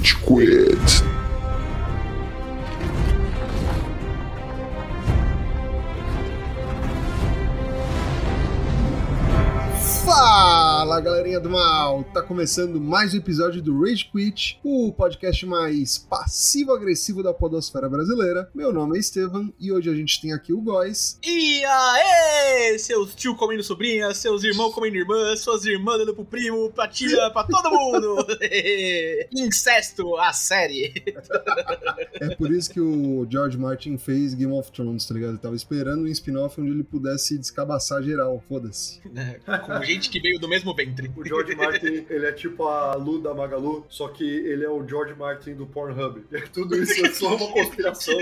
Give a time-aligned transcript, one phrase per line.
[0.00, 1.19] Rage Quit.
[10.90, 12.02] Fala galerinha do mal!
[12.02, 18.50] Tá começando mais um episódio do Rage Quit, o podcast mais passivo-agressivo da podosfera brasileira.
[18.52, 21.16] Meu nome é Estevam e hoje a gente tem aqui o Góis.
[21.24, 22.76] E aê!
[22.76, 27.30] Seus tio comendo sobrinha, seus irmãos comendo irmã, suas irmãs dando pro primo, pra tia,
[27.30, 28.26] pra todo mundo!
[29.30, 30.92] Incesto, a série!
[32.14, 35.30] É por isso que o George Martin fez Game of Thrones, tá ligado?
[35.30, 39.00] Ele tava esperando um spin-off onde ele pudesse descabaçar geral, foda-se.
[39.66, 41.10] Com gente que veio do mesmo ventre.
[41.16, 44.86] O George Martin, ele é tipo a Lu da Magalu, só que ele é o
[44.86, 46.24] George Martin do Pornhub.
[46.52, 48.16] Tudo isso é só uma conspiração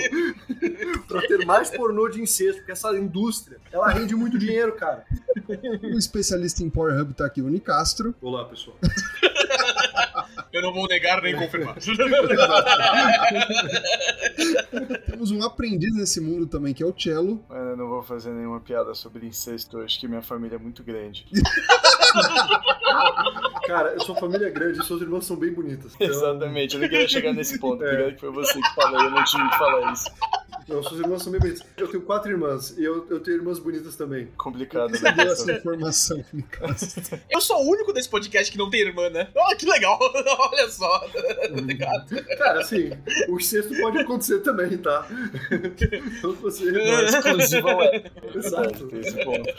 [1.06, 5.04] pra ter mais pornô de incesto, porque essa indústria, ela rende muito dinheiro, cara.
[5.82, 8.14] O especialista em Pornhub tá aqui, o Nicastro.
[8.20, 8.76] Olá, pessoal.
[10.58, 11.76] Eu não vou negar nem confirmar.
[15.06, 17.44] Temos um aprendiz nesse mundo também, que é o Cello.
[17.48, 20.82] Mano, eu não vou fazer nenhuma piada sobre incesto hoje, que minha família é muito
[20.82, 21.24] grande.
[23.68, 25.94] Cara, eu sou família grande e suas irmãs são bem bonitas.
[25.94, 27.84] Então, Exatamente, eu não queria chegar nesse ponto.
[27.84, 27.86] É.
[27.86, 30.10] Obrigado que foi você que falou, eu não tive que falar isso.
[30.68, 31.64] Não, suas irmãs são bem bonitas.
[31.76, 34.28] Eu tenho quatro irmãs e eu, eu tenho irmãs bonitas também.
[34.36, 35.12] Complicado, Você né?
[35.12, 37.18] deu essa informação, Nicastro.
[37.30, 39.28] Eu sou o único desse podcast que não tem irmã, né?
[39.34, 39.98] Oh, que legal!
[40.02, 40.98] Olha só!
[41.08, 42.22] Tá ligado?
[42.36, 42.90] Cara, assim,
[43.28, 45.06] o incesto pode acontecer também, tá?
[46.18, 46.70] Então você.
[46.70, 46.80] Não,
[47.82, 48.04] é.
[48.34, 48.86] Exato.
[48.88, 49.50] Tem esse ponto.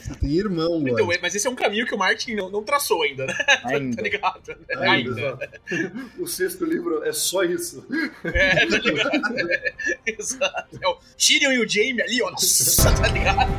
[0.00, 1.18] Você tem irmão, Então, Góis.
[1.20, 3.34] mas esse é um caminho que o Martin não, não traçou ainda, né?
[3.34, 4.02] Tá Ainda.
[4.02, 4.56] ligado?
[4.78, 5.10] Ainda.
[5.20, 6.10] Exato.
[6.18, 7.86] O sexto livro é só isso.
[8.24, 9.48] É, tá ligado?
[10.06, 10.53] Exato.
[10.80, 12.30] É o Tyrion e o Jaime ali, ó.
[12.30, 13.50] Nossa, tá ligado?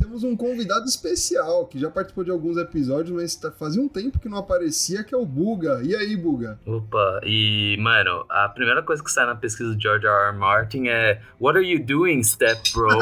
[0.00, 4.18] Temos um convidado especial, que já participou de alguns episódios, mas tá- fazia um tempo
[4.18, 5.80] que não aparecia, que é o Buga.
[5.82, 6.58] E aí, Buga?
[6.66, 10.28] Opa, e mano, a primeira coisa que sai na pesquisa do George R.
[10.30, 10.36] R.
[10.36, 12.88] Martin é What are you doing, step bro?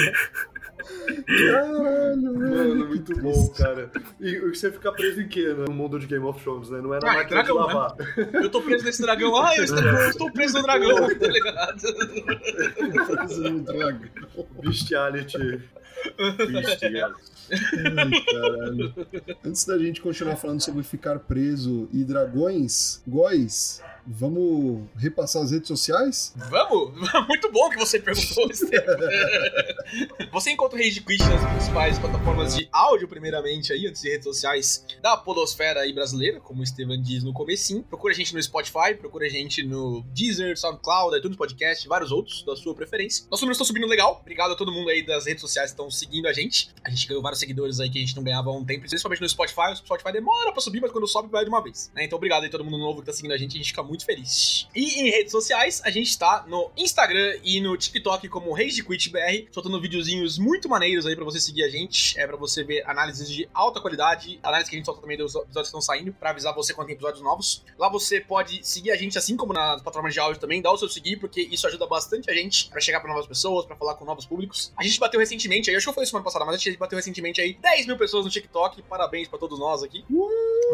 [1.26, 3.90] Caralho, Mano, muito bom, cara.
[4.20, 6.80] E você fica preso em quê no mundo de Game of Thrones, né?
[6.80, 7.74] Não é na Ah, máquina de dragão, né?
[7.74, 7.96] lavar.
[8.34, 9.36] Eu tô preso nesse dragão.
[9.36, 11.80] Ah, eu estou, eu estou preso no dragão, tá ligado?
[13.16, 14.00] Preso no dragão.
[14.62, 15.38] Bestiality.
[16.52, 17.39] Bestiality.
[17.52, 19.36] Ai.
[19.44, 25.68] Antes da gente continuar falando sobre ficar preso e dragões, Góis, vamos repassar as redes
[25.68, 26.34] sociais?
[26.50, 26.92] Vamos?
[27.28, 28.96] Muito bom que você perguntou, Estevam.
[30.32, 34.24] Você encontra o Rage Quit nas principais plataformas de áudio, primeiramente, aí, antes de redes
[34.24, 37.82] sociais da podosfera aí brasileira, como o Estevam diz no comecinho.
[37.82, 42.44] Procura a gente no Spotify, procura a gente no Deezer, SoundCloud, iTunes Podcast, vários outros
[42.44, 43.24] da sua preferência.
[43.30, 44.18] Nossos números estão subindo legal.
[44.20, 46.70] Obrigado a todo mundo aí das redes sociais que estão seguindo a gente.
[46.84, 49.20] A gente ganhou vários seguidores aí que a gente não ganhava há um tempo, principalmente
[49.20, 49.72] no Spotify.
[49.72, 51.90] O Spotify demora pra subir, mas quando sobe, vai de uma vez.
[51.94, 52.04] né?
[52.04, 53.54] Então, obrigado aí todo mundo novo que tá seguindo a gente.
[53.54, 54.68] A gente fica muito feliz.
[54.74, 59.80] E em redes sociais, a gente tá no Instagram e no TikTok como RageQuitBR, soltando
[59.80, 62.18] videozinhos muito maneiros aí pra você seguir a gente.
[62.18, 65.34] É pra você ver análises de alta qualidade, análise que a gente solta também dos
[65.34, 67.64] episódios que estão saindo, pra avisar você quando tem episódios novos.
[67.78, 70.76] Lá você pode seguir a gente, assim como nas plataformas de áudio também, dá o
[70.76, 73.94] seu seguir, porque isso ajuda bastante a gente pra chegar pra novas pessoas, pra falar
[73.94, 74.72] com novos públicos.
[74.76, 76.96] A gente bateu recentemente, aí, acho que eu falei semana passada, mas a gente bateu
[76.96, 78.80] recentemente aí 10 mil pessoas no TikTok.
[78.82, 80.02] Parabéns pra todos nós aqui.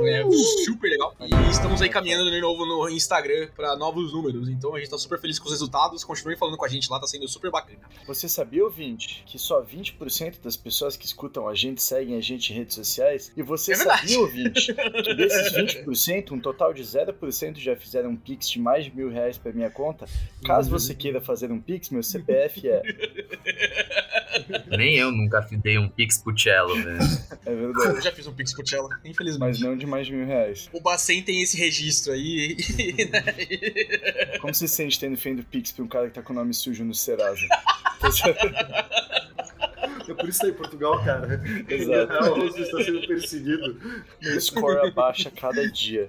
[0.05, 0.23] É
[0.65, 1.17] super legal.
[1.21, 4.49] E estamos aí caminhando de novo no Instagram pra novos números.
[4.49, 6.05] Então a gente tá super feliz com os resultados.
[6.05, 7.81] Continuem falando com a gente lá, tá sendo super bacana.
[8.07, 12.53] Você sabia, ouvinte, que só 20% das pessoas que escutam a gente seguem a gente
[12.53, 13.33] em redes sociais?
[13.37, 15.53] E você É sabia, ouvinte, que desses
[15.85, 19.51] 20%, um total de 0% já fizeram um pix de mais de mil reais pra
[19.53, 20.07] minha conta?
[20.45, 22.83] Caso você queira fazer um pix, meu CPF é...
[24.77, 26.99] Nem eu nunca dei um pix pro cello, velho.
[27.47, 27.97] É verdade.
[27.97, 29.41] Eu já fiz um Pix pro Cello, infelizmente.
[29.41, 30.69] Mas não de mais de mil reais.
[30.73, 32.57] O Bacen tem esse registro aí.
[33.11, 34.39] né?
[34.41, 36.53] Como você se sente tendo feito pix pra um cara que tá com o nome
[36.53, 37.47] sujo no Serasa?
[40.09, 41.43] É por isso que tá em Portugal, cara.
[41.69, 42.13] Exato.
[42.13, 43.81] Na real, você está sendo perseguido.
[44.23, 46.09] Meu score abaixa cada dia.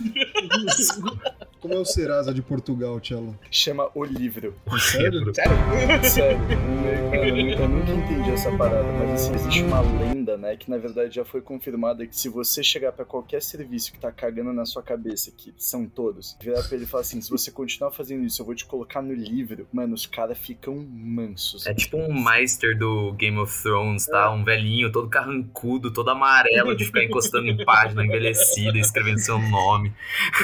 [1.64, 3.38] Como é o Serasa de Portugal, Cello?
[3.50, 4.54] Chama O Livro.
[4.66, 5.32] É sério?
[5.34, 5.56] Sério?
[6.04, 6.38] Sério,
[7.58, 11.24] eu, nunca entendi essa parada, mas assim, existe uma lenda, né, que na verdade já
[11.24, 15.32] foi confirmada que se você chegar pra qualquer serviço que tá cagando na sua cabeça,
[15.34, 18.46] que são todos, virar pra ele e falar assim, se você continuar fazendo isso, eu
[18.46, 21.66] vou te colocar no livro, mano, os caras ficam mansos.
[21.66, 24.30] É tipo um Meister do Game of Thrones, tá?
[24.30, 29.83] Um velhinho todo carrancudo, todo amarelo, de ficar encostando em página envelhecida, escrevendo seu nome.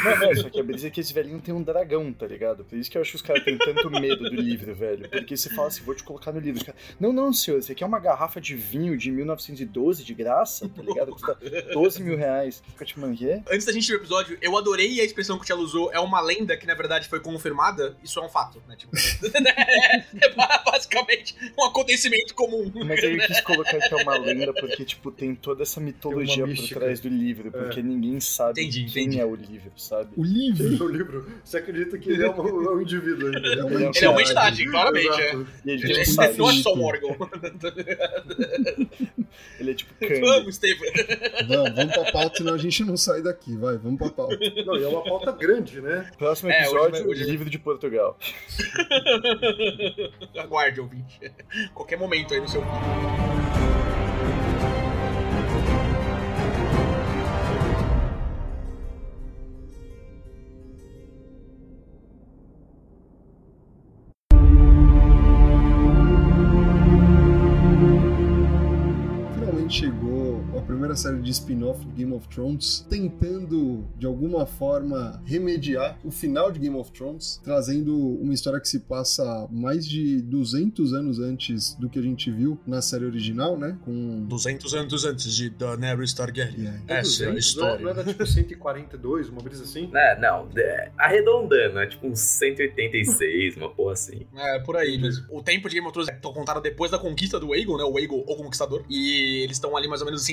[0.04, 2.64] Não, não, só que a brisa é que esse velhinho tem um dragão, tá ligado?
[2.64, 5.08] Por isso que eu acho que os caras têm tanto medo do livro, velho.
[5.08, 6.64] Porque você fala assim, vou te colocar no livro.
[6.64, 10.68] Cara, não, não, senhor, esse aqui é uma garrafa de vinho de 1912 de graça,
[10.68, 11.12] tá ligado?
[11.12, 11.38] Custa
[11.72, 12.62] 12 mil reais.
[12.68, 13.10] Fica tipo, mano?
[13.50, 15.92] Antes da gente ir pro episódio, eu adorei a expressão que o Tchelo usou.
[15.92, 17.96] É uma lenda que, na verdade, foi confirmada.
[18.02, 18.76] Isso é um fato, né?
[18.76, 22.70] Tipo, é basicamente um acontecimento comum.
[22.86, 26.68] Mas eu quis colocar que é uma lenda porque, tipo, tem toda essa mitologia por
[26.68, 27.50] trás do livro.
[27.50, 29.20] Porque ninguém sabe Entendi, quem entendi.
[29.20, 30.10] é o livro, sabe?
[30.16, 30.84] O livro.
[30.84, 31.26] O livro.
[31.44, 33.48] Você acredita que ele é um, é um indivíduo ainda.
[33.48, 34.62] É uma Ele é um Ele é uma entidade.
[34.62, 35.20] entidade, claramente.
[35.20, 35.34] É.
[35.66, 37.16] Ele, tem um não é só um órgão.
[39.58, 40.20] Ele é tipo Kang.
[40.20, 40.90] Vamos, Steven.
[41.48, 43.56] Vamos, vamos pra pauta, senão a gente não sai daqui.
[43.56, 44.36] Vai, vamos pra pauta.
[44.66, 46.10] Não, e é uma pauta grande, né?
[46.18, 48.18] Próximo É, hoje episódio, vai- hoje- livro de Portugal.
[50.38, 51.20] Aguarde, ouvinte.
[51.74, 52.62] Qualquer momento aí no seu
[70.90, 76.50] primeira série de spin-off do Game of Thrones, tentando de alguma forma remediar o final
[76.50, 81.74] de Game of Thrones, trazendo uma história que se passa mais de 200 anos antes
[81.74, 83.78] do que a gente viu na série original, né?
[83.84, 86.60] Com 200 anos antes de Daenerys Targaryen.
[86.60, 86.80] Yeah.
[86.88, 87.84] Essa é a 200, história.
[87.84, 89.90] Não era tipo 142, uma brisa assim?
[89.94, 94.26] É, não, é, arredondando, é tipo uns 186, uma porra assim.
[94.34, 95.26] É, por aí mesmo.
[95.30, 97.84] O tempo de Game of Thrones é contado depois da conquista do Aegon, né?
[97.84, 98.84] O Aegon, o Conquistador.
[98.88, 100.24] E eles estão ali mais ou menos em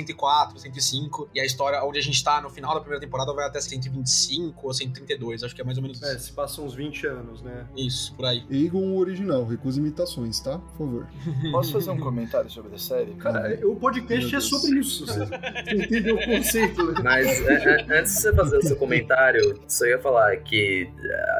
[0.47, 1.29] 104, 105.
[1.33, 4.65] E a história onde a gente tá no final da primeira temporada vai até 125
[4.65, 5.43] ou 132.
[5.43, 7.67] Acho que é mais ou menos É, se passam uns 20 anos, né?
[7.75, 8.45] isso, por aí.
[8.49, 10.57] Aegon o original, recusa imitações, tá?
[10.57, 11.07] Por favor.
[11.51, 13.13] Posso fazer um comentário sobre a série?
[13.15, 15.05] Cara, o podcast é sobre isso.
[15.05, 15.23] Você
[15.73, 17.01] entendeu o conceito, né?
[17.03, 20.89] Mas é, é, antes de você fazer o seu comentário, só ia falar que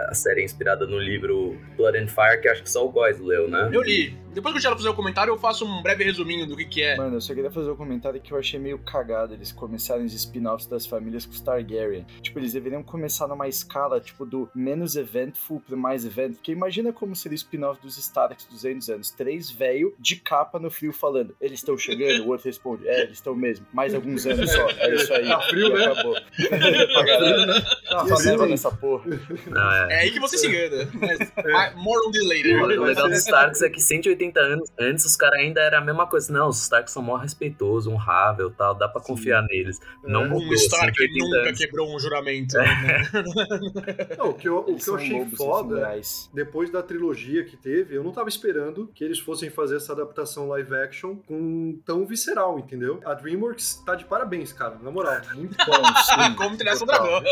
[0.10, 3.20] a série é inspirada no livro Blood and Fire, que acho que só o Góis
[3.20, 3.70] leu, né?
[3.72, 4.18] Eu li.
[4.38, 6.84] Depois que o Thiago fizer o comentário, eu faço um breve resuminho do que, que
[6.84, 6.96] é.
[6.96, 10.14] Mano, eu só queria fazer um comentário que eu achei meio cagado eles começarem os
[10.14, 12.06] spin-offs das famílias com os Targaryen.
[12.22, 16.34] Tipo, eles deveriam começar numa escala, tipo, do menos eventful pro mais event.
[16.36, 19.10] Porque imagina como seria o spin-off dos Starks 200 anos.
[19.10, 22.24] Três velho de capa no frio falando, eles estão chegando?
[22.24, 23.66] O outro responde, é, eles estão mesmo.
[23.74, 24.70] Mais alguns anos só.
[24.70, 25.28] É isso aí.
[25.38, 25.86] Tá frio, E né?
[25.88, 26.14] acabou.
[26.14, 27.64] pra.
[27.90, 28.30] Ah, Só sim.
[28.30, 29.06] leva nessa porra.
[29.48, 29.94] Não, é.
[29.94, 30.88] É aí que você se engana.
[30.94, 32.66] Mas, mas more on the O later.
[32.86, 36.32] legal dos Starks é que 180 anos antes os caras ainda era a mesma coisa.
[36.34, 39.80] Não, os Starks são mó respeitosos, honrável tal, dá pra confiar neles.
[40.04, 40.28] Não É.
[40.28, 40.48] mudou.
[40.48, 41.60] Um Stark 180 nunca anos.
[41.60, 42.58] quebrou um juramento.
[42.58, 43.04] né?
[44.18, 46.00] Não, o que eu, o que eu achei lobos foda,
[46.34, 50.48] depois da trilogia que teve, eu não tava esperando que eles fossem fazer essa adaptação
[50.50, 53.00] live action com tão visceral, entendeu?
[53.06, 55.18] A DreamWorks tá de parabéns, cara, na moral.
[55.34, 55.74] Muito Bom,
[56.38, 57.22] Como trilhar total.
[57.22, 57.24] dragão.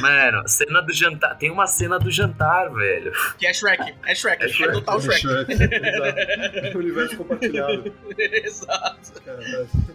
[0.00, 1.36] Mano, cena do jantar.
[1.38, 3.12] Tem uma cena do jantar, velho.
[3.38, 3.94] Que é Shrek.
[4.04, 4.42] É Shrek.
[4.42, 4.72] É É, Shrek.
[4.72, 5.24] total Shrek.
[5.70, 6.78] Exato.
[6.78, 7.92] Universo compartilhado.
[8.18, 9.12] Exato.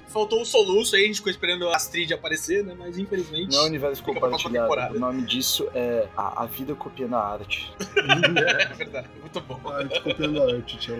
[0.07, 2.75] Faltou o soluço aí, a gente ficou esperando a Astrid aparecer, né?
[2.77, 3.55] Mas infelizmente.
[3.55, 4.95] Não é universo compartilhado.
[4.95, 7.73] O nome disso é a, a vida copiando a arte.
[7.95, 9.07] É verdade.
[9.21, 9.59] Muito bom.
[9.65, 10.97] A arte copiando a arte, tchau.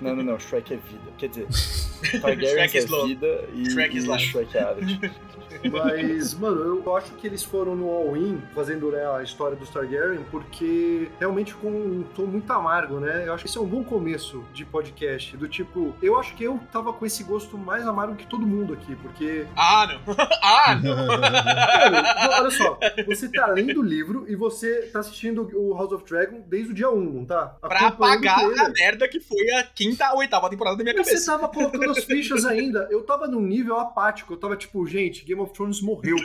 [0.00, 0.38] Não, não, não.
[0.38, 1.12] Shrek é vida.
[1.18, 1.46] Quer dizer,
[2.20, 4.18] Targaryen Shrek é vida e, Shrek e.
[4.18, 5.00] Shrek é arte.
[5.68, 10.24] Mas, mano, eu acho que eles foram no all-in, fazendo né, a história dos Targaryen,
[10.30, 13.24] porque realmente ficou um tom muito amargo, né?
[13.26, 15.36] Eu acho que esse é um bom começo de podcast.
[15.36, 18.74] Do tipo, eu acho que eu tava com esse gosto mais amargo que todo mundo
[18.74, 19.46] aqui, porque.
[19.56, 20.14] Ah, não.
[20.42, 20.96] ah, não.
[21.06, 26.04] Mano, olha só, você tá lendo o livro e você tá assistindo o House of
[26.04, 27.56] Dragon desde o dia 1, não tá?
[27.60, 31.32] pra apagar a merda que foi a quinta ou oitava temporada da minha Você cabeça.
[31.32, 32.88] tava colocando as fichas ainda.
[32.90, 34.32] Eu tava num nível apático.
[34.32, 36.16] Eu tava tipo, gente, Game of Thrones morreu.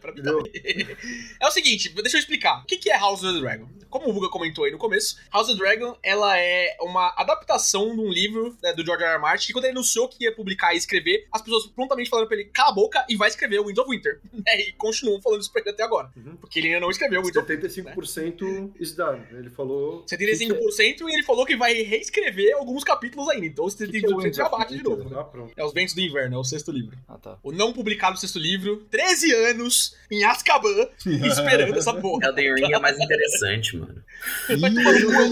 [0.00, 0.42] Pra mim Entendeu?
[1.40, 2.62] É o seguinte, deixa eu explicar.
[2.62, 3.68] O que é House of the Dragon?
[3.90, 7.94] Como o Buga comentou aí no começo, House of the Dragon, ela é uma adaptação
[7.94, 9.12] de um livro né, do George R.
[9.12, 9.20] R.
[9.20, 12.36] Martin, que quando ele anunciou que ia publicar e escrever, as pessoas prontamente falaram pra
[12.36, 14.20] ele, cala a boca e vai escrever o Winds of Winter.
[14.32, 16.10] né, e continuam falando isso pra ele até agora.
[16.16, 16.36] Uhum.
[16.36, 19.22] Porque ele ainda não escreveu o Winds of 75% is done.
[19.30, 20.04] Ele falou.
[20.04, 23.46] 75% e ele falou que vai reescrever alguns capítulos ainda.
[23.46, 24.96] Então que é o 75% Winds já bate de Winter?
[24.96, 25.10] novo.
[25.10, 25.16] né?
[25.20, 25.52] Ah, pronto.
[25.56, 26.96] É Os Ventos do Inverno, é o sexto livro.
[27.08, 27.38] Ah, tá.
[27.42, 29.73] O não publicado sexto livro, 13 anos
[30.10, 32.26] em Azkaban, esperando essa porra.
[32.28, 34.02] Elden Ring é mais interessante, mano.
[34.48, 35.22] Ih, no cu, jogou.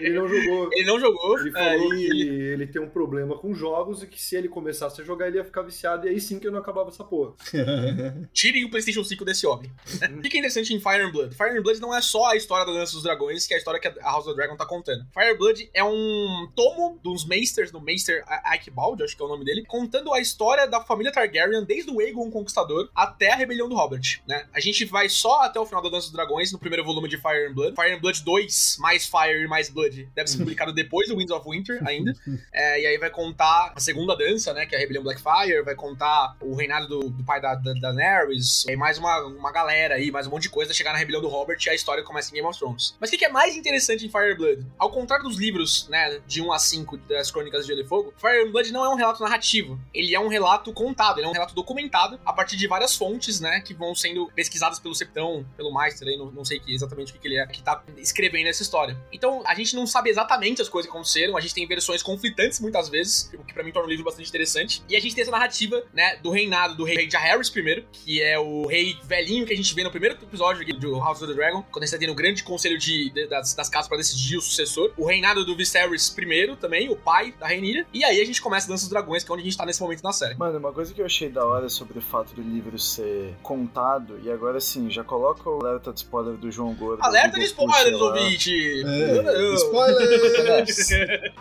[0.00, 0.70] Ele não jogou.
[0.72, 1.38] Ele não jogou.
[1.40, 4.48] Ele é, falou e- que ele tem um problema com jogos e que se ele
[4.48, 6.06] começasse a jogar, ele ia ficar viciado.
[6.06, 7.32] E aí sim que eu não acabava essa porra.
[8.32, 9.70] Tirem o PlayStation 5 desse homem.
[10.18, 11.34] O que é interessante em Fire and Blood?
[11.34, 13.58] Fire and Blood não é só a história da Dança dos Dragões, que é a
[13.58, 15.04] história que a House of the Dragon tá contando.
[15.12, 18.24] Fire and Blood é um tomo dos Maesters, do Maester
[18.58, 22.00] Icebald, acho que é o nome dele, contando a história da família Targaryen, desde o
[22.00, 24.44] Aegon Conquistador até até a rebelião do Robert, né?
[24.52, 27.16] A gente vai só até o final da Dança dos Dragões, no primeiro volume de
[27.16, 27.74] Fire and Blood.
[27.74, 31.30] Fire and Blood 2, mais Fire e mais Blood, deve ser publicado depois do Winds
[31.30, 32.14] of Winter ainda.
[32.52, 34.66] É, e aí vai contar a segunda dança, né?
[34.66, 38.64] Que é a rebelião Blackfire, vai contar o reinado do, do pai da, da, Daenerys,
[38.68, 41.28] e mais uma, uma galera aí, mais um monte de coisa, chegar na rebelião do
[41.28, 42.96] Robert e a história começa em Game of Thrones.
[43.00, 44.66] Mas o que, que é mais interessante em Fire and Blood?
[44.78, 48.14] Ao contrário dos livros, né, de 1 a 5 das Crônicas de Gelo e Fogo,
[48.16, 49.80] Fire and Blood não é um relato narrativo.
[49.92, 53.13] Ele é um relato contado, ele é um relato documentado a partir de várias fontes,
[53.40, 57.10] né, que vão sendo pesquisadas pelo Septão, pelo Meister aí, não, não sei que, exatamente
[57.10, 58.96] o que, que ele é, que tá escrevendo essa história.
[59.12, 62.60] Então, a gente não sabe exatamente as coisas que aconteceram, a gente tem versões conflitantes
[62.60, 64.82] muitas vezes, o que pra mim torna o livro bastante interessante.
[64.88, 68.38] E a gente tem essa narrativa, né, do reinado do rei Jaehaerys I, que é
[68.38, 71.62] o rei velhinho que a gente vê no primeiro episódio do House of the Dragon,
[71.70, 74.36] quando a gente tá tendo um grande conselho de, de- das, das casas pra decidir
[74.36, 74.92] o sucessor.
[74.96, 77.86] O reinado do Viserys I também, o pai da Rhaenyra.
[77.92, 79.80] E aí a gente começa Dança dos Dragões, que é onde a gente tá nesse
[79.80, 80.34] momento na série.
[80.34, 83.03] Mano, uma coisa que eu achei da hora sobre o fato do livro ser
[83.42, 87.02] contado, e agora sim, já coloca o alerta de spoiler do João Gordo.
[87.04, 88.82] Alerta de spoilers, ouvinte!
[88.86, 90.88] É, spoilers!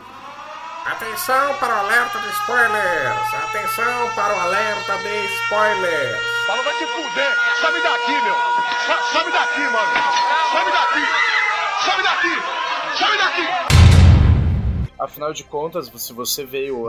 [0.86, 3.34] Atenção para o alerta de spoilers!
[3.46, 6.18] Atenção para o alerta de spoilers!
[6.46, 7.36] Fala, vai te fuder!
[7.62, 8.36] Some daqui, meu!
[8.86, 9.94] Sa- Some daqui, mano!
[10.52, 11.06] Some daqui!
[11.86, 12.98] Some daqui!
[12.98, 13.83] Some daqui!
[15.04, 16.86] Afinal de contas, se você veio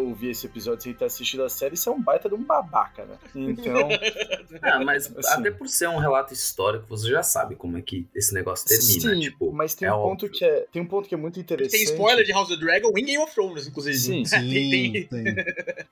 [0.00, 3.04] ouvir esse episódio sem ter assistido a série, você é um baita de um babaca,
[3.04, 3.16] né?
[3.34, 3.88] Então,
[4.62, 5.28] Ah, mas Assim.
[5.40, 9.14] até por ser um relato histórico, você já sabe como é que esse negócio termina.
[9.14, 10.10] sim, tipo, mas tem é um óbvio.
[10.28, 11.72] ponto que é, tem um ponto que é muito interessante.
[11.72, 13.96] Tem spoiler de House of the Dragon em Game of Thrones, inclusive.
[13.96, 15.34] Sim, tem, tem- Sim, tem.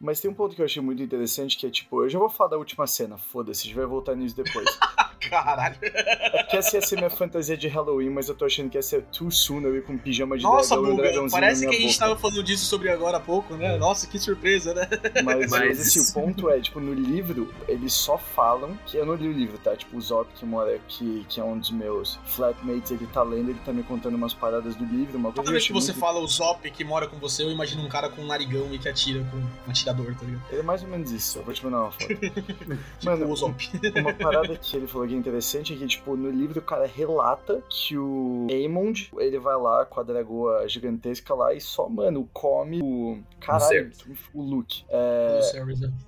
[0.00, 2.28] Mas tem um ponto que eu achei muito interessante que é tipo, eu já vou
[2.30, 4.66] falar da última cena, foda-se, a gente vai voltar nisso depois.
[5.28, 5.76] Caralho.
[5.82, 8.82] É que essa ia ser minha fantasia de Halloween, mas eu tô achando que ia
[8.82, 11.74] ser too soon eu ir com pijama de Nossa, dragão um Buga, dragãozinho parece que
[11.76, 11.98] a gente boca.
[11.98, 13.76] tava falando disso sobre agora há pouco, né?
[13.76, 14.88] Nossa, que surpresa, né?
[15.24, 19.14] Mas, Mas- assim, o ponto é, tipo, no livro, eles só falam que eu não
[19.14, 19.76] li o livro, tá?
[19.76, 23.50] Tipo, o Zop que mora aqui, que é um dos meus flatmates, ele tá lendo,
[23.50, 26.00] ele tá me contando umas paradas do livro, uma coisa Toda vez que você achei
[26.00, 28.78] fala o Zop que mora com você, eu imagino um cara com um narigão e
[28.78, 30.28] que atira com um atirador, tá ligado?
[30.28, 32.08] muito- Ele é mais ou menos isso, eu vou te mandar uma foto.
[32.98, 33.70] Tipo Mano, o Zop.
[33.96, 36.86] Uma parada que ele falou que é interessante é que, tipo, no livro o cara
[36.86, 42.28] relata que o Aemond, ele vai lá com a dragoa gigantesca lá e só, mano,
[42.32, 43.18] come o.
[43.40, 43.90] Caralho,
[44.34, 44.84] o Luke.
[44.88, 45.40] É,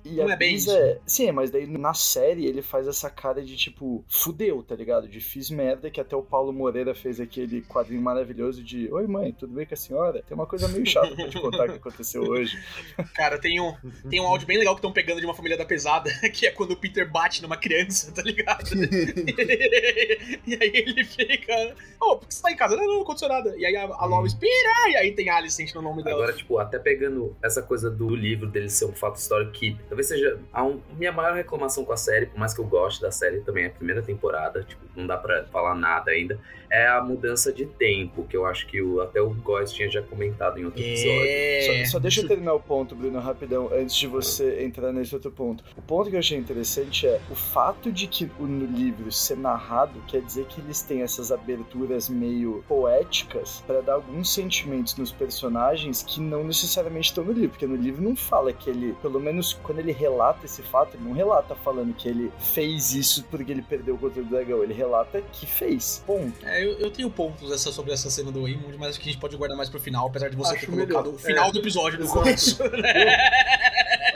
[0.03, 0.71] e Não é bem isso.
[0.71, 0.99] é.
[1.05, 5.07] Sim, mas daí na série ele faz essa cara de tipo, fudeu, tá ligado?
[5.07, 9.31] De fiz merda, que até o Paulo Moreira fez aquele quadrinho maravilhoso de Oi mãe,
[9.31, 10.23] tudo bem com a senhora?
[10.23, 12.57] Tem uma coisa meio chata pra te contar que aconteceu hoje.
[13.15, 13.73] Cara, tem um,
[14.09, 16.51] tem um áudio bem legal que estão pegando de uma família da pesada, que é
[16.51, 18.69] quando o Peter bate numa criança, tá ligado?
[20.47, 21.75] e aí ele fica.
[21.99, 22.75] Ô, por que você tá em casa?
[22.75, 23.55] Não, não, não aconteceu nada.
[23.57, 24.89] E aí a, a Lois, Pira!
[24.89, 26.17] E aí tem a Alicent no nome dela.
[26.17, 30.07] Agora, tipo, até pegando essa coisa do livro dele ser um fato histórico que talvez
[30.07, 33.11] seja a um- minha maior reclamação com a série, por mais que eu goste da
[33.11, 36.39] série, também é a primeira temporada, tipo, não dá pra falar nada ainda,
[36.71, 40.01] é a mudança de tempo, que eu acho que o, até o Góis tinha já
[40.01, 41.21] comentado em outro episódio.
[41.27, 41.83] É.
[41.85, 45.29] Só, só deixa eu terminar o ponto, Bruno, rapidão, antes de você entrar nesse outro
[45.31, 45.63] ponto.
[45.77, 49.35] O ponto que eu achei interessante é o fato de que o- no livro ser
[49.37, 55.11] narrado quer dizer que eles têm essas aberturas meio poéticas pra dar alguns sentimentos nos
[55.11, 59.19] personagens que não necessariamente estão no livro, porque no livro não fala que ele, pelo
[59.19, 63.51] menos quando ele relata esse fato, ele não relata falando que ele fez isso porque
[63.51, 66.01] ele perdeu o controle do dragão, ele relata que fez.
[66.05, 66.45] Ponto.
[66.45, 69.11] É, eu, eu tenho pontos essa, sobre essa cena do Waymond, mas acho que a
[69.11, 71.15] gente pode guardar mais pro final, apesar de você Acho ter colocado melhor.
[71.15, 71.51] o final É.
[71.51, 72.57] do episódio no começo.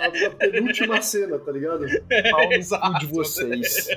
[0.05, 1.85] A, a penúltima cena, tá ligado?
[2.31, 3.87] Pau no de vocês.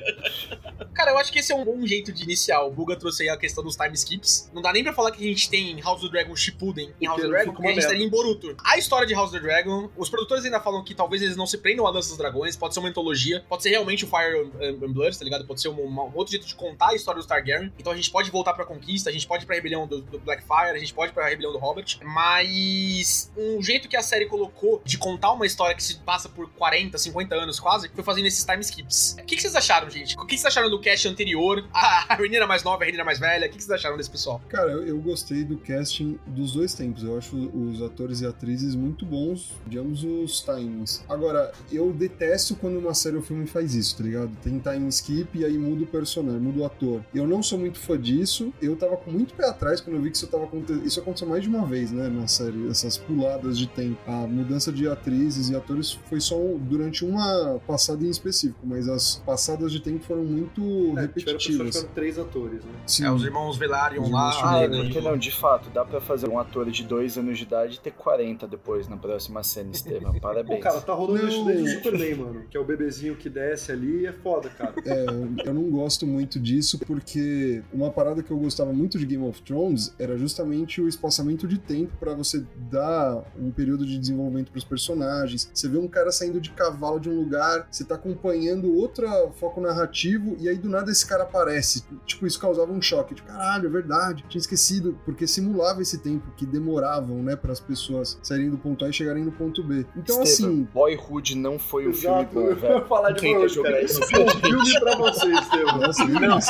[0.95, 2.63] Cara, eu acho que esse é um bom jeito de iniciar.
[2.65, 4.51] O Buga trouxe aí a questão dos time skips.
[4.53, 7.07] Não dá nem pra falar que a gente tem House of the Dragon Shippuden em
[7.07, 8.57] House of the Dragon, porque a gente estaria em Boruto.
[8.65, 11.47] A história de House of the Dragon, os produtores ainda falam que talvez eles não
[11.47, 14.51] se prendam a Dança dos Dragões, pode ser uma antologia, pode ser realmente o Fire
[14.63, 15.47] and Blood, tá ligado?
[15.47, 17.73] Pode ser uma- um outro jeito de contar a história dos Targaryen.
[17.79, 20.19] Então a gente pode voltar pra conquista, a gente pode ir pra rebelião do, do
[20.19, 24.27] Blackfire, a gente pode ir pra rebelião do Robert, mas um jeito que a série
[24.27, 28.27] colocou de contar uma história que se passa por 40, 50 anos quase, foi fazendo
[28.27, 29.17] esses time skips.
[29.21, 30.17] O que, vocês acharam, gente?
[30.19, 31.67] O que, vocês acharam do cast anterior?
[31.73, 33.47] A Renina mais nova, a Renina mais velha?
[33.47, 34.41] O que, vocês acharam desse pessoal?
[34.49, 37.03] Cara, eu, gostei do casting dos dois tempos.
[37.03, 41.05] Eu acho os atores e atrizes muito bons de ambos os times.
[41.09, 44.31] Agora, eu detesto quando uma série ou filme faz isso, tá ligado?
[44.43, 47.03] Tem time skip e aí muda o personagem, muda o ator.
[47.15, 48.53] Eu não sou muito fã disso.
[48.61, 50.49] Eu tava com muito pé atrás quando eu vi que isso tava.
[50.85, 52.69] Isso aconteceu mais de uma vez, né, na série.
[52.69, 53.99] Essas puladas de tempo.
[54.07, 59.17] A mudança de atrizes e atores foi só durante uma passada em específico, mas as
[59.25, 61.87] passadas de tempo foram muito É, repetitivas.
[61.95, 62.71] três atores, né?
[62.87, 63.05] Sim.
[63.05, 64.31] É, os irmãos Velaryon Os lá.
[64.65, 67.77] Ah, porque não, de fato, dá pra fazer um ator de dois anos de idade
[67.77, 70.13] e ter 40 depois na próxima cena, Estevam.
[70.19, 70.63] Pô, Parabéns.
[70.63, 71.29] cara, tá rolando Não.
[71.29, 72.43] isso desde o Superman, mano.
[72.51, 74.75] Que é o bebezinho que desce ali e é foda, cara.
[74.85, 75.07] É,
[75.49, 79.41] eu não gosto muito disso porque uma parada que eu gostava muito de Game of
[79.43, 84.65] Thrones era justamente o espaçamento de tempo pra você dar um período de desenvolvimento pros
[84.65, 85.51] personagens.
[85.53, 89.07] Você vê um cara saindo de cavalo de um lugar, você tá acompanhando outro
[89.39, 91.85] foco narrativo e aí do nada esse cara aparece.
[92.07, 93.15] Tipo, isso causava um choque.
[93.15, 97.61] De caralho, é verdade, tinha esquecido, porque simulava esse tempo que demoravam, né, para as
[97.61, 99.87] pessoas saírem do ponto A e chegarem no ponto B.
[99.97, 102.87] Então, Estevam, assim, Boyhood não foi um filme bom, velho.
[102.87, 103.83] falar de Tenta Boyhood, jogar cara.
[103.85, 105.79] isso é um filme pra você, Estevam.
[105.79, 106.05] nossa,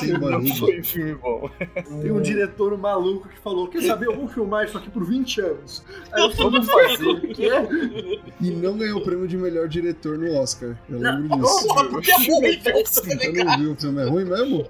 [0.07, 0.59] Não Boyhood.
[0.59, 1.51] foi um filme bom.
[2.03, 5.41] Tem um diretor maluco que falou: Quer saber, eu vou filmar isso aqui por 20
[5.41, 5.83] anos.
[6.13, 7.07] Aí eu Vamos fazer.
[7.09, 7.51] o quê?
[8.41, 10.77] E não ganhou o prêmio de melhor diretor no Oscar.
[10.89, 11.21] Eu Não.
[11.21, 11.67] lembro disso.
[11.67, 14.69] Porra, porque é ruim, tá Eu não vi o filme, é ruim mesmo?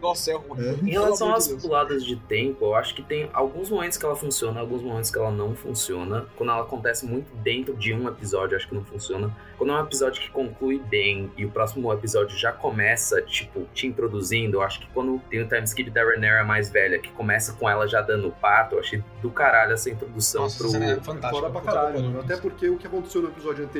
[0.00, 0.60] Nossa, é ruim.
[0.60, 0.72] É.
[0.82, 1.62] Em relação às Deus.
[1.62, 5.18] puladas de tempo, eu acho que tem alguns momentos que ela funciona, alguns momentos que
[5.18, 6.26] ela não funciona.
[6.36, 9.34] Quando ela acontece muito dentro de um episódio, eu acho que não funciona.
[9.56, 13.86] Quando é um episódio que conclui bem e o próximo episódio já começa, tipo, te
[13.86, 17.52] introduzindo, eu acho que quando tem o time skip da Rhaenyra mais velha, que começa
[17.54, 20.66] com ela já dando parto, eu achei do caralho essa introdução Nossa, pro...
[20.68, 21.50] essa é fantástica.
[21.50, 22.20] Pra caralho.
[22.20, 23.79] Até porque o que aconteceu no episódio anterior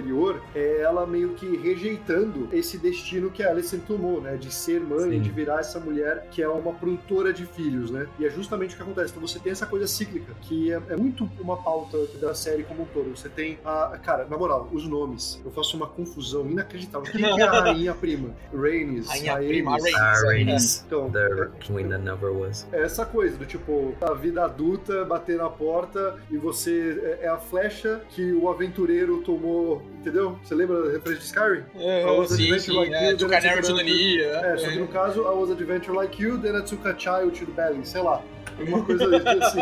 [0.54, 4.36] é ela meio que rejeitando esse destino que a Alicent tomou, né?
[4.36, 5.20] De ser mãe, Sim.
[5.20, 8.06] de virar essa mulher que é uma produtora de filhos, né?
[8.18, 9.12] E é justamente o que acontece.
[9.14, 12.82] Então você tem essa coisa cíclica, que é, é muito uma pauta da série como
[12.82, 13.16] um todo.
[13.16, 13.98] Você tem a.
[14.02, 15.40] Cara, na moral, os nomes.
[15.44, 17.10] Eu faço uma confusão inacreditável.
[17.10, 18.30] Quem que é a rainha prima?
[18.52, 19.08] Rhaenys.
[19.08, 20.22] Rainha prima, a Rhaenys.
[20.22, 22.66] Rhaenys, Então, the queen that never was.
[22.72, 27.28] é essa coisa do tipo, a vida adulta, bater na porta e você é é
[27.28, 30.38] a flecha que o aventureiro tomou, entendeu?
[30.42, 31.64] Você lembra da referência de Skyrim?
[31.76, 33.80] É, I was sim, adventure sim, like é, you, do then I Canary took to
[33.80, 34.26] a- Nania.
[34.26, 37.38] É, só que no caso, I was adventure like you, then I took a child
[37.38, 38.22] to the belly, sei lá.
[38.58, 39.04] Uma coisa
[39.40, 39.60] assim.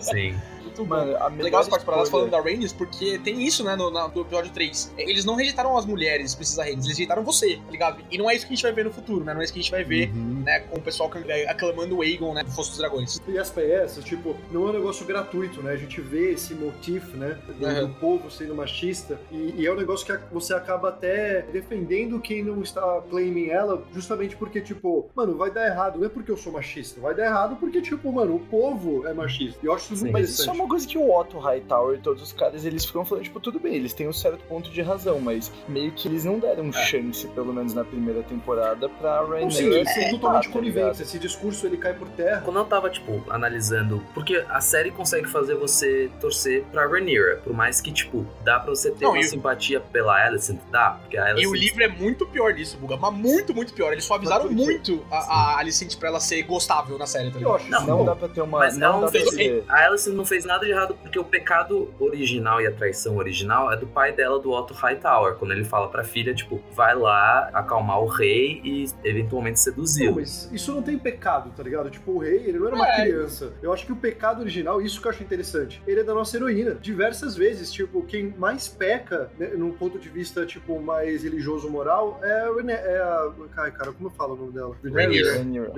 [0.00, 0.40] Sim.
[0.62, 0.94] Muito bom.
[0.94, 4.06] Mano, a Legal as partes paradas falando da Rhaenys, porque tem isso, né, no, na-
[4.08, 4.92] no episódio 3.
[4.96, 7.98] Eles não rejeitaram as mulheres, Princesa Rhaenys, eles rejeitaram você, tá ligado?
[8.08, 9.34] E não é isso que a gente vai ver no futuro, né?
[9.34, 10.42] Não é isso que a gente vai ver, Uhum.
[10.44, 13.20] né, com o pessoal can- aclamando o Aegon, né, do Fosso dos Dragões.
[13.26, 15.72] E as peças, tipo, não é um negócio gratuito, né?
[15.72, 17.36] A gente vê esse motif, né?
[17.58, 17.86] Do, Uhum.
[17.88, 19.18] do povo sendo machista.
[19.32, 23.82] E, e é um negócio que você acaba até defendendo quem não está claiming ela,
[23.92, 25.98] justamente porque, tipo, mano, vai dar errado.
[25.98, 29.12] Não é porque eu sou machista, vai dar errado porque, tipo, mano, o povo é
[29.12, 29.58] machista.
[29.62, 32.02] E eu acho isso muito Mas isso é uma coisa que o Otto Hightower e
[32.02, 34.82] todos os caras, eles ficam falando, tipo, tudo bem, eles têm um certo ponto de
[34.82, 39.28] razão, mas meio que eles não deram chance, pelo menos na primeira temporada, pra Não,
[39.28, 39.50] Rhaenyra.
[39.50, 41.00] sim, eles são aceitar, totalmente tá coniventes.
[41.00, 42.42] Esse discurso ele cai por terra.
[42.44, 44.02] Quando eu tava, tipo, analisando.
[44.14, 47.40] Porque a série consegue fazer você torcer pra Rhaenyra.
[47.44, 50.90] Por mais que, tipo, dá pra você ter Não, uma o- simpatia pela Alicent, dá.
[51.00, 51.42] Porque a Alicent.
[51.44, 53.92] E o livro é muito pior nisso, Buga, mas muito, muito pior.
[53.92, 54.64] Eles suavizaram Mas por quê?
[54.64, 57.98] muito a, a Alicent pra ela ser gostável na série, tá Eu acho Não, Não
[57.98, 58.04] bom.
[58.04, 58.58] dá pra ter uma.
[58.58, 59.28] Mas não não fez.
[59.30, 59.64] ter.
[59.68, 63.72] A Alicent não fez nada de errado, porque o pecado original e a traição original
[63.72, 65.34] é do pai dela, do Otto Hightower.
[65.34, 70.14] Quando ele fala pra filha, tipo, vai lá acalmar o rei e eventualmente Não, seduzi-lo.
[70.16, 71.90] mas isso não tem pecado, tá ligado?
[71.90, 73.02] Tipo, o rei, ele não era uma É.
[73.02, 73.52] criança.
[73.62, 76.36] Eu acho que o pecado original, isso que eu acho interessante, ele é da nossa
[76.36, 76.74] heroína.
[76.80, 82.40] Diversas vezes, tipo, quem mais peca, num ponto de vista, tipo, mais religioso moral, é
[82.70, 83.32] é a...
[83.58, 84.76] Ai, cara, como eu falo o nome dela?
[84.84, 85.32] Rhaenyra.
[85.34, 85.72] Rhaenyra.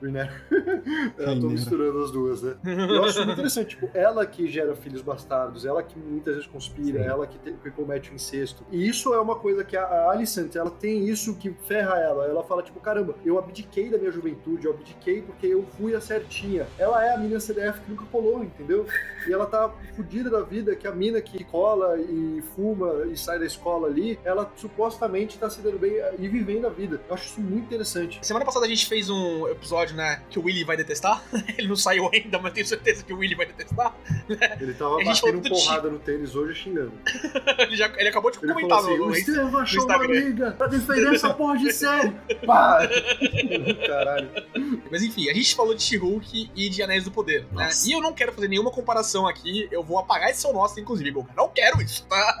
[0.00, 0.32] Rhaenyra.
[1.18, 2.56] Eu tô misturando as duas, né?
[2.64, 7.02] Eu acho muito interessante, tipo, ela que gera filhos bastardos, ela que muitas vezes conspira,
[7.02, 7.08] Sim.
[7.08, 8.64] ela que, te- que comete o incesto.
[8.70, 12.26] E isso é uma coisa que a, a Alicent, ela tem isso que ferra ela.
[12.26, 16.00] Ela fala, tipo, caramba, eu abdiquei da minha juventude, eu abdiquei porque eu fui a
[16.00, 16.66] certinha.
[16.78, 18.86] Ela é a menina CDF que nunca colou, entendeu?
[19.26, 22.73] E ela tá fodida da vida, que a mina que cola e fuma
[23.10, 27.00] e sai da escola ali, ela supostamente tá se dando bem e vivendo a vida.
[27.08, 28.18] Eu acho isso muito interessante.
[28.22, 31.22] Semana passada a gente fez um episódio, né, que o Willy vai detestar.
[31.58, 33.94] Ele não saiu ainda, mas tenho certeza que o Willy vai detestar.
[34.60, 36.92] Ele tava A gente batendo do porrada no tênis hoje xingando.
[37.58, 40.52] Ele, já, ele acabou de Ele comentar assim, no, o no Estevam achou uma amiga
[40.52, 42.10] pra defender essa porra de série.
[42.46, 42.88] Pá!
[43.86, 44.30] Caralho.
[44.90, 47.70] Mas enfim, a gente falou de She-Hulk e de Anéis do Poder, né?
[47.86, 51.10] E eu não quero fazer nenhuma comparação aqui, eu vou apagar esse seu nosso, inclusive,
[51.10, 51.32] Boca.
[51.36, 52.36] Não quero isso, tá?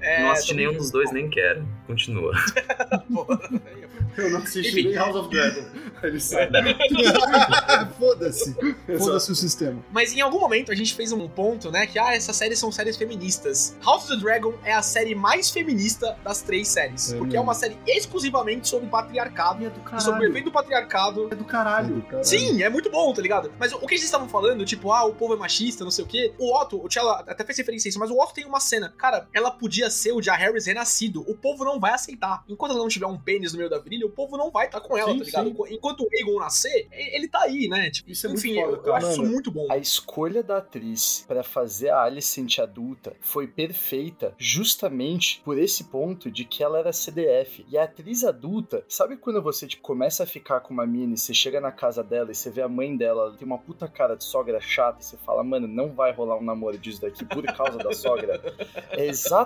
[0.00, 1.66] É, não assisti nenhum dos dois, nem quero.
[1.86, 2.32] Continua.
[4.16, 4.88] Eu não assisti Enfim.
[4.88, 5.64] nem House of Dragon.
[6.02, 6.48] Ele sai.
[7.98, 8.54] Foda-se.
[8.98, 9.82] Foda-se o sistema.
[9.92, 11.86] Mas em algum momento a gente fez um ponto, né?
[11.86, 13.76] Que ah, essas séries são séries feministas.
[13.84, 17.12] House of the Dragon é a série mais feminista das três séries.
[17.12, 17.38] É porque mesmo.
[17.38, 19.62] é uma série exclusivamente sobre patriarcado.
[19.62, 20.24] E é do E sobre o caralho.
[20.30, 21.28] efeito do patriarcado.
[21.30, 22.02] É do caralho.
[22.02, 22.24] Caralho.
[22.24, 23.52] Sim, é muito bom, tá ligado?
[23.58, 26.08] Mas o que vocês estavam falando, tipo, ah, o povo é machista, não sei o
[26.08, 26.32] quê.
[26.38, 28.92] O Otto, o T'Challa até fez referência a isso, mas o Otto tem uma cena.
[28.96, 31.20] Cara, ela podia ser o Jah Harris renascido.
[31.30, 32.42] O povo não vai aceitar.
[32.48, 34.80] Enquanto ela não tiver um pênis no meio da virilha, o povo não vai estar
[34.80, 35.44] com ela, Sim, tá ligado?
[35.44, 35.50] sim.
[35.50, 37.90] Enqu- Enquanto o Aegon nascer, ele tá aí, né?
[37.90, 39.66] Tipo, Isso é muito enfim, foda, eu, eu acho isso muito bom.
[39.70, 46.30] A escolha da atriz pra fazer a Alicent adulta foi perfeita justamente por esse ponto
[46.30, 47.64] de que ela era CDF.
[47.68, 51.18] E a atriz adulta, sabe quando você tipo, começa a ficar com uma mina e
[51.18, 53.86] você chega na casa dela e você vê a mãe dela, ela tem uma puta
[53.88, 57.24] cara de sogra chata e você fala, mano, não vai rolar um namoro disso daqui
[57.24, 58.40] por causa da sogra?
[58.92, 59.39] É exatamente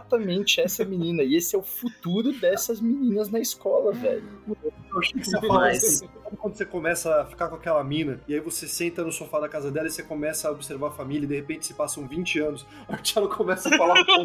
[0.61, 1.23] essa menina.
[1.23, 4.25] E esse é o futuro dessas meninas na escola, velho.
[4.49, 6.09] Eu achei que você ia falar Mas- assim.
[6.25, 9.41] Sabe quando você começa a ficar com aquela mina, e aí você senta no sofá
[9.41, 12.09] da casa dela e você começa a observar a família, e de repente se passam
[12.09, 14.25] 20 anos, o Thiago começa a falar com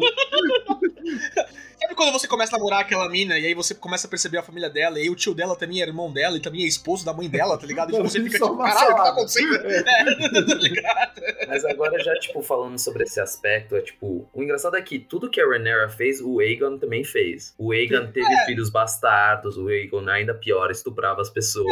[1.80, 4.42] Sabe quando você começa a namorar aquela mina e aí você começa a perceber a
[4.42, 7.04] família dela, e aí o tio dela também é irmão dela e também é esposo
[7.06, 7.90] da mãe dela, tá ligado?
[7.90, 9.54] E Mano, você fica é tipo, uma caralho, o que tá acontecendo?
[9.56, 9.82] É,
[10.44, 11.20] tá ligado?
[11.48, 15.30] Mas agora já, tipo, falando sobre esse aspecto, é tipo, o engraçado é que tudo
[15.30, 17.54] que a Rhaenyra fez, o Aegon também fez.
[17.58, 18.44] O Aegon teve É.
[18.44, 21.66] filhos bastardos, o Aegon ainda pior, estuprava as pessoas.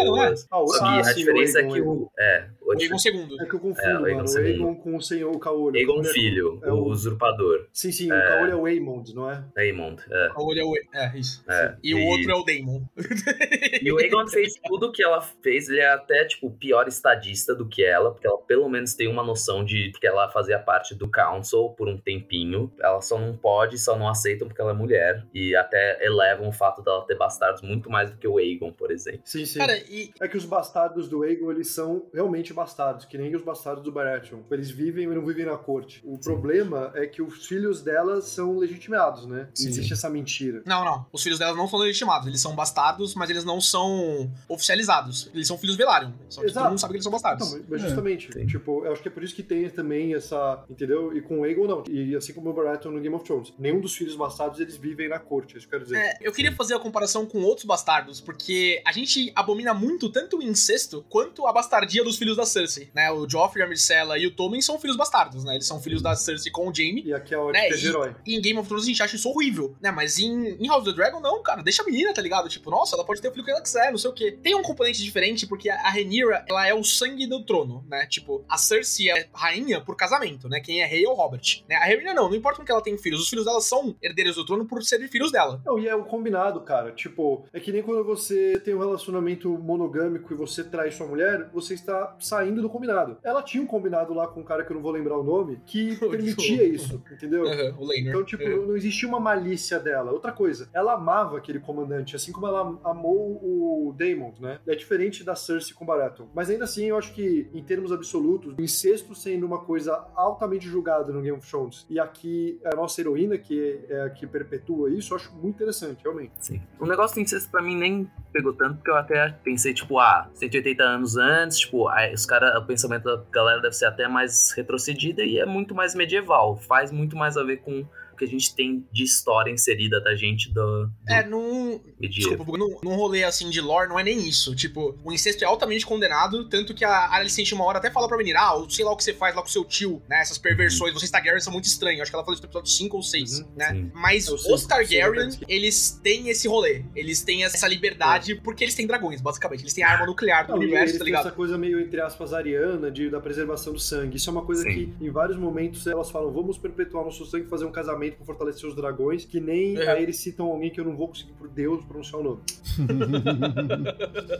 [0.50, 2.10] Ah, o- Só que ah, a sim, diferença o é que o...
[2.18, 3.40] É, o Aegon segundo.
[3.42, 4.28] É que eu confundo, É, o mano.
[4.30, 4.38] O.
[4.38, 7.66] Aegon com o senhor, o Caolho é- filho, é o o- usurpador.
[7.72, 9.44] Sim, sim, o Caolho é o Aemond, não é?
[9.56, 10.30] Aemond, é.
[10.36, 10.74] O olho é o.
[10.94, 11.42] É, isso.
[11.48, 12.82] É, E, o outro é o Daemon.
[13.82, 17.66] E o Aegon fez tudo que ela fez, ele é até, tipo, pior estadista do
[17.68, 21.10] que ela, porque ela pelo menos tem uma noção de que ela fazia parte do
[21.10, 22.72] Council por um tempinho.
[22.80, 25.24] Ela só não pode, só não aceitam porque ela é mulher.
[25.32, 28.90] E até elevam o fato dela ter bastardos muito mais do que o Aegon, por
[28.90, 29.20] exemplo.
[29.24, 29.58] Sim, sim.
[29.58, 30.07] Cara, e.
[30.20, 33.92] É que os bastardos do Aegon, eles são realmente bastardos, que nem os bastardos do
[33.92, 34.40] Baratheon.
[34.50, 36.00] Eles vivem e não vivem na corte.
[36.04, 39.48] O problema é que os filhos dela são legitimados, né?
[39.54, 39.68] Sim.
[39.68, 40.62] Existe essa mentira.
[40.66, 41.06] Não, não.
[41.12, 42.26] Os filhos delas não são legitimados.
[42.26, 45.30] Eles são bastardos, mas eles não são oficializados.
[45.32, 46.12] Eles são filhos Velaryon.
[46.28, 46.64] Só que Exato.
[46.64, 47.52] todo mundo sabe que eles são bastardos.
[47.52, 47.86] Não, mas É.
[47.88, 48.46] justamente, Sim.
[48.46, 51.16] tipo, eu acho que é por isso que tem também essa, entendeu?
[51.16, 51.84] E com o Aegon não.
[51.88, 53.52] E assim como o Baratheon no Game of Thrones.
[53.58, 55.98] Nenhum dos filhos bastardos, eles vivem na corte, é isso que eu quero dizer.
[56.04, 60.36] É, eu queria fazer a comparação com outros bastardos, porque a gente abomina muito tanto
[60.38, 63.10] o incesto quanto a bastardia dos filhos da Cersei, né?
[63.10, 65.54] O Joffrey, a Myrcella e o Tommen são filhos bastardos, né?
[65.54, 67.02] Eles são filhos da Cersei com o Jaime.
[67.06, 68.14] E aqui é a Né, e- herói.
[68.26, 69.90] E em Game of Thrones a gente acha isso horrível, né?
[69.90, 71.62] Mas em, em House of the Dragon, não, cara.
[71.62, 72.48] Deixa a menina, tá ligado?
[72.50, 74.38] Tipo, nossa, ela pode ter o filho que ela quiser, não sei o quê.
[74.42, 78.04] Tem um componente diferente, porque a, a Rhaenyra, ela é o sangue do trono, né?
[78.06, 80.60] Tipo, a Cersei é rainha por casamento, né?
[80.60, 81.62] Quem é rei é o Robert.
[81.68, 81.76] Né?
[81.76, 83.20] A Rhaenyra não, não importa com que ela tem filhos.
[83.22, 85.62] Os filhos dela são herdeiros do trono por serem filhos dela.
[85.64, 86.92] Não, e é o combinado, cara.
[86.92, 91.48] Tipo, é que nem quando você tem um relacionamento monogâmico e você trai sua mulher,
[91.52, 93.18] você está saindo do combinado.
[93.22, 95.60] Ela tinha um combinado lá com um cara que eu não vou lembrar o nome,
[95.66, 97.46] que permitia isso, entendeu?
[97.46, 97.92] Aham, o.
[97.94, 98.66] Então, tipo, Aham.
[98.66, 100.12] não existia uma malícia dela.
[100.12, 104.60] Outra coisa, ela amava aquele comandante, assim como ela amou o Daemon, né?
[104.66, 106.26] É diferente da Cersei com Baratheon.
[106.34, 110.68] Mas ainda assim, eu acho que, em termos absolutos, o incesto sendo uma coisa altamente
[110.68, 114.90] julgada no Game of Thrones, e aqui a nossa heroína, que é a que perpetua
[114.90, 116.32] isso, eu acho muito interessante, realmente.
[116.38, 116.60] Sim.
[116.78, 120.28] O negócio do incesto pra mim nem pegou tanto, porque eu até pensei, tipo, ah,
[120.34, 125.22] 180 anos antes, tipo, os cara, o pensamento da galera deve ser até mais retrocedida
[125.22, 126.56] e é muito mais medieval.
[126.56, 127.86] Faz muito mais a ver com
[128.18, 131.80] que a gente tem de história inserida da gente do, do É, num.
[132.00, 132.36] medieval.
[132.36, 134.54] Desculpa, num, num rolê assim de lore não é nem isso.
[134.54, 138.16] Tipo, o incesto é altamente condenado, tanto que a Alicent uma hora até fala pra
[138.16, 140.20] menina, ah, eu sei lá o que você faz lá com seu tio, né?
[140.20, 142.02] Essas perversões, vocês Targaryen são muito estranhos.
[142.02, 143.68] Acho que ela falou isso no episódio 5 ou 6, Uhum, né?
[143.70, 143.90] sim.
[143.94, 146.84] Mas É os Targaryen, sim, eles têm esse rolê.
[146.94, 149.62] Eles têm essa liberdade porque eles têm dragões, basicamente.
[149.62, 151.26] Eles têm a arma nuclear do Não, universo, eles tá têm ligado?
[151.26, 154.16] essa coisa meio, entre aspas, ariana, de, da preservação do sangue.
[154.16, 154.68] Isso é uma coisa Sim.
[154.98, 158.68] que, em vários momentos, elas falam, vamos perpetuar nosso sangue, fazer um casamento pra fortalecer
[158.68, 159.88] os dragões, que nem É.
[159.90, 162.40] aí eles citam alguém que eu não vou conseguir, por Deus, pronunciar o nome.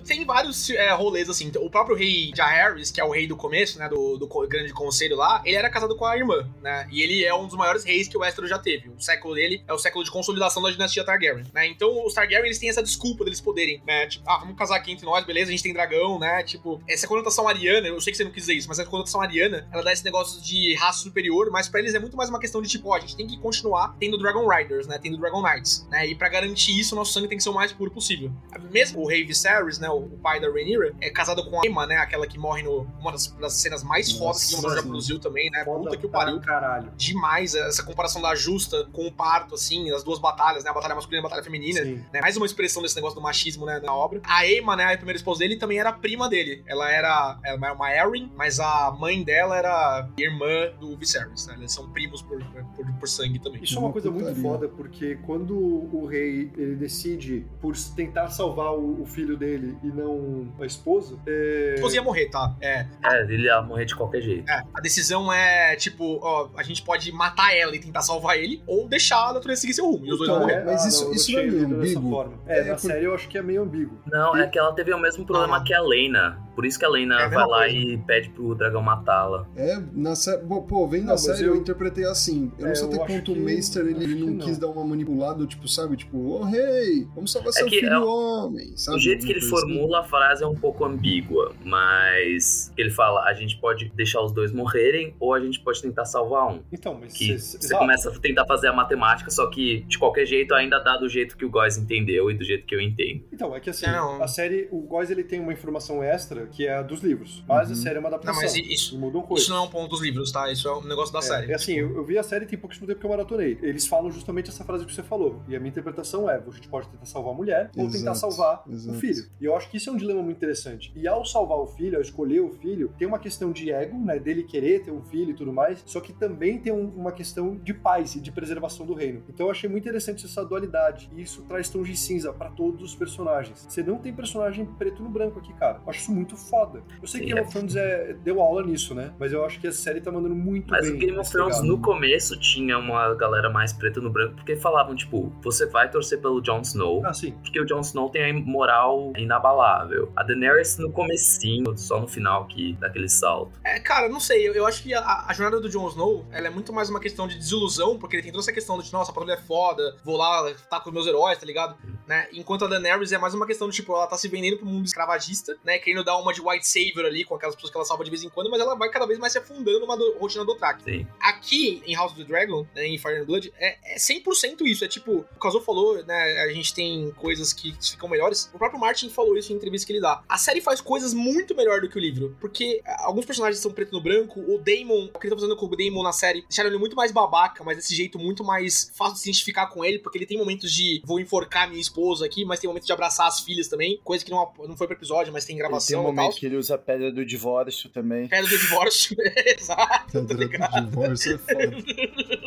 [0.07, 1.51] Tem vários é, rolês assim.
[1.59, 5.17] O próprio rei Jaehaerys, que é o rei do começo, né, do, do grande conselho
[5.17, 6.89] lá, ele era casado com a irmã, né?
[6.91, 8.89] E ele é um dos maiores reis que o Westeros já teve.
[8.91, 11.67] O século dele é o século de consolidação da dinastia Targaryen, né?
[11.67, 14.07] Então os Targaryen eles têm essa desculpa deles poderem, né?
[14.07, 15.49] Tipo, ah, vamos casar aqui entre nós, beleza?
[15.49, 16.43] A gente tem dragão, né?
[16.43, 19.21] Tipo, essa conotação ariana, eu sei que você não quis dizer isso, mas essa conotação
[19.21, 22.39] ariana, ela dá esse negócio de raça superior, mas pra eles é muito mais uma
[22.39, 24.99] questão de tipo, ó, a gente tem que continuar continuar tendo Dragon Riders, né?
[24.99, 26.07] Tendo Dragon Knights, né?
[26.07, 28.31] E pra garantir isso, nosso sangue tem que ser o mais puro possível.
[28.71, 29.89] Mesmo o rei Viserys, né?
[29.89, 31.97] O pai da Rhaenyra, é casado com a Emma, né?
[31.97, 34.83] Aquela que morre no uma das, das cenas mais Nossa, fodas que o Thrones já
[34.83, 35.65] produziu também, né?
[35.65, 36.41] Puta que o pariu.
[36.41, 36.93] caralho.
[36.97, 40.71] Demais essa comparação da justa com o parto, assim, as duas batalhas, né?
[40.71, 41.83] A batalha masculina e a batalha feminina.
[41.83, 42.05] Sim.
[42.13, 42.21] né?
[42.21, 44.21] Mais uma expressão desse negócio do machismo, né, na obra.
[44.25, 46.63] A Emma, né, a primeira esposa dele, também era prima dele.
[46.67, 51.55] Ela era, ela era uma Erin, mas a mãe dela era irmã do Viserys, né?
[51.59, 53.48] Eles são primos por, por, por sangue também.
[53.57, 54.43] Isso é uma Uma coisa muito putaria.
[54.43, 59.87] foda, porque quando o rei ele decide por tentar salvar o, o filho dele e
[59.89, 61.71] não a esposa, é...
[61.73, 62.55] A esposa ia morrer, tá?
[62.61, 64.49] É, É, ele ia morrer de qualquer jeito.
[64.51, 64.63] é.
[64.75, 68.87] A decisão é, tipo, ó, a gente pode matar ela e tentar salvar ele, ou
[68.89, 70.05] deixar a natureza seguir seu rumo.
[70.07, 70.65] E os dois Então, vão é, morrer.
[70.73, 72.11] mas isso- eu isso não é meio ambíguo?
[72.11, 72.35] forma.
[72.47, 73.99] É, É, na por- série eu acho que é meio ambíguo.
[74.07, 75.65] Não, é que ela teve o mesmo problema Não.
[75.65, 76.48] que a Lena.
[76.59, 77.77] Por isso que a Lena É vai lá coisa.
[77.77, 79.47] e pede pro dragão matá-la.
[79.55, 80.43] É, na série.
[80.45, 81.55] Pô, vendo Não, a mas série eu...
[81.55, 82.51] eu- interpretei assim.
[82.59, 84.45] Eu não É, sei eu até quanto o Meister ele, ele não não.
[84.45, 85.97] quis dar uma manipulada, tipo, sabe?
[85.97, 88.97] Tipo, oh, hey, vamos salvar seu que filho é- homem, sabe?
[88.97, 89.49] O jeito que ele assim.
[89.51, 94.33] formula a frase é um pouco ambígua, mas ele fala: a gente pode deixar os
[94.33, 96.61] dois morrerem ou a gente pode tentar salvar um.
[96.73, 100.27] Então, mas Que cê- você começa a tentar fazer a matemática, só que de qualquer
[100.27, 103.23] jeito ainda dá do jeito que o Góis entendeu e do jeito que eu entendo.
[103.33, 104.23] Então, é que assim, É, não.
[104.23, 107.69] a série, o Góis ele tem uma informação extra que é a dos livros, mas
[107.69, 107.75] Uhum.
[107.75, 108.43] a série é uma Não, adaptação.
[108.43, 109.45] mas isso, mudam coisas.
[109.45, 110.51] isso não é um ponto dos livros, tá?
[110.51, 111.53] Isso é um negócio da É, série.
[111.53, 113.59] É assim, eu, eu vi a série tem pouquíssimo tempo que eu maratonei.
[113.63, 115.43] Eles falam justamente essa frase que você falou.
[115.49, 118.19] E a minha interpretação é: a gente pode tentar salvar a mulher ou tentar Exato,
[118.19, 118.97] salvar exato.
[118.97, 119.25] o filho.
[119.41, 120.93] E eu acho que isso é um dilema muito interessante.
[120.97, 124.19] E ao salvar o filho, ao escolher o filho, tem uma questão de ego, né?
[124.19, 125.83] Dele querer ter um filho e tudo mais.
[125.87, 129.23] Só que também tem um- uma questão de paz e de preservação do reino.
[129.29, 131.11] Então eu achei muito interessante essa dualidade.
[131.15, 133.67] E isso traz tons de cinza pra todos os personagens.
[133.69, 135.81] Você não tem personagem preto no branco aqui, cara.
[135.85, 136.83] Eu acho isso muito foda.
[137.03, 139.13] Eu sei que Game of Thrones é, deu aula nisso, né?
[139.19, 140.95] Mas eu acho que a série tá mandando muito Mas bem.
[140.95, 144.95] o Game of Thrones no começo tinha uma galera mais preta no branco, porque falavam,
[144.95, 147.33] tipo, você vai torcer pelo Jon Snow, Ah, sim.
[147.43, 150.13] porque o Jon Snow tem a moral inabalável.
[150.17, 153.53] A Daenerys no comecinho, só no final que dá aquele salto.
[153.65, 156.47] É, cara, não sei, eu, eu acho que a, a jornada do Jon Snow, ela
[156.47, 159.11] é muito mais uma questão de desilusão, porque ele tem toda essa questão de, nossa,
[159.11, 161.77] a patrulha é foda, vou lá, tá com os meus heróis, tá ligado?
[162.07, 162.27] Né?
[162.33, 164.85] Enquanto a Daenerys é mais uma questão de, tipo, ela tá se vendendo pro mundo
[164.87, 168.05] escravagista, né, querendo dar uma de white savior ali, com aquelas pessoas que ela salva
[168.05, 170.45] de vez em quando, mas ela vai cada vez mais se afundando numa do- rotina
[170.45, 170.85] do Dothraki.
[170.85, 171.07] Sim.
[171.21, 174.85] Aqui, em House of the Dragon, né, em Fire and Blood, é, é 100% isso.
[174.85, 178.51] É tipo, o Kazuo falou, né, a gente tem coisas que ficam melhores.
[178.55, 180.23] O próprio Martin falou isso em entrevista que ele dá.
[180.29, 183.93] A série faz coisas muito melhor do que o livro, porque alguns personagens são preto
[183.93, 186.69] no branco, o Damon, o que ele tá fazendo com o Damon na série, deixaram
[186.71, 189.99] ele muito mais babaca, mas desse jeito muito mais fácil de se identificar com ele,
[189.99, 193.27] porque ele tem momentos de vou enforcar minha esposa aqui, mas tem momentos de abraçar
[193.27, 195.69] as filhas também, coisa que não, não foi pro episódio, mas tem Ele tem
[196.13, 198.29] momento que ele usa a pedra do divórcio também.
[198.29, 199.17] Pedra do divórcio,
[199.47, 200.13] exato.
[200.13, 201.77] Pedra do divórcio é foda.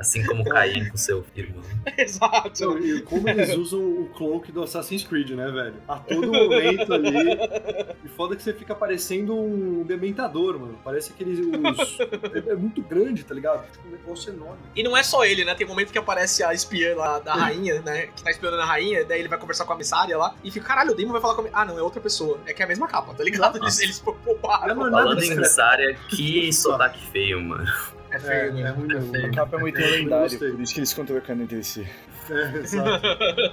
[0.00, 1.62] Assim como Caim com seu irmão.
[1.98, 2.64] exato.
[2.64, 5.74] Não, e como eles usam o cloak do Assassin's Creed, né, velho?
[5.86, 7.38] A todo momento ali.
[8.02, 10.78] E foda que você fica parecendo um dementador, mano.
[10.82, 11.38] Parece aqueles.
[11.38, 12.00] Os...
[12.00, 13.70] É, é muito grande, tá ligado?
[13.70, 14.62] Tipo, um negócio enorme.
[14.74, 15.54] E não é só ele, né?
[15.54, 18.06] Tem um momento que aparece a espiã lá da rainha, né?
[18.06, 20.66] Que tá espiando a rainha, daí ele vai conversar com a missária lá e fica,
[20.66, 22.40] caralho, o Demon vai falar com a Ah, não, é outra pessoa.
[22.46, 23.58] É que é a mesma capa, tá ligado?
[23.58, 24.74] Eles, eles pouparam.
[24.76, 27.99] Falando em emissária, que sotaque feio, mano.
[28.12, 28.62] É É, feio, né?
[28.62, 29.16] é ruim mesmo.
[29.16, 30.50] A capa é muito lendária, gostei.
[30.50, 31.86] por isso que eles ficam trocando entre si.
[32.30, 33.02] É, exato.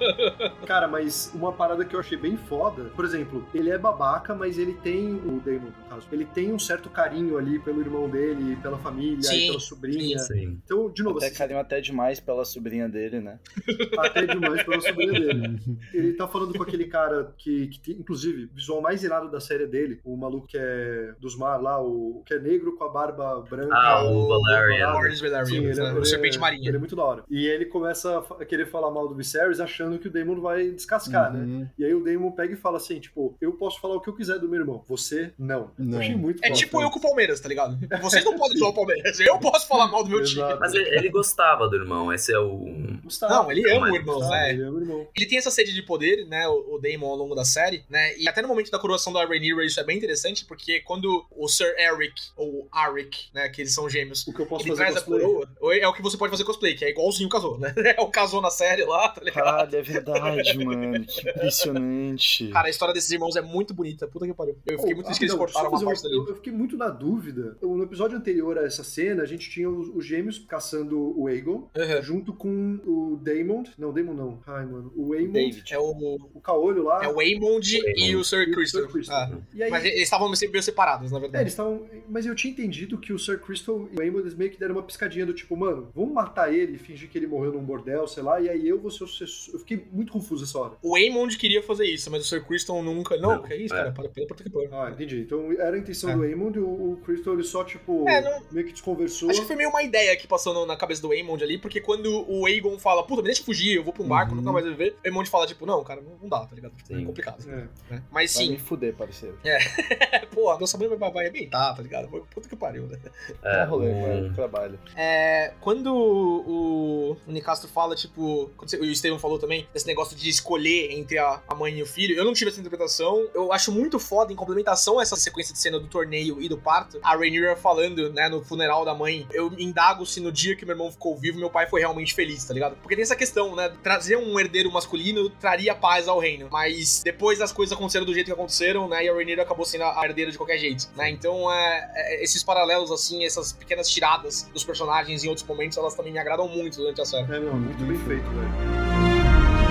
[0.66, 4.58] Cara, mas uma parada que eu achei bem foda, por exemplo, ele é babaca, mas
[4.58, 8.56] ele tem, o Damon, no caso, ele tem um certo carinho ali pelo irmão dele,
[8.58, 10.20] pela família, Sim, e pela sobrinha.
[10.20, 10.60] Sim.
[10.64, 13.40] Então, de novo, Até assim, carinho até demais pela sobrinha dele, né?
[13.98, 15.60] até demais pela sobrinha dele.
[15.94, 19.40] Ele tá falando com aquele cara que, que tem, inclusive, o visual mais irado da
[19.40, 22.90] série dele, o maluco que é dos mar lá, o que é negro com a
[22.90, 23.74] barba branca.
[23.76, 25.46] Ah, o Valerian.
[25.46, 26.70] Sim, ele, é- o Serpente é- Marinha.
[26.70, 27.24] Ele é muito da hora.
[27.30, 30.70] E ele começa a a querer falar mal do Viserys achando que o Daemon vai
[30.70, 31.40] descascar, né?
[31.40, 31.68] Uhum.
[31.78, 34.14] E aí o Daemon pega e fala assim, tipo, eu posso falar o que eu
[34.14, 35.72] quiser do meu irmão, você não.
[35.78, 35.94] Não.
[35.94, 37.78] Eu achei muito É tipo eu com o Palmeiras, tá ligado?
[38.02, 40.44] Vocês não podem zoar o Palmeiras, eu posso falar mal do meu time.
[40.60, 42.68] Mas ele, ele gostava do irmão, esse é o.
[43.04, 43.34] Gustavo.
[43.34, 44.52] Não, ele ama o irmão, né?
[44.52, 45.08] Ele ama o irmão.
[45.16, 48.16] Ele tem essa sede de poder, né, o, o Daemon ao longo da série, né,
[48.18, 51.48] e até no momento da coroação da Rhaenyra isso é bem interessante, porque quando o
[51.48, 54.84] Sir Eric, ou Arik, né, que eles são gêmeos, O que eu posso ele fazer
[54.84, 55.22] traz a cosplay?
[55.22, 58.02] coroa, é o que você pode fazer cosplay, que é igualzinho o Casou, né, é
[58.02, 59.44] o Casou na série lá, tá ligado?
[59.44, 61.06] Caralho, é verdade, mano.
[61.06, 62.48] Que impressionante.
[62.50, 64.56] Cara, a história desses irmãos é muito bonita, puta que pariu.
[64.66, 66.90] Eu fiquei Oh, muito triste que eles cortaram uma parte eu, eu fiquei muito na
[66.90, 67.58] dúvida.
[67.62, 71.68] No episódio anterior a essa cena, a gente tinha os, os gêmeos caçando o Aegon,
[71.76, 72.02] Uhum.
[72.02, 73.64] junto com o Daemon.
[73.78, 74.40] Não, Daemon não.
[74.48, 74.92] Ai, mano.
[74.96, 75.32] O Aemon.
[75.34, 75.74] David.
[75.74, 75.92] É o,
[76.34, 77.04] O caolho lá.
[77.04, 78.82] é o Aemond e o Sir e o Crystal.
[78.84, 79.18] Sir Crystal.
[79.32, 79.64] Ah.
[79.64, 81.44] Aí, Mas eles estavam sempre meio separados, na É, verdade.
[81.44, 81.86] eles estavam.
[82.10, 84.76] Mas eu tinha entendido que o Sir Crystal e o Aemon eles meio que deram
[84.76, 88.08] uma piscadinha do tipo, mano, vamos matar ele e fingir que ele morreu num bordel,
[88.08, 89.56] sei lá, e aí eu vou ser o sucessor.
[89.56, 90.74] Eu fiquei muito confuso essa hora.
[90.82, 93.18] O Aemond queria fazer isso, mas o Sir Criston nunca.
[93.18, 93.78] Não, Não, que é isso, é.
[93.78, 93.92] cara?
[93.92, 94.70] Para, pela que pariu.
[94.74, 95.20] Ah, entendi.
[95.22, 96.16] Então era a intenção É.
[96.16, 99.30] do Aemond e o, o Crystal ele só, tipo, É, não- meio que desconversou.
[99.30, 101.80] Acho que foi meio uma ideia que passou no- na cabeça do Aemond ali, porque
[101.82, 104.38] quando o Aegon fala, puta, me deixa fugir, eu vou pra um barco, Uhum.
[104.42, 106.74] nunca mais viver, o Aemond fala, tipo, não, cara, não, não dá, tá ligado?
[106.90, 107.06] É Sim.
[107.06, 107.44] complicado.
[107.50, 107.56] É.
[107.56, 107.68] né?
[107.90, 109.38] Mas Vai sim, me fuder, parceiro.
[109.44, 109.58] é,
[110.34, 112.08] pô, nossa mãe vai, vai arrebentar, tá ligado?
[112.10, 112.98] Foi Puta que pariu, né?
[113.44, 114.80] É, É, rolê, o- vai, trabalho.
[114.96, 120.92] É, quando o, o Nicastro fala, tipo, o Steven falou também, desse negócio de escolher
[120.92, 123.28] entre a, mãe e o filho, eu não tive essa interpretação.
[123.34, 126.58] Eu acho muito foda, em complementação a essa sequência de cena do torneio e do
[126.58, 130.66] parto, a Rhaenyra falando, né, no funeral da mãe, eu indago se no dia que
[130.66, 132.76] meu irmão ficou vivo, meu pai foi realmente feliz, tá ligado?
[132.78, 137.42] Porque tem essa questão, né, trazer um herdeiro masculino traria paz ao reino, mas depois
[137.42, 140.32] as coisas aconteceram do jeito que aconteceram, né, e a Rhaenyra acabou sendo a herdeira
[140.32, 145.24] de qualquer jeito, né, então é, é, esses paralelos, assim, essas pequenas tiradas dos personagens
[145.24, 147.32] em outros momentos, elas também me agradam muito durante a série.
[147.32, 149.68] É, não, muito bem feito, velho.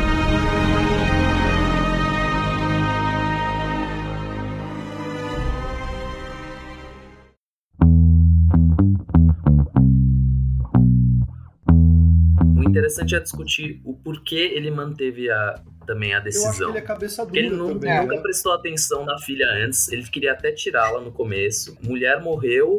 [12.57, 16.69] O interessante é discutir o porquê ele manteve a, também a Eu acho que decisão.
[16.71, 18.21] ele é cabeça Porque dura ele nu- também, nunca né?
[18.23, 21.77] prestou atenção na filha antes, ele queria até tirá-la no começo.
[21.83, 22.79] Mulher morreu,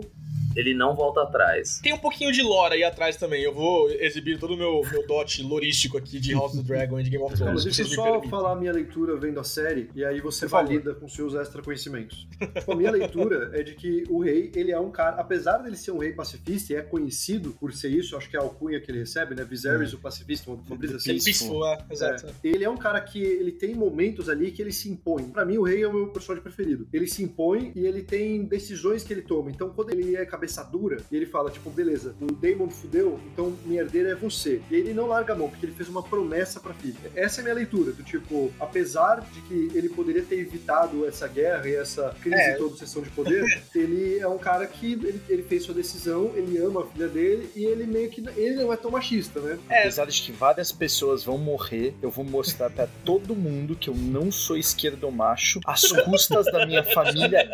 [0.58, 1.80] ele não volta atrás.
[1.82, 3.44] Tem um pouquinho de lore aí atrás também.
[3.44, 7.00] Eu vou exibir todo o meu, meu dote lorístico aqui de House of the Dragon
[7.00, 7.64] e de Game of Thrones.
[7.64, 10.68] deixa eu só falar a minha leitura vendo a série, e aí você Por favor.
[10.68, 12.28] valida com seus extra conhecimentos.
[12.58, 15.76] Tipo, a minha leitura é de que o rei, ele é um cara, apesar dele
[15.76, 18.82] ser um rei pacifista, e é conhecido por ser isso, acho que é a alcunha
[18.82, 19.44] que ele recebe, né?
[19.44, 21.20] Viserys, o pacifista, uma, uma brisa assim.
[21.20, 22.26] Peaceful, é, exato.
[22.26, 25.26] É, ele é um cara que ele tem momentos ali que ele se impõe.
[25.26, 26.88] Pra mim, o rei é o meu personagem preferido.
[26.92, 29.52] Ele se impõe e ele tem decisões que ele toma.
[29.52, 33.54] Então, quando ele é cabeça dura, e ele fala, tipo, beleza, o Daemon fudeu, então
[33.66, 34.62] minha herdeira é você.
[34.72, 36.96] E ele não larga a mão, porque ele fez uma promessa pra filha.
[37.16, 41.28] Essa é a minha leitura, do tipo, apesar de que ele poderia ter evitado essa
[41.28, 42.54] guerra e essa crise É.
[42.56, 43.44] toda, obsessão de poder,
[43.76, 47.50] ele é um cara que ele, ele fez sua decisão, ele ama a filha dele
[47.56, 48.24] e ele meio que.
[48.36, 49.58] Ele não é tão machista, né?
[49.70, 53.90] É, Apesar de que várias pessoas vão morrer, eu vou mostrar pra todo mundo que
[53.90, 57.48] eu não sou esquerdo macho às custas da minha família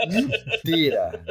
[0.57, 1.23] inteira.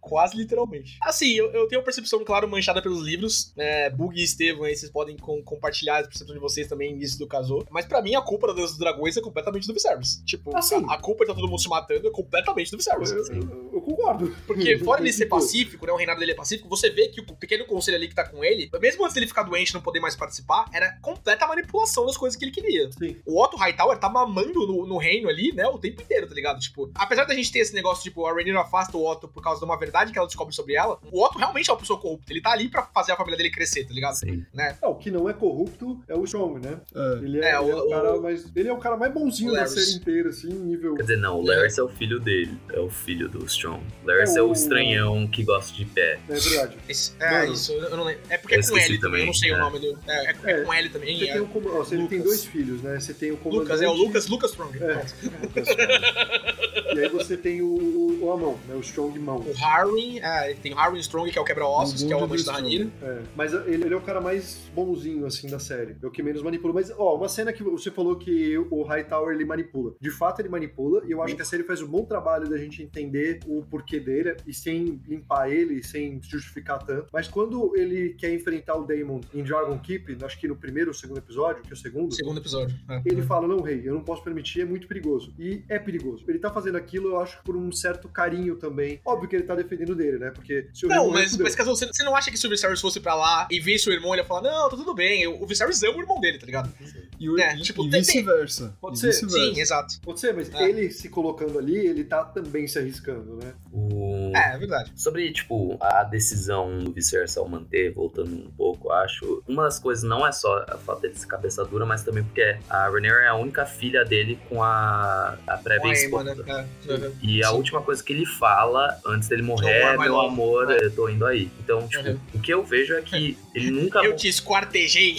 [0.00, 0.98] Quase literalmente.
[1.02, 3.52] Assim, eu, eu tenho a percepção, claro, manchada pelos livros.
[3.56, 7.18] É, Bug e Estevam aí, vocês podem com- compartilhar a percepção de vocês também nisso
[7.18, 7.66] do casou.
[7.70, 10.22] Mas pra mim, a culpa da Dança dos Dragões é completamente do Viserys.
[10.24, 10.84] Tipo, Ah, sim.
[10.88, 13.10] a, a culpa de tá todo mundo se matando é completamente do Viserys.
[13.10, 14.34] Eu, eu- eu concordo.
[14.46, 15.92] Porque fora ele ser Tipo, pacífico, né?
[15.92, 18.42] O reinado dele é pacífico, você vê que o pequeno conselho ali que tá com
[18.44, 22.16] ele, mesmo antes dele ficar doente e não poder mais participar, era completa manipulação das
[22.16, 22.90] coisas que ele queria.
[22.92, 23.16] Sim.
[23.26, 26.58] O Otto Hightower tá mamando no, no reino ali, né, o tempo inteiro, tá ligado?
[26.60, 29.60] Tipo, apesar da gente ter esse negócio, tipo, a Rhaenyra afasta o Otto por causa
[29.60, 32.32] de uma verdade que ela descobre sobre ela, o Otto realmente é uma pessoa corrupta.
[32.32, 34.14] Ele tá ali pra fazer a família dele crescer, tá ligado?
[34.14, 34.44] Sim.
[34.52, 34.76] Né?
[34.82, 36.80] Não, o que não é corrupto é o Strong, né?
[36.94, 37.24] É.
[37.24, 38.50] Ele é, É, ele é o- o cara o- mais.
[38.54, 40.94] Ele é o cara mais bonzinho o da série inteira, assim, nível.
[40.94, 42.58] Quer dizer, não, o Larry é o filho dele.
[42.72, 43.82] É o filho do Strong.
[44.04, 46.18] Larry É é, o- o estranhão que gosta de pé.
[46.28, 46.76] É verdade.
[46.88, 47.52] Esse- é, Mano.
[47.52, 48.22] isso, eu não lembro.
[48.28, 49.58] É porque é com L também, eu não sei o é.
[49.58, 49.98] nome do.
[50.06, 51.18] É, é, é É, com L também.
[51.18, 51.32] Você é.
[51.32, 52.22] tem, com- ó, você tem Lucas.
[52.24, 52.98] dois filhos, né?
[53.00, 53.62] Você tem o comandante.
[53.64, 54.78] Lucas, é o Lucas, Lucas Strong.
[54.82, 54.94] É.
[54.94, 55.14] Pronto.
[56.94, 58.74] E aí você tem o, o, o Amon, né?
[58.74, 59.38] O Strong Mão.
[59.38, 62.42] O Harwin, é, tem o Harwin Strong, que é o quebra-ossos, que é o amante
[62.42, 62.52] do da.
[62.52, 62.88] Ranira.
[63.02, 65.96] É, mas ele, ele é o cara mais bonzinho, assim, da série.
[66.02, 66.74] É o que menos manipula.
[66.74, 69.94] Mas, ó, uma cena que você falou que o Hightower, ele manipula.
[70.00, 71.02] De fato, ele manipula.
[71.06, 74.00] E eu acho que a série faz um bom trabalho da gente entender o porquê
[74.00, 74.36] dele.
[74.46, 77.06] E sem limpar ele, sem justificar tanto.
[77.12, 80.94] Mas quando ele quer enfrentar o Daemon em Dragon Keep, acho que no primeiro ou
[80.94, 82.14] segundo episódio, que é o segundo...
[82.14, 82.76] Segundo episódio.
[82.88, 83.02] é.
[83.04, 85.32] Ele fala, não, rei, eu não posso permitir, é muito perigoso.
[85.38, 86.24] E é perigoso.
[86.28, 89.00] Ele tá fazendo aquilo, eu acho, por um certo carinho também.
[89.04, 90.30] Óbvio que ele tá defendendo dele, né?
[90.30, 92.50] Porque se o Não, morrer, mas, mas caso você, você não acha que se o
[92.50, 95.26] Viserys fosse pra lá e visse o irmão, ele ia falar, não, tá tudo bem,
[95.26, 96.72] o Viserys ama o irmão dele, tá ligado?
[97.18, 98.76] E, o- É, e- tipo, e tem- vice-versa.
[98.80, 99.06] Pode E ser.
[99.08, 99.38] vice-versa.
[99.54, 100.00] Sim, exato.
[100.02, 100.68] Pode ser, mas É.
[100.68, 103.52] ele se colocando ali, ele tá também se arriscando, né?
[103.72, 104.09] O...
[104.34, 104.92] É, é verdade.
[104.96, 109.42] Sobre, tipo, a decisão do vice-versa ao manter, voltando um pouco, acho.
[109.48, 112.56] Uma das coisas não é só a fato dele ser cabeça dura, mas também porque
[112.68, 116.34] a Rhaenyra é a única filha dele com a, a prévia a esposa.
[116.34, 116.66] Né?
[116.88, 117.10] É.
[117.22, 117.54] E a Sim.
[117.56, 120.84] última coisa que ele fala antes dele morrer Don't é: Meu love." amor, É.
[120.84, 121.50] eu tô indo aí.
[121.60, 122.18] Então, tipo, Uhum.
[122.34, 124.00] o que eu vejo é que ele nunca.
[124.00, 125.16] Eu te esquartejei.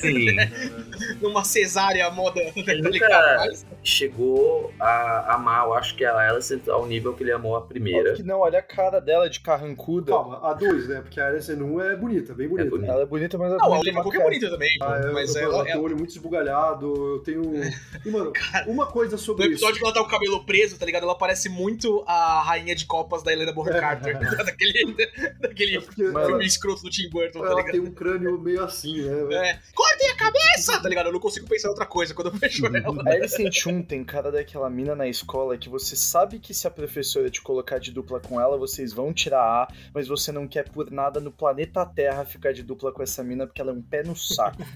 [0.00, 0.36] Sim.
[1.20, 3.36] numa cesárea moda, tá Ele nunca- ligado?
[3.38, 7.62] Mas- Chegou a amar, eu acho que a Alicent ao nível que ele amou a
[7.62, 8.00] primeira.
[8.00, 10.12] Óbvio que não, olha a cara dela de carrancuda.
[10.12, 11.00] Calma, a 2, né?
[11.00, 12.66] Porque a Alison 1 é bonita, bem bonita.
[12.68, 12.92] É bonita.
[12.92, 14.24] Ela é bonita, mas ela Não, a Cook é cara.
[14.24, 17.18] bonita também, Ah, eu, mas eu, ela, ela tem ela- o olho muito esbugalhado, eu
[17.20, 17.42] tenho...
[18.04, 18.32] E, mano,
[18.66, 19.54] uma coisa No sobre isso...
[19.54, 21.02] episódio que ela tá com o cabelo preso, tá ligado?
[21.02, 24.18] Ela parece muito a rainha de copas da Helena Bonham Carter.
[24.18, 24.94] daquele
[25.40, 27.72] daquele É porque filme ela, escroto do Tim Burton, tá ela ligado?
[27.72, 29.34] tem um crânio meio assim, né?
[29.50, 31.06] É, cortem a cabeça, tá ligado?
[31.06, 33.02] Eu não consigo pensar em outra coisa quando eu vejo ela.
[33.06, 36.70] A Alicent 1 tem cara daquela mina na escola que você sabe que se a
[36.98, 40.68] professora te colocar de dupla com ela, vocês vão tirar A, mas você não quer
[40.68, 43.82] por nada no planeta Terra ficar de dupla com essa mina porque ela é um
[43.82, 44.62] pé no saco.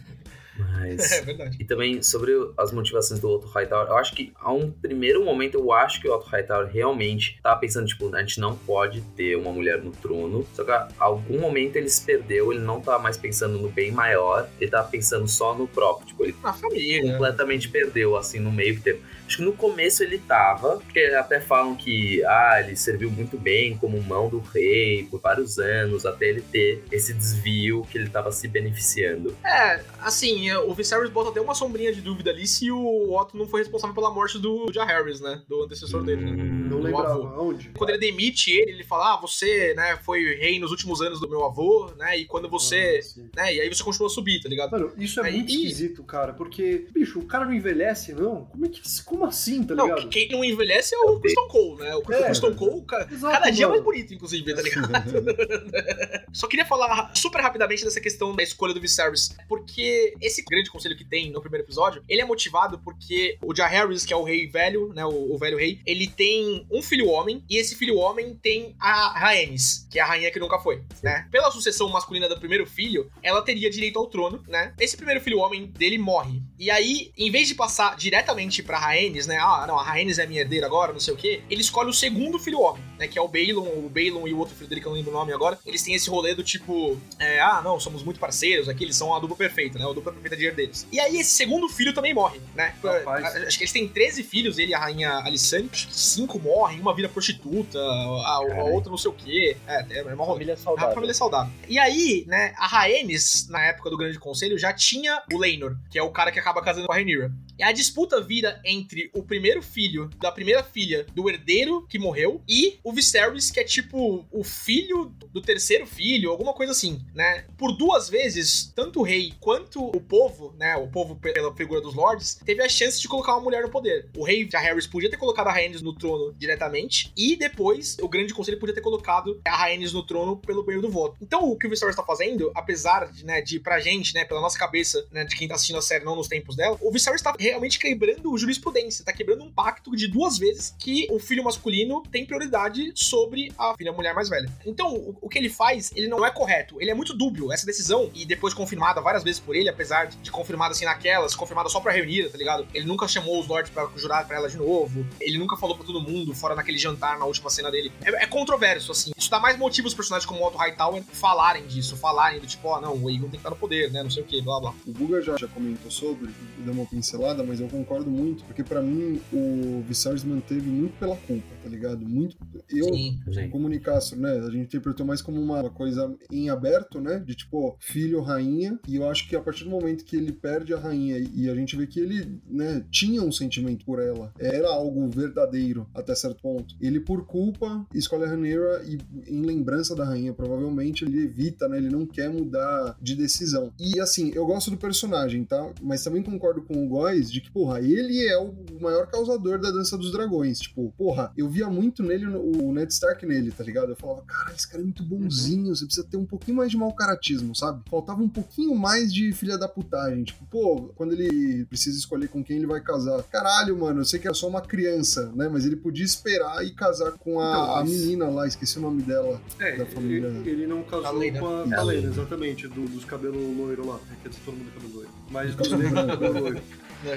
[0.54, 1.10] Mas.
[1.12, 1.56] É verdade.
[1.58, 5.54] E também sobre as motivações do Otto Hightower, eu acho que a um primeiro momento
[5.54, 9.34] eu acho que o Otto Hightower realmente tava pensando, tipo, a gente não pode ter
[9.36, 10.46] uma mulher no trono.
[10.52, 13.90] Só que a algum momento ele se perdeu, ele não tava mais pensando no bem
[13.90, 16.08] maior, ele tava pensando só no próprio.
[16.08, 17.12] Tipo, ele Na família.
[17.12, 19.00] completamente perdeu, assim, no meio termo.
[19.32, 23.78] Acho que no começo ele tava, porque até falam que, ah, ele serviu muito bem
[23.78, 28.30] como mão do rei por vários anos, até ele ter esse desvio que ele tava
[28.30, 29.34] se beneficiando.
[29.42, 33.46] É, assim, o Viserys bota até uma sombrinha de dúvida ali se o Otto não
[33.46, 35.40] foi responsável pela morte do Jar Harris, né?
[35.48, 36.32] Do antecessor dele, né?
[36.68, 37.26] Não lembrava avô.
[37.28, 37.70] aonde.
[37.70, 41.28] Quando ele demite ele, ele fala: Ah, você, né, foi rei nos últimos anos do
[41.30, 42.18] meu avô, né?
[42.18, 43.00] E quando você.
[43.34, 44.72] Ah, né, e aí você continua a subir, tá ligado?
[44.72, 48.44] Mano, isso é Aí- muito esquisito, cara, porque, bicho, o cara não envelhece, não?
[48.44, 48.82] Como é que.
[49.04, 50.08] Como assim, tá Não, ligado?
[50.08, 51.94] quem não envelhece é o Kristen Cole, né?
[51.94, 52.52] O É.
[52.54, 54.92] Cole, ca- Exato, cada dia é mais bonito, inclusive, tá ligado?
[56.32, 60.96] Só queria falar super rapidamente dessa questão da escolha do Viserys, porque esse grande conselho
[60.96, 64.22] que tem no primeiro episódio, ele é motivado porque o Jar Harris, que é o
[64.22, 67.96] rei velho, né, o, o velho rei, ele tem um filho homem, e esse filho
[67.96, 71.26] homem tem a Rhaenys, que é a rainha que nunca foi, né?
[71.30, 74.72] Pela sucessão masculina do primeiro filho, ela teria direito ao trono, né?
[74.80, 76.42] Esse primeiro filho homem dele morre.
[76.58, 79.38] E aí, em vez de passar diretamente pra Rhaenys, né?
[79.38, 81.42] Ah, não, a Rhaenys é minha herdeira agora, não sei o quê.
[81.50, 83.08] Ele escolhe o segundo filho homem, né?
[83.08, 85.10] Que é o Balon, o Balon e o outro filho dele, que eu não lembro
[85.10, 85.58] o nome agora.
[85.64, 89.14] Eles têm esse rolê do tipo, é, ah, não, somos muito parceiros aqui, eles são
[89.14, 89.84] a dupla perfeita, né?
[89.84, 90.86] A dupla perfeita de herdeiros.
[90.90, 92.74] E aí, esse segundo filho também morre, né?
[92.82, 93.36] Rapaz.
[93.36, 95.68] Acho que eles têm 13 filhos, ele e a rainha Alicante.
[95.72, 99.56] Acho que cinco morrem, uma vira prostituta, a, a outra não sei o quê.
[99.66, 100.94] É, é, é uma Família é uma saudável.
[100.94, 101.52] família saudável.
[101.68, 105.98] E aí, né, a Rhaenys, na época do Grande Conselho, já tinha o Laenor, que
[105.98, 107.32] é o cara que acaba casando com a Rhaenyra.
[107.58, 112.42] E a disputa vira entre o primeiro filho da primeira filha do herdeiro que morreu
[112.48, 117.44] e o Viserys, que é tipo o filho do terceiro filho, alguma coisa assim, né?
[117.56, 121.94] Por duas vezes, tanto o rei quanto o povo, né, o povo pela figura dos
[121.94, 124.08] lords, teve a chance de colocar uma mulher no poder.
[124.16, 128.34] O rei Harris podia ter colocado a Rhaenys no trono diretamente e depois o Grande
[128.34, 131.16] Conselho podia ter colocado a Rhaenys no trono pelo meio do voto.
[131.20, 134.40] Então, o que o Viserys tá fazendo, apesar de, né, de pra gente, né, pela
[134.40, 137.22] nossa cabeça, né, de quem tá assistindo a série, não nos tempos dela, o Viserys
[137.22, 142.02] tá realmente quebrando jurisprudência, tá quebrando um pacto de duas vezes que o filho masculino
[142.10, 144.50] tem prioridade sobre a filha mulher mais velha.
[144.66, 147.52] Então, o, o que ele faz, ele não é correto, ele é muito dúbio.
[147.52, 151.68] Essa decisão, e depois confirmada várias vezes por ele, apesar de confirmada assim naquelas, confirmada
[151.68, 152.66] só pra reunir, tá ligado?
[152.72, 155.86] Ele nunca chamou os lords pra jurar pra ela de novo, ele nunca falou pra
[155.86, 157.92] todo mundo, fora naquele jantar na última cena dele.
[158.04, 159.12] É, é controverso, assim.
[159.16, 162.68] Isso dá mais motivo os personagens como o Otto Hightower falarem disso, falarem do tipo,
[162.68, 164.60] ó, não, o Aegon tem que estar no poder, né, não sei o que, blá
[164.60, 164.74] blá.
[164.86, 168.82] O Guga já, já comentou sobre, deu uma pincelada, mas eu concordo muito, porque pra
[168.82, 172.04] mim o Viserys manteve muito pela culpa, tá ligado?
[172.04, 172.36] Muito.
[172.68, 173.20] Eu, Sim.
[173.32, 173.50] Sim.
[173.50, 174.32] como Nicastro, né?
[174.38, 177.22] A gente interpretou mais como uma coisa em aberto, né?
[177.24, 178.78] De tipo, filho, rainha.
[178.88, 181.54] E eu acho que a partir do momento que ele perde a rainha e a
[181.54, 186.40] gente vê que ele, né, tinha um sentimento por ela, era algo verdadeiro até certo
[186.42, 186.74] ponto.
[186.80, 188.98] Ele, por culpa, escolhe a Rhaenyra e,
[189.30, 191.76] em lembrança da rainha, provavelmente ele evita, né?
[191.76, 193.72] Ele não quer mudar de decisão.
[193.78, 195.72] E assim, eu gosto do personagem, tá?
[195.82, 199.70] Mas também concordo com o Góis de que, porra, ele é o maior causador da
[199.70, 200.58] dança dos dragões.
[200.60, 203.90] Tipo, porra, eu via muito nele o Ned Stark nele, tá ligado?
[203.90, 206.76] Eu falava, cara, esse cara é muito bonzinho, você precisa ter um pouquinho mais de
[206.76, 207.82] mau caratismo, sabe?
[207.90, 210.24] Faltava um pouquinho mais de filha da putagem.
[210.24, 213.22] Tipo, pô, quando ele precisa escolher com quem ele vai casar.
[213.24, 215.48] Caralho, mano, eu sei que é só uma criança, né?
[215.48, 219.02] Mas ele podia esperar e casar com a, Então, a menina lá, esqueci o nome
[219.02, 219.40] dela.
[219.58, 220.26] É, da família.
[220.28, 222.08] ele, ele não casou com a, É, com a a Lena, Lena.
[222.08, 223.98] exatamente, do- dos cabelos loiro lá.
[224.22, 225.10] Quer dizer, todo mundo cabelo loiro.
[225.30, 226.60] Mas dos negros cabelo loiro.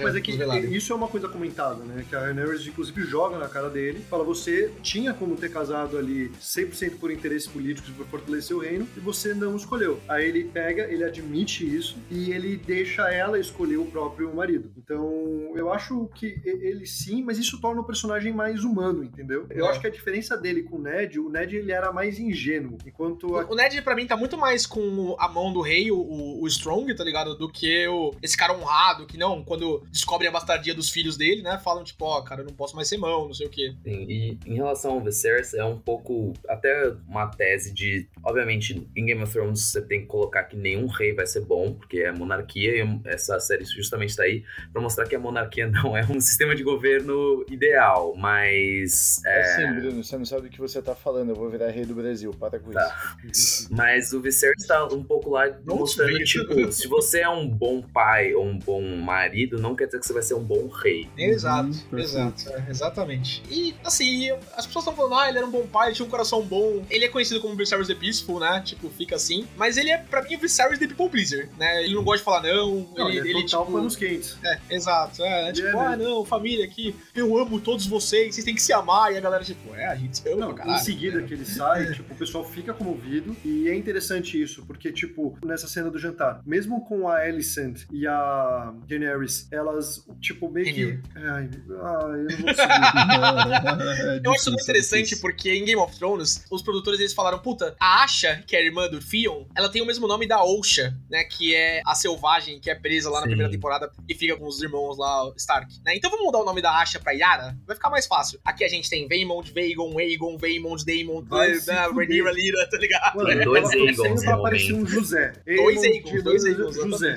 [0.03, 2.05] Mas é que isso é uma coisa comentada, né?
[2.09, 6.29] Que a Rhaenyra, inclusive, joga na cara dele, fala, você tinha como ter casado ali
[6.41, 9.99] 100% por interesses políticos para fortalecer o reino e você não escolheu.
[10.07, 14.71] Aí ele pega, ele admite isso e ele deixa ela escolher o próprio marido.
[14.77, 19.45] Então, eu acho que ele sim, mas isso torna o personagem mais humano, entendeu?
[19.49, 19.69] Eu É.
[19.69, 23.35] acho que a diferença dele com o Ned, o Ned ele era mais ingênuo, enquanto
[23.37, 26.41] a O Ned, pra mim, tá muito mais com a mão do rei, o, o-
[26.43, 27.35] o Strong, tá ligado?
[27.35, 31.41] Do que o, esse cara honrado, que não, quando descobrem a bastardia dos filhos dele,
[31.41, 31.59] né?
[31.63, 33.73] Falam, tipo, ó, cara, eu não posso mais ser mão, não sei o quê.
[33.83, 38.07] Sim, e em relação ao Viserys, é um pouco até uma tese de.
[38.23, 41.73] Obviamente, em Game of Thrones você tem que colocar que nenhum rei vai ser bom,
[41.73, 45.95] porque é monarquia, e essa série justamente tá aí pra mostrar que a monarquia não
[45.95, 49.21] é um sistema de governo ideal, mas.
[49.25, 51.29] É É, assim, Bruno, você não sabe o que você tá falando.
[51.29, 52.31] Eu vou virar rei do Brasil.
[52.39, 53.17] Para com Tá.
[53.23, 53.67] isso.
[53.75, 58.33] Mas o Viserys tá um pouco lá mostrando, tipo, se você é um bom pai
[58.33, 61.09] ou um bom marido, não quer dizer que você vai ser um bom rei.
[61.17, 61.99] Exato, perfeito.
[61.99, 63.43] exato, é, exatamente.
[63.49, 66.09] E, assim, as pessoas estão falando, ah, ele era um bom pai, ele tinha um
[66.09, 66.85] coração bom.
[66.89, 68.61] Ele é conhecido como Viserys the Peaceful, né?
[68.63, 69.47] Tipo, fica assim.
[69.57, 71.83] Mas ele é, pra mim, o Viserys the People Pleaser, né?
[71.83, 73.77] Ele não gosta de falar não, Não, ele, ele é ele, total tipo...
[73.77, 74.37] panos quentes.
[74.43, 75.23] É, exato.
[75.23, 78.61] É, tipo, Ele é ah, não, família aqui, eu amo todos vocês, vocês têm que
[78.61, 79.13] se amar.
[79.13, 81.45] E a galera, tipo, é, a gente se ama Não, pra em seguida que ele
[81.45, 85.97] sai, tipo, o pessoal fica comovido e é interessante isso, porque, tipo, nessa cena do
[85.97, 90.99] jantar, mesmo com a Alicent e a Daenerys, elas, tipo, meio que...
[91.15, 94.21] Ai, ai, eu não vou conseguir.
[94.23, 97.75] Eu acho isso muito interessante porque em Game of Thrones, os produtores eles falaram, puta,
[97.79, 100.95] a Asha, que é a irmã do Theon, ela tem o mesmo nome da Osha,
[101.09, 101.23] né?
[101.23, 103.29] Que é a selvagem que é presa lá na Sim.
[103.29, 105.73] primeira temporada e fica com os irmãos lá, Stark.
[105.85, 105.95] Né?
[105.95, 107.57] Então vamos mudar o nome da Asha pra Yara?
[107.65, 108.39] Vai ficar mais fácil.
[108.43, 111.23] Aqui a gente tem Vaemond, Vaegon, Aegon, Vaemond, Daemon.
[111.29, 113.15] Rhaenyra, Lyra, tá ligado?
[113.15, 114.83] Mano, dois Aegons aparecer momento.
[114.83, 115.33] um José.
[115.45, 117.15] Dois Aegons, dois Aegons, José.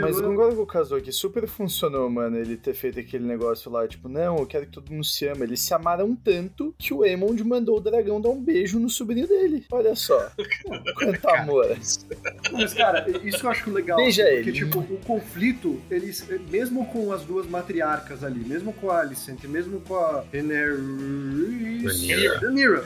[0.00, 4.10] Mas com o Kazuo que super funcionou, mano, ele ter feito aquele negócio lá, tipo,
[4.10, 5.44] não, eu quero que todo mundo se ama.
[5.44, 9.26] Eles se amaram tanto que o Aemond mandou o dragão dar um beijo no sobrinho
[9.26, 9.64] dele.
[9.70, 10.30] Olha só.
[10.94, 11.78] Quanto amor.
[12.52, 13.96] Mas, cara, isso que eu acho legal.
[13.96, 14.52] Beija porque, ele.
[14.52, 19.80] tipo, o conflito, eles, mesmo com as duas matriarcas ali, mesmo com a Alicent, mesmo
[19.80, 20.76] com a Rhaenyra,
[22.40, 22.84] Rhaenyra,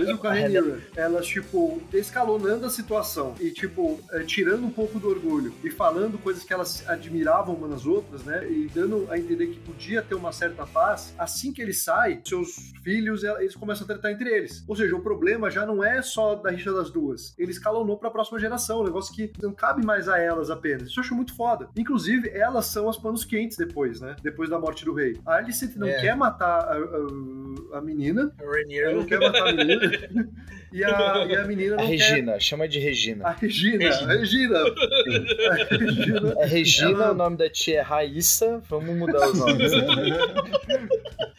[0.00, 4.98] mesmo com a Rhaenyra, elas, tipo, escalonando a situação e, tipo, eh, tirando um pouco
[4.98, 9.18] do orgulho e falando coisas que elas admiravam umas nas outras, né, e dando a
[9.18, 13.84] entender que podia ter uma certa paz, assim que ele sai, seus filhos, eles começam
[13.84, 14.64] a tratar entre eles.
[14.66, 17.34] Ou seja, o problema já não é só da rixa das duas.
[17.38, 20.88] Ele escalonou pra próxima geração, um negócio que não cabe mais a elas apenas.
[20.88, 21.68] Isso eu acho muito foda.
[21.76, 24.16] Inclusive, elas são as panos quentes depois, né?
[24.22, 25.18] Depois da morte do rei.
[25.26, 26.00] A Alicent não É.
[26.00, 28.94] quer matar a, a- a menina, ela Rhaenyra.
[28.94, 29.80] não quer matar a menina,
[30.72, 31.90] e a, e a menina A não quer...
[31.96, 33.30] Regina, chama de A Regina.
[33.40, 34.58] Regina, a Regina.
[34.58, 36.34] A Regina.
[36.38, 38.60] É Regina, Ela- o nome da tia é Raíssa.
[38.68, 39.72] Vamos mudar os nomes.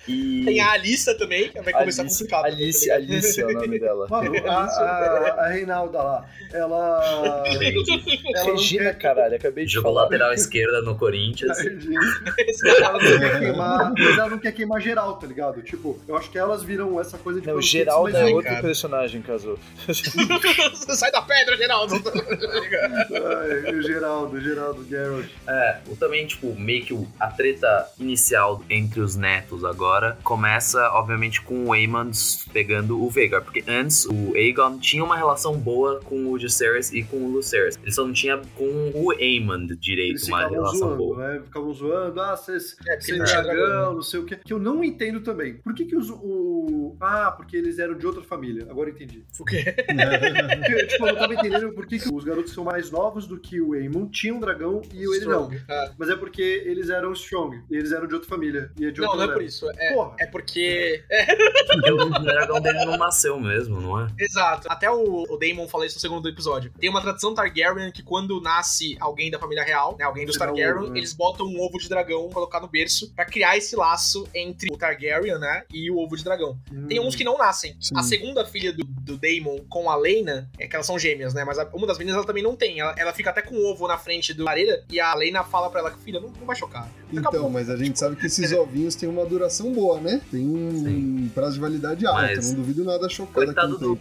[0.07, 0.43] E...
[0.45, 2.45] Tem a Alissa também, que vai começar Alice, complicado.
[2.45, 3.13] Alice, tá ligado?
[3.13, 4.07] Alice é o nome dela.
[4.09, 7.43] Mano, a, a, a Reinalda lá, ela.
[7.45, 10.03] ela Regina, quer- caralho, acabei de Jogou falar.
[10.05, 11.57] lateral esquerda no A Corinthians.
[11.59, 12.01] Regina.
[12.81, 15.61] ela não quer queimar, mas ela não quer queimar geral, tá ligado?
[15.61, 18.61] Tipo, eu acho que elas viram essa coisa de Não, quentes, é outro cara.
[18.61, 19.57] personagem, casou.
[20.95, 21.95] Sai da pedra, Geraldo.
[21.95, 25.29] Ai, o Geraldo, o Geraldo Geralt.
[25.47, 31.41] É, o também, tipo, meio que a treta inicial entre os netos agora começa, obviamente,
[31.41, 32.11] com o Aemon
[32.51, 33.43] pegando o Vhagar.
[33.43, 37.77] Porque antes o Aegon tinha uma relação boa com o Jaceres e com o Lucerys.
[37.81, 41.17] Ele só não tinha com o Aemon direito Eles uma relação zoando, boa.
[41.17, 41.41] né?
[41.43, 44.37] Ficavam zoando, ah, vocês É, tinha dragão, não sei o quê.
[44.43, 45.55] Que eu não entendo também.
[45.55, 46.95] Por que que os, o...
[46.99, 48.65] Ah, porque eles eram de outra família.
[48.69, 49.25] Agora eu entendi.
[49.39, 49.63] O quê?
[49.75, 53.39] Porque, tipo, eu não tava entendendo por que, que os garotos são mais novos do
[53.39, 55.49] que o Aemon tinham um dragão e o ele não.
[55.69, 55.91] Ah.
[55.97, 57.61] Mas é porque eles eram strong.
[57.69, 58.71] E eles eram de outra família.
[58.79, 59.69] E é de Não, outra não é por isso.
[59.69, 60.15] É, Porra.
[60.19, 61.03] é porque.
[61.09, 61.25] É,
[61.71, 64.07] Porque o dragão dele não nasceu mesmo, não é?
[64.19, 64.67] exato.
[64.69, 66.71] Até o, o Daemon falou isso no segundo episódio.
[66.79, 70.83] Tem uma tradição Targaryen que quando nasce alguém da família real, né, alguém dos Targaryen,
[70.83, 70.99] ovo, né?
[70.99, 74.77] eles botam um ovo de dragão colocar no berço pra criar esse laço entre o
[74.77, 76.57] Targaryen, né, e o ovo de dragão.
[76.87, 77.07] Tem Hum.
[77.07, 77.75] uns que não nascem.
[77.79, 77.93] Sim.
[77.97, 81.43] A segunda filha do, do Daemon com a Lena, é que elas são gêmeas, né?
[81.43, 82.79] Mas a- uma das meninas ela também não tem.
[82.79, 85.69] Ela, ela fica até com o ovo na frente do lareira e a Lena fala
[85.69, 86.89] pra ela que, filha, não, não vai chocar.
[87.11, 90.21] Então, mas a gente sabe que esses ovinhos têm uma duração boa, né?
[90.31, 91.31] Tem um Sim.
[91.33, 92.21] prazo de validade alta.
[92.21, 93.95] Mas- Não duvido nada chocada Coitado do,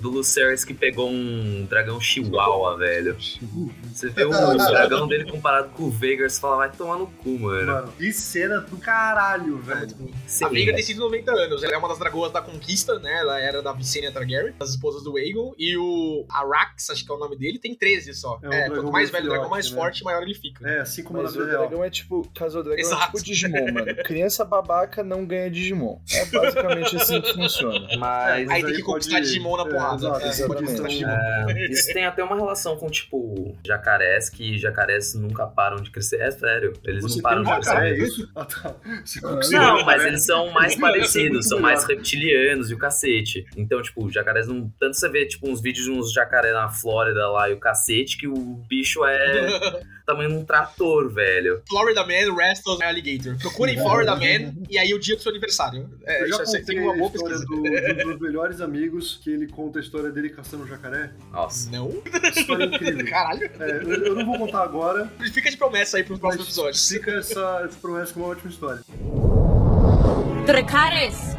[0.00, 3.16] do Lucerys que pegou um dragão chihuahua, velho.
[3.92, 7.38] Você vê o dragão dele comparado com o Vhagar, você fala, vai tomar no cu,
[7.38, 7.66] mano.
[7.72, 9.94] Mano, que cena do caralho, velho.
[10.26, 13.12] Sim, A Veiga tem 190 anos, ela é uma das dragoas da conquista, né?
[13.20, 15.54] Ela era da Visenya Targaryen, das esposas do Aegon.
[15.58, 18.38] E o Arax, acho que é o nome dele, tem 13 só.
[18.42, 19.76] É É, quanto mais velho o dragão, mais né?
[19.76, 20.68] forte, maior ele fica.
[20.68, 21.68] É, assim como Mas o real.
[21.68, 22.28] dragão é tipo.
[22.34, 23.02] Caso o dragão Exato.
[23.02, 23.96] é tipo Digimon, mano.
[24.04, 25.98] Criança babaca não ganha Digimon.
[26.12, 27.88] É basicamente assim que funciona.
[27.98, 30.06] Mas Aí tem aí que conquistar pode- Digimon na é, porrada.
[30.06, 30.82] É, conquistar Exatamente.
[30.88, 31.10] Digimon.
[31.10, 36.20] É, isso tem até uma relação com, tipo, jacarés, que jacarés nunca param de crescer.
[36.20, 37.84] É sério, eles Você não param tem um de crescer.
[37.86, 38.30] é isso?
[38.34, 38.76] Ah, tá.
[39.24, 43.46] Ah, Não, mas eles são mais parecidos, são mais reptilianos e o cacete.
[43.56, 44.70] Então, tipo, os jacarés não.
[44.78, 48.16] Tanto você vê, tipo, uns vídeos de uns jacaré na Flórida lá e o cacete,
[48.16, 48.34] que o
[48.68, 51.62] bicho é tamanho de um trator, velho.
[51.68, 53.36] Florida Man Wrestles Alligator.
[53.38, 55.88] Procurem Florida Man e aí o dia do seu aniversário.
[56.04, 57.62] É, Eu já isso é- contei tem uma a boa história do, um
[58.12, 61.10] dos melhores amigos que ele conta a história dele caçando um jacaré.
[61.32, 61.70] Nossa.
[61.70, 61.90] Não?
[62.36, 63.06] História incrível.
[63.08, 63.50] Caralho.
[63.60, 66.88] É, eu, eu não vou contar agora, Fica de promessa aí pros próximos episódios.
[66.88, 68.80] fica essa, essa promessa com uma ótima história.
[70.46, 71.36] Dracarys!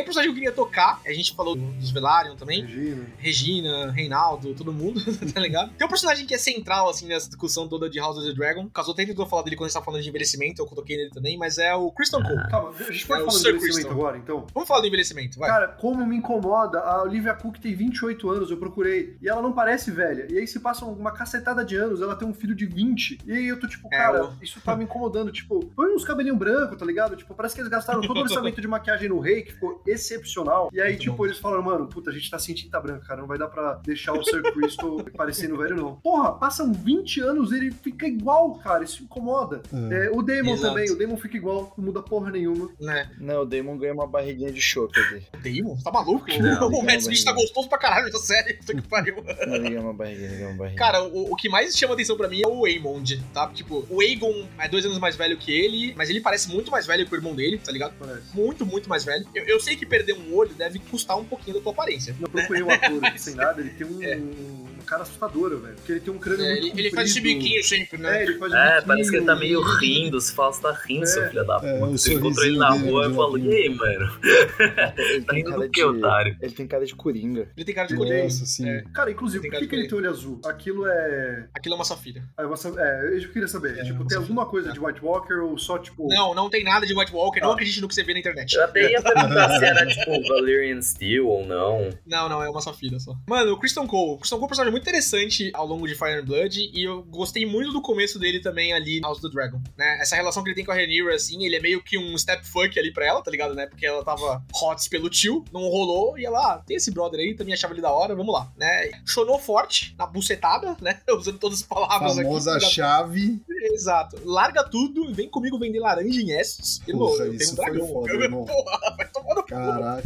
[0.00, 2.64] Tem um personagem que eu queria tocar, a gente falou dos Velaryon também.
[2.64, 3.06] Regina.
[3.18, 5.00] Regina, Reinaldo, todo mundo,
[5.32, 5.72] tá ligado?
[5.72, 8.68] Tem um personagem que é central, assim, nessa discussão toda de House of the Dragon.
[8.70, 10.96] Caso eu até tentou falar dele quando a gente tava falando de envelhecimento, eu coloquei
[10.96, 12.48] nele também, mas é o Kristen Cole.
[12.50, 13.92] Calma, a gente pode É falar do envelhecimento Crystal.
[13.92, 14.46] agora, então?
[14.54, 15.48] Vamos falar do envelhecimento, vai.
[15.50, 19.52] Cara, como me incomoda, a Olivia Cook tem 28 anos, eu procurei, e ela não
[19.52, 20.26] parece velha.
[20.30, 23.18] E aí se passa uma cacetada de anos, ela tem um filho de 20.
[23.26, 25.30] E aí eu tô tipo, É, cara, o- isso tá me incomodando.
[25.32, 27.16] Tipo, põe uns cabelinhos brancos, tá ligado?
[27.16, 30.70] Tipo, parece que eles gastaram todo o orçamento de maquiagem no rei, que ficou excepcional.
[30.72, 31.24] E aí, Muito tipo, bom.
[31.26, 33.74] eles falaram, mano, puta, a gente tá sem tinta branca, cara, não vai dar pra
[33.84, 35.96] deixar o Sir Crystal parecendo velho, não.
[35.96, 39.62] Porra, passam 20 anos, ele fica igual, cara, isso incomoda.
[39.72, 40.06] É.
[40.06, 40.74] É, o Damon Exato.
[40.74, 42.70] também, o Damon fica igual, não muda porra nenhuma.
[42.80, 43.10] Né?
[43.18, 45.26] Não, o Damon ganha uma barriguinha de chope ali.
[45.42, 45.76] Damon?
[45.82, 46.26] Tá maluco?
[46.40, 48.54] Não, o Matt Smith tá gostoso pra caralho nessa série.
[48.54, 49.16] Puta que pariu.
[49.46, 50.78] Não, ele ganha uma barriguinha, ele ganha uma barriguinha.
[50.78, 53.48] Cara, o, o que mais chama atenção pra mim é o Aemond, tá?
[53.48, 56.86] Tipo, o Aegon é dois anos mais velho que ele, mas ele parece muito mais
[56.86, 57.94] velho que o irmão dele, tá ligado?
[57.98, 58.34] Parece.
[58.34, 59.26] Muito, muito mais velho.
[59.34, 62.14] Eu, eu sei que perder um olho deve custar um pouquinho da tua aparência.
[62.20, 65.74] Eu procurei um ator aqui sem nada, ele tem um, um cara assustador, velho.
[65.76, 68.22] Porque ele tem um crânio É, muito ele, ele faz biquinho sempre, É, né?
[68.24, 70.20] ele faz É, biquinho, parece que ele tá meio rindo.
[70.20, 71.28] Você fala, você tá rindo, seu É.
[71.28, 71.84] filho da É, puta.
[71.86, 74.10] o Você encontrou ele na rua e falou, de e aí, mano?
[74.98, 76.36] ele Tá tem rindo cara do que, otário?
[76.40, 77.48] Ele tem cara de coringa.
[77.56, 78.22] Ele tem cara de coringa.
[78.24, 78.68] Nossa, sim.
[78.68, 80.40] É, Cara, inclusive, por que, que ele de tem olho azul?
[80.44, 81.46] Aquilo é.
[81.54, 82.22] aquilo é uma safira.
[82.38, 82.56] É, uma...
[82.78, 83.78] é eu queria saber.
[83.78, 86.08] É, tipo, tem alguma coisa de White Walker ou só, tipo.
[86.08, 87.44] Não, não tem nada de White Walker, Ah.
[87.46, 88.54] não acredite no que você vê na internet.
[88.54, 91.90] Eu até ia perguntar se era, tipo, Valerian Steel ou não.
[92.06, 93.14] Não, não, é uma safira só.
[93.28, 94.14] Mano, o Kristen Cole.
[94.14, 96.70] O Kristen Cole é um personagem muito interessante ao longo de Fire and Blood.
[96.72, 99.98] E eu gostei muito do começo dele também ali House of the Dragon, né?
[100.00, 102.46] Essa relação que ele tem com a Rhaenyra, assim, ele é meio que um step
[102.46, 103.66] fuck ali pra ela, tá ligado, né?
[103.66, 106.18] Porque ela tava hot pelo tio, não rolou.
[106.18, 108.90] E ela, ah, tem esse brother aí, também achava ele da hora, vamos lá, né?
[109.06, 111.00] Chonou forte na bucetada, né?
[111.16, 112.66] Usando todas as palavras Famosa aqui.
[112.66, 113.40] chave.
[113.72, 114.18] Exato.
[114.24, 116.80] Larga tudo e vem comigo vender laranja em Essos.
[116.88, 117.88] Irmão, Porra, eu tenho um foi dragão.
[117.88, 118.44] foda, irmão.
[118.44, 119.48] Porra, vai tomar no cu.
[119.48, 120.02] Caralho.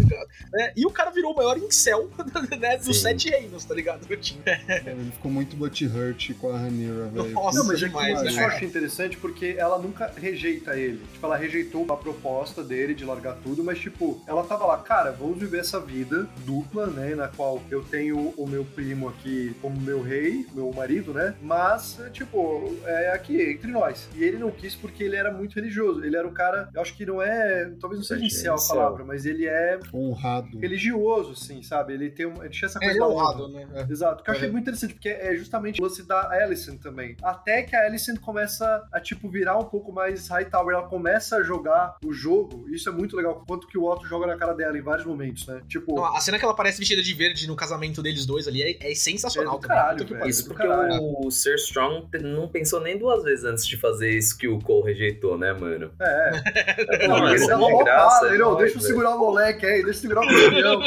[0.53, 0.73] né?
[0.77, 2.11] E o cara virou o maior incel
[2.59, 3.03] né, dos Sim.
[3.03, 4.07] sete reinos, tá ligado?
[4.07, 4.43] Do time.
[4.69, 7.31] Ele ficou muito butthurt com a Ranira, velho.
[7.33, 8.43] Nossa, Não, mas é que demais, isso né?
[8.43, 10.99] eu achei interessante porque ela nunca rejeita ele.
[11.13, 15.13] Tipo, ela rejeitou a proposta dele de largar tudo, mas, tipo, ela tava lá, cara,
[15.13, 17.15] vamos viver essa vida dupla, né?
[17.15, 21.35] Na qual eu tenho o meu primo aqui como meu rei, meu marido, né?
[21.43, 24.09] Mas, é, tipo, é aqui, entre nós.
[24.17, 26.05] E ele não quis porque ele era muito religioso.
[26.05, 28.59] Ele era um cara, eu acho que não é, talvez não seja É, inicial a
[28.59, 28.77] incel.
[28.77, 30.59] palavra, mas ele é Honrado.
[30.59, 31.93] religioso, assim, sabe?
[31.95, 33.25] Ele tem uma, ele tinha essa É, coisa ele é da honra.
[33.25, 33.67] honrado, né?
[33.75, 33.93] É.
[33.93, 37.17] Exato, que eu achei muito interessante, porque é justamente o lance da Alicent também.
[37.23, 41.43] Até que a Alicent começa a, tipo, virar um pouco mais Hightower, ela começa a
[41.43, 44.77] jogar o jogo, isso é muito legal, quanto que o Otto joga na cara dela
[44.77, 45.61] em vários momentos, né?
[45.69, 48.63] Tipo, Não, a cena que ela aparece vestida de verde no casamento deles dois ali
[48.63, 49.77] é, é sensacional É do também.
[49.77, 50.11] caralho, velho.
[50.11, 50.31] pariu.
[50.31, 51.01] Isso porque caralho.
[51.25, 54.93] o Sir Strong não pensou nem duas vezes antes de fazer isso que o Cole
[54.93, 55.91] rejeitou, né, mano?
[56.01, 56.45] é.
[57.09, 59.83] Não, ele isso dá é uma graça, é não, deixa eu segurar o moleque aí,
[59.83, 60.81] deixa eu segurar o campeão.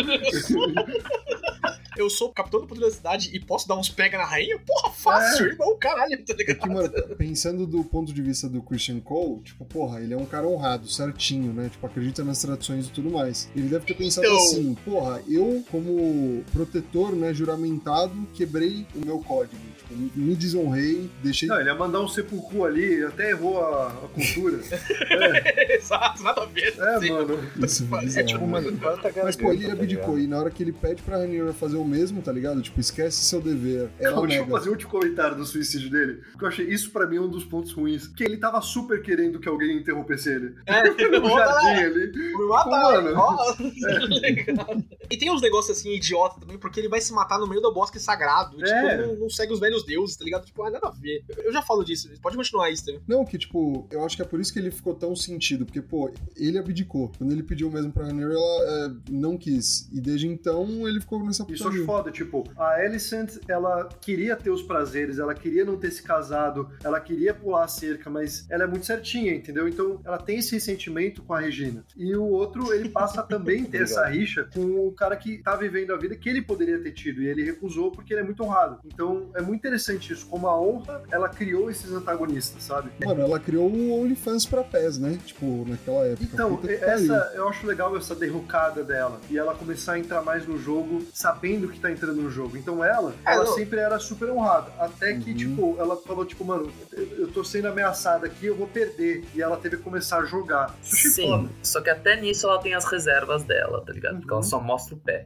[1.98, 4.60] Eu sou capitão da poderosidade e posso dar uns pega na rainha?
[4.60, 5.50] Porra, fácil, É.
[5.50, 6.60] irmão, caralho, tá É ligado?
[6.60, 10.26] que, mano, pensando do ponto de vista do Christian Cole, tipo, porra, ele é um
[10.26, 11.70] cara honrado, certinho, né?
[11.72, 13.50] Tipo, acredita nas tradições e tudo mais.
[13.56, 19.20] Ele deve ter pensado Então- assim, porra, eu, como protetor, né, juramentado, quebrei o meu
[19.20, 19.56] código.
[19.78, 21.48] Tipo, me desonrei, deixei.
[21.48, 24.60] Não, ele ia mandar um sepulcro ali, até errou a, a cultura.
[25.70, 26.74] Exato, nada a ver.
[26.78, 27.10] É, Sim.
[27.12, 27.40] mano.
[27.64, 28.48] Isso é É bizarro, Tipo, né?
[28.48, 30.16] mano, tá Mas, pô, ele tá abdicou.
[30.16, 30.20] ligado?
[30.20, 32.62] E na hora que ele pede pra Rhaenyra fazer o mesmo, tá ligado?
[32.62, 33.90] Tipo, esquece seu dever.
[34.00, 36.22] Ela Calma, deixa eu fazer um último comentário do suicídio dele.
[36.32, 38.08] Porque eu achei isso pra mim um dos pontos ruins.
[38.08, 40.56] Que ele tava super querendo que alguém interrompesse ele.
[40.66, 41.62] É, No volta lá.
[41.62, 42.12] jardim ali.
[42.12, 43.14] Me mata, Mano.
[43.16, 43.56] ó.
[45.10, 47.74] E tem uns negócios assim, idiota também, porque ele vai se matar no meio do
[47.74, 48.58] bosque sagrado.
[48.60, 48.98] E, É.
[48.98, 50.46] tipo, não, não segue os velhos deuses, tá ligado?
[50.46, 51.24] Tipo, ah, nada a ver.
[51.38, 53.02] Eu já falo disso, pode continuar isso também.
[53.08, 55.82] Não, que tipo, eu acho que é por isso que ele ficou tão sentido, porque,
[55.82, 57.12] pô, ele abdicou.
[57.18, 59.90] Quando ele pediu mesmo pra Rhaenyra, ela é, não quis.
[59.92, 64.50] E desde então ele ficou nessa Isso acho foda, tipo, a Alicent, ela queria ter
[64.50, 68.64] os prazeres, ela queria não ter se casado, ela queria pular a cerca, mas ela
[68.64, 69.68] é muito certinha, entendeu?
[69.68, 71.86] Então, ela tem esse ressentimento com a Regina.
[71.96, 75.56] E o outro, ele passa a também ter essa rixa com o cara que tá
[75.56, 78.44] vivendo a vida que ele poderia ter tido, e ele recusou porque ele é muito
[78.44, 78.80] honrado.
[78.86, 82.90] Então, é muito interessante isso, como a honra, ela criou esses antagonistas, sabe?
[83.06, 85.18] Mano, ela criou o OnlyFans pra PES, né?
[85.26, 86.24] Tipo, naquela época.
[86.34, 86.78] Então, pariu.
[86.82, 89.20] essa, eu acho legal essa derrocada dela.
[89.30, 92.58] E ela começar a entrar mais no jogo, sabendo que tá entrando no jogo.
[92.58, 93.54] Então ela, É, ela não.
[93.54, 94.72] sempre era super honrada.
[94.80, 95.38] Até que, Uhum.
[95.38, 99.24] tipo, ela falou, tipo, mano, eu tô sendo ameaçada aqui, eu vou perder.
[99.36, 100.76] E ela teve que começar a jogar.
[100.82, 101.50] Achei Sim, foda.
[101.62, 104.18] só que até nisso ela tem as reservas dela, tá ligado?
[104.20, 105.26] Porque ela só mostra o pé.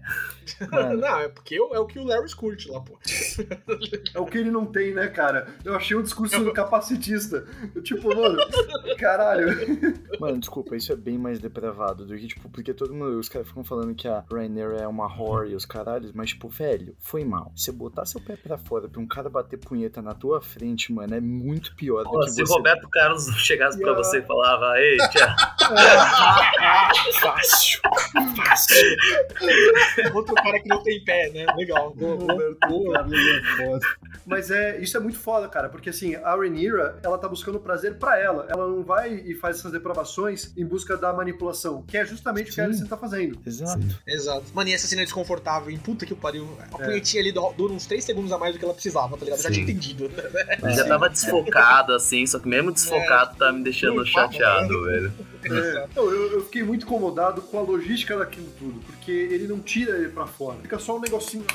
[0.72, 2.98] Mano, Não, é porque é o que o Larry curte lá, pô.
[4.14, 5.48] É o que ele não tem, né, cara?
[5.64, 7.46] Eu achei um discurso capacitista.
[7.76, 8.38] Eu, tipo, mano,
[8.98, 9.48] caralho.
[10.20, 13.48] Mano, desculpa, isso é bem mais depravado do que, tipo, porque todo mundo, os caras
[13.48, 17.24] ficam falando que a Rainier é uma whore e os caralhos, mas, tipo, velho, foi
[17.24, 17.52] mal.
[17.56, 21.16] Você botar seu pé pra fora pra um cara bater punheta na tua frente, mano,
[21.16, 22.54] é muito pior Pô, do que se você...
[22.54, 25.36] Roberto Carlos chegasse pra E a- você e falava, ei, tia,
[27.22, 27.82] Fácil,
[28.36, 28.98] fácil.
[30.14, 31.46] Outro cara que não tem pé, né?
[31.56, 31.94] Legal.
[32.60, 33.20] Carlos
[33.60, 33.80] é.
[34.26, 37.96] Mas é, isso é muito foda, cara, porque assim, a Rhaenyra, ela tá buscando prazer
[37.96, 38.46] pra ela.
[38.50, 42.54] Ela não vai e faz essas depravações em busca da manipulação, que é justamente o
[42.54, 42.70] que a Sim.
[42.70, 43.40] Alicent tá fazendo.
[43.46, 43.82] Exato.
[44.08, 44.44] Exato.
[44.54, 45.80] Mano, e essa cena é desconfortável, hein?
[45.84, 46.48] Puta que pariu.
[46.72, 46.86] A É.
[46.86, 49.40] punhetinha ali du- dura uns 3 segundos a mais do que ela precisava, tá ligado?
[49.40, 49.54] Eu Já Sim.
[49.56, 50.12] tinha entendido.
[50.64, 55.12] ele já tava desfocado, assim, só que mesmo desfocado tá me deixando chateado, velho.
[55.50, 59.98] É, eu, eu fiquei muito incomodado com a logística daquilo tudo, porque ele não tira
[59.98, 60.58] ele pra fora.
[60.62, 61.46] Fica só um negocinho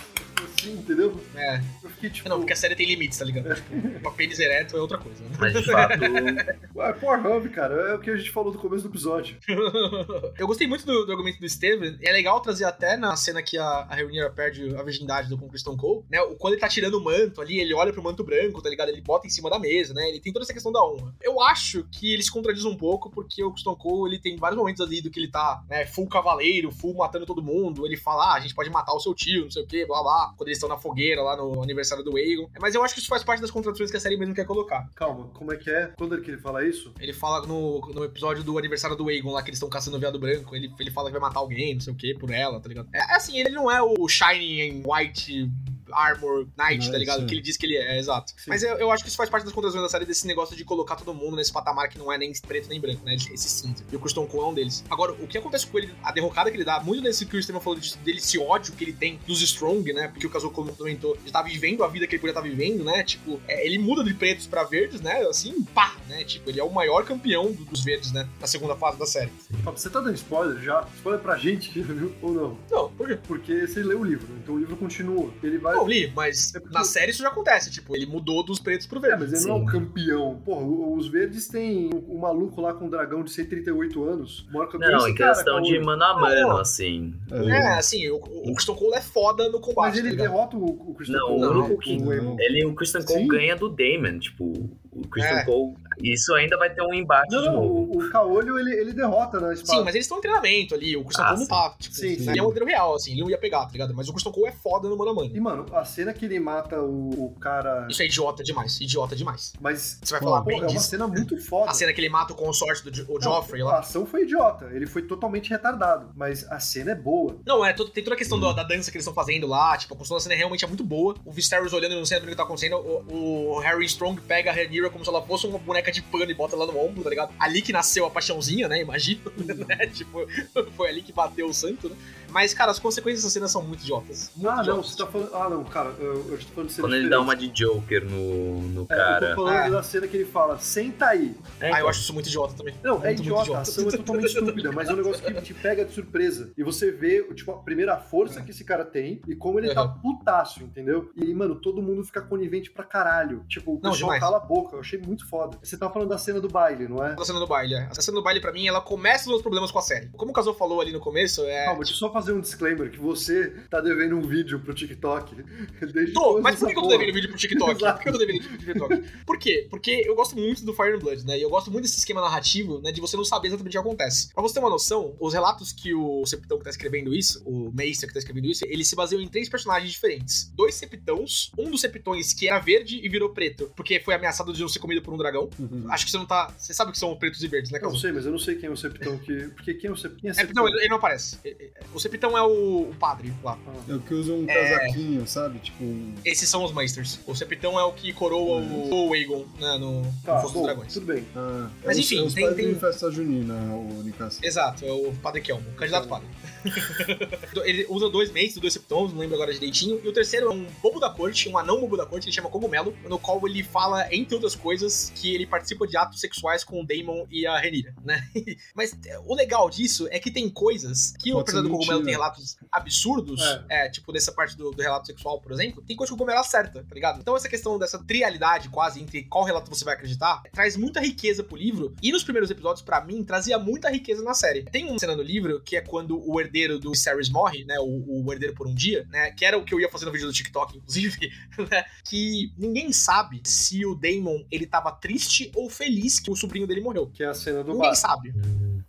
[0.46, 1.20] assim, entendeu?
[1.34, 1.60] É.
[1.82, 2.28] Eu fiquei tipo.
[2.28, 3.54] Não, porque a série tem limites, tá ligado?
[3.54, 5.30] Tipo, uma pênis ereto é outra coisa, né?
[5.38, 5.98] Mas de fato,
[6.74, 9.36] Ué, Pornhub, cara, é o que a gente falou no começo do episódio.
[10.38, 11.98] Eu gostei muito do, do argumento do Steven.
[12.00, 15.38] E é legal trazer até na cena que a, a Rhaenyra perde a virgindade do
[15.38, 16.20] com Christian Cole, né?
[16.22, 18.88] O, quando ele tá tirando o manto ali, ele olha pro manto branco, tá ligado?
[18.88, 20.08] Ele bota em cima da mesa, né?
[20.08, 21.14] Ele tem toda essa questão da honra.
[21.22, 24.58] Eu acho que ele se contradiz um pouco, porque o Christian Cole, ele tem vários
[24.58, 27.86] momentos ali do que ele tá, né, full cavaleiro, full matando todo mundo.
[27.86, 30.02] Ele fala, ah, a gente pode matar o seu tio, não sei o que, blá
[30.02, 30.34] blá.
[30.36, 32.48] Quando eles estão na fogueira lá no aniversário do Aegon.
[32.60, 34.88] Mas eu acho que isso faz parte das contradições que a série mesmo quer colocar.
[34.94, 35.92] Calma, como é que é?
[35.96, 36.92] Quando é que ele fala isso?
[37.00, 40.00] Ele fala no, no episódio do aniversário do Aegon lá que eles estão caçando o
[40.00, 40.54] viado branco.
[40.54, 42.88] Ele, ele fala que vai matar alguém, não sei o que, por ela, tá ligado?
[42.92, 45.50] É é assim, ele não é o Shining White
[45.92, 47.20] Armor Knight, tá ligado?
[47.20, 47.26] sim.
[47.26, 48.32] Que ele diz que ele é, é exato.
[48.46, 50.64] Mas eu, eu acho que isso faz parte das contradições da série, desse negócio de
[50.64, 53.14] colocar todo mundo nesse patamar que não é nem preto nem branco, né?
[53.14, 53.84] Esse cinza.
[53.90, 54.84] E o Christian Cole é um deles.
[54.90, 57.42] Agora, o que acontece com ele, a derrocada que ele dá, muito nesse que o
[57.42, 60.08] Steven falou de- dele, esse ódio que ele tem dos Strong, né?
[60.08, 63.02] Porque o Kazuo comentou de estar vivendo a vida que ele podia estar vivendo, né?
[63.02, 65.22] Tipo, é, ele muda de pretos pra verdes, né?
[65.28, 66.24] Assim, pá, né?
[66.24, 68.28] Tipo, ele é o maior campeão do- dos verdes, né?
[68.40, 69.30] Na segunda fase da série.
[69.64, 70.86] Você tá dando spoiler já?
[70.96, 72.14] Spoiler pra gente, viu?
[72.22, 72.58] Ou não?
[72.70, 73.18] Não, por quê?
[73.26, 75.30] Porque você leu o livro, então o livro continua.
[75.42, 75.75] Ele vai.
[75.76, 77.70] Não, li, mas É porque- na série isso já acontece.
[77.70, 79.24] Tipo, ele mudou dos pretos pro É, verde.
[79.24, 80.40] mas ele não é o campeão.
[80.44, 80.64] Porra,
[80.96, 84.46] os verdes têm o, o maluco lá com um dragão de 138 anos.
[84.52, 85.84] Maior campeão é não, em cara, questão de Kaori.
[85.86, 86.58] mano a mano, Não.
[86.58, 87.14] assim.
[87.30, 89.96] É, assim, o, o Christian Cole é foda no combate.
[89.96, 91.38] Mas ele tá derrota o, o Christian Não, Cole.
[91.38, 91.58] o né?
[91.60, 91.92] único que-.
[92.40, 93.28] Ele, o Christian Cole Sim.
[93.28, 94.70] ganha do Damon, tipo,
[95.00, 95.44] o Christian É.
[95.44, 95.74] Cole.
[96.02, 97.98] Isso ainda vai ter um embate Não, de não, novo.
[97.98, 99.78] o, o Caolho ele, ele derrota na espada.
[99.78, 100.94] Sim, mas eles estão em treinamento ali.
[100.96, 101.74] O Christian Ah, Cole não tá.
[101.78, 102.16] Tipo, Sim, né?
[102.18, 102.30] sim.
[102.30, 103.12] Ele é um modelo real, assim.
[103.12, 103.94] Ele não ia pegar, tá ligado?
[103.94, 105.30] Mas o Christian Cole é foda no mano a mano.
[105.34, 107.86] E, mano, a cena que ele mata o, o cara.
[107.90, 108.78] Isso é idiota demais.
[108.80, 109.52] Idiota demais.
[109.60, 109.98] Mas.
[110.02, 110.88] Você vai falar Pô, bem é uma disso.
[110.88, 111.70] cena muito foda.
[111.70, 113.78] A cena que ele mata o consorte do o Não, Joffrey A lá.
[113.78, 114.66] ação foi idiota.
[114.72, 116.10] Ele foi totalmente retardado.
[116.14, 117.36] Mas a cena é boa.
[117.46, 119.94] Não, é, tem toda a questão do- da dança que eles estão fazendo lá, tipo,
[119.94, 121.14] a construção da cena realmente é muito boa.
[121.24, 124.50] O Viserys olhando e não sabendo o que tá acontecendo, o, o Harry Strong pega
[124.50, 127.02] a Rhaenyra como se ela fosse uma boneca de pano e bota ela no ombro,
[127.02, 127.32] tá ligado?
[127.38, 129.20] Ali que nasceu a paixãozinha, né, imagina,
[129.68, 130.26] né, tipo,
[130.76, 131.96] foi ali que bateu o santo, né?
[132.36, 134.30] Mas, cara, as consequências dessa cena são muito idiotas.
[134.36, 134.90] Muito Ah, não, idiotas.
[134.90, 135.34] você tá falando.
[135.34, 137.08] Ah, não, cara, eu, eu tô falando de cena Quando ele diferente.
[137.08, 139.26] dá uma de Joker no, no É, cara.
[139.30, 139.68] eu tô falando Ah.
[139.70, 141.34] da cena que ele fala, senta aí.
[141.58, 142.74] É, Ah, eu acho isso muito idiota também.
[142.84, 145.32] Não, é Muito, muito idiota, a ação é totalmente estúpida, mas é um negócio que
[145.40, 146.52] te pega de surpresa.
[146.58, 149.84] E você vê, tipo, a primeira força que esse cara tem e como ele tá
[149.84, 149.98] Uhum.
[150.18, 151.10] putaço, entendeu?
[151.16, 153.44] E, mano, todo mundo fica conivente pra caralho.
[153.48, 154.20] Tipo, o Não, pessoal demais.
[154.20, 155.56] cala a boca, eu achei muito foda.
[155.62, 157.14] Você tá falando da cena do baile, não é?
[157.18, 157.88] A cena do baile, é.
[157.90, 160.08] A cena do baile, pra mim, ela começa os problemas com a série.
[160.10, 161.64] Como o Casou falou ali no começo, é.
[161.64, 165.34] Calma, deixa eu só fazer um disclaimer, que você tá devendo um vídeo pro TikTok.
[165.92, 167.70] Desde Tô, mas por que eu tô devendo vídeo pro TikTok?
[167.76, 167.96] Exato.
[167.96, 169.24] Por que eu tô devendo vídeo pro TikTok?
[169.24, 169.66] Por quê?
[169.70, 171.38] Porque eu gosto muito do Fire and Blood, né?
[171.38, 172.92] E eu gosto muito desse esquema narrativo, né?
[172.92, 174.32] De você não saber exatamente o que acontece.
[174.32, 177.70] Pra você ter uma noção, os relatos que o Septão que tá escrevendo isso, o
[177.72, 180.50] Meister que tá escrevendo isso, eles se baseiam em três personagens diferentes.
[180.54, 184.60] Dois Septões, um dos Septões que era verde e virou preto, porque foi ameaçado de
[184.60, 185.48] não ser comido por um dragão.
[185.90, 186.52] Acho que você não tá.
[186.58, 188.00] Você sabe que são pretos e verdes, né, Não Caso?
[188.00, 189.48] sei, mas eu não sei quem é o Septão que.
[189.48, 190.20] Porque quem é o Septão?
[190.20, 191.38] Quem é É, não, ele, ele não aparece.
[191.44, 193.58] É, é, O Septão Septão é o, o padre lá.
[193.88, 194.54] É o que usa um É.
[194.54, 195.58] casaquinho, sabe?
[195.58, 197.18] Tipo, um- Esses são os Meisters.
[197.26, 200.62] O Septão é o que coroa o, o Aegon né, no, no Tá, Fosso dos
[200.62, 200.92] Dragões.
[200.94, 201.24] tudo bem.
[201.36, 204.38] ah, Mas é os- enfim, é os tem- padres tem- de festa junina, o Nicasso.
[204.42, 206.26] Exato, é o Padre Kelmo, o candidato padre.
[207.64, 210.00] ele usa dois Meisters, dois Septões, não lembro agora direitinho.
[210.02, 212.48] E o terceiro é um bobo da corte, um anão bobo da corte, ele chama
[212.50, 216.80] Cogumelo, no qual ele fala, entre outras coisas, que ele participa de atos sexuais com
[216.80, 218.26] o Daemon e a Renira, né?
[218.74, 221.95] Mas é, o legal disso é que tem coisas que, Pode apesar ser do Cogumelo
[222.02, 223.88] tem relatos absurdos, é.
[223.88, 226.84] tipo dessa parte do, do relato sexual, por exemplo, tem coisa que o Cogumelo acerta,
[226.84, 227.20] tá ligado?
[227.20, 231.42] Então essa questão dessa trialidade quase entre qual relato você vai acreditar, traz muita riqueza
[231.42, 234.64] pro livro, e nos primeiros episódios, pra mim, trazia muita riqueza na série.
[234.64, 238.24] Tem uma cena no livro que é quando o herdeiro do Viserys morre, né, o,
[238.24, 240.26] o herdeiro por um dia, né, que era o que eu ia fazer no vídeo
[240.26, 241.30] do TikTok, inclusive,
[241.70, 246.66] né, que ninguém sabe se o Daemon, ele tava triste ou feliz que o sobrinho
[246.66, 247.10] dele morreu.
[247.12, 247.94] Que é a cena do Ninguém bar.
[247.94, 248.34] sabe.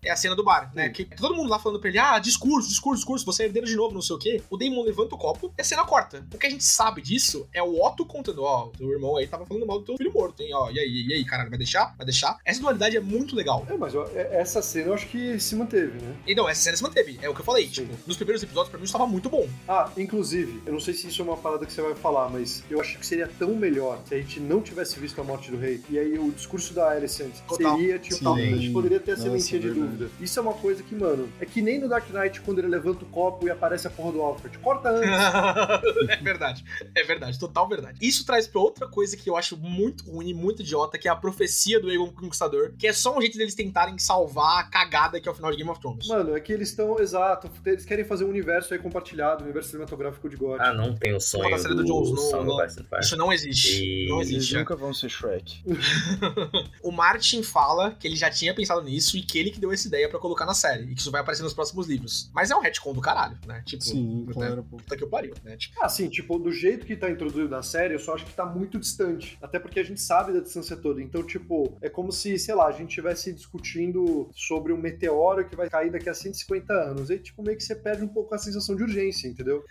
[0.04, 0.90] É a cena do bar, né?
[0.90, 3.76] Que todo mundo lá falando pra ele, ah, discurso, discurso, discurso, você é herdeiro de
[3.76, 4.42] novo, não sei o quê.
[4.50, 6.26] O Damon levanta o copo e a cena corta.
[6.34, 9.46] O que a gente sabe disso é o Otto contando, ó, teu irmão aí tava
[9.46, 10.50] falando mal do teu filho morto, hein?
[10.54, 11.96] Ó, e aí, e aí, caralho, vai deixar?
[11.98, 12.38] Vai deixar?
[12.46, 13.66] Essa dualidade é muito legal.
[13.70, 16.16] É, mas ó, é- essa cena eu acho que se manteve, né?
[16.26, 17.20] E não, essa cena se manteve.
[17.22, 17.66] É o que eu falei.
[17.66, 17.86] Sim.
[17.86, 19.48] Tipo, nos primeiros episódios, pra mim, isso tava muito bom.
[19.68, 22.64] Ah, inclusive, eu não sei se isso é uma parada que você vai falar, mas
[22.70, 25.58] eu acho que seria tão melhor se a gente não tivesse visto a morte do
[25.58, 25.82] rei.
[25.90, 28.28] E aí o discurso da Alicent seria, tipo, Sim.
[28.54, 29.68] a gente poderia ter a sementinha de.
[29.80, 30.10] Dúvida.
[30.20, 33.04] Isso é uma coisa que, mano, é que nem no Dark Knight quando ele levanta
[33.04, 34.58] o copo e aparece a porra do Alfred.
[34.60, 35.10] Corta antes.
[36.10, 36.64] é verdade.
[36.96, 37.98] É verdade, total verdade.
[38.02, 41.12] Isso traz pra outra coisa que eu acho muito ruim e muito idiota, que é
[41.12, 45.20] a profecia do Aegon Conquistador, que é só um jeito deles tentarem salvar a cagada
[45.20, 46.08] que é o final de Game of Thrones.
[46.08, 49.70] Mano, é que eles estão, exato, eles querem fazer um universo aí compartilhado, um universo
[49.70, 50.60] cinematográfico de God.
[50.60, 52.58] Ah, não tem o sonho Uma série do Jon do Snow, Song não.
[52.58, 52.86] Fire.
[53.02, 53.84] Isso não existe.
[53.84, 54.56] E- Não Eles existe.
[54.56, 54.60] é.
[54.60, 55.64] nunca vão ser Shrek.
[56.84, 59.88] O Martin fala que ele já tinha pensado nisso e que ele que deu essa
[59.88, 60.84] ideia pra colocar na série.
[60.92, 62.30] E que isso vai aparecer nos próximos livros.
[62.34, 63.62] Mas é um retcon do caralho, né?
[63.66, 64.34] Tipo, Sim, né?
[64.34, 64.64] claro.
[64.64, 65.56] Puta que eu pariu, né?
[65.58, 68.34] Tipo, Ah, sim, tipo, do jeito que tá introduzido na série, eu só acho que
[68.34, 69.38] tá muito distante.
[69.42, 71.02] Até porque a gente sabe da distância toda.
[71.02, 75.56] Então, tipo, é como se, sei lá, a gente estivesse discutindo sobre um meteoro que
[75.56, 77.10] vai cair daqui a 150 anos.
[77.10, 79.64] Aí, tipo, meio que você perde um pouco a sensação de urgência, entendeu?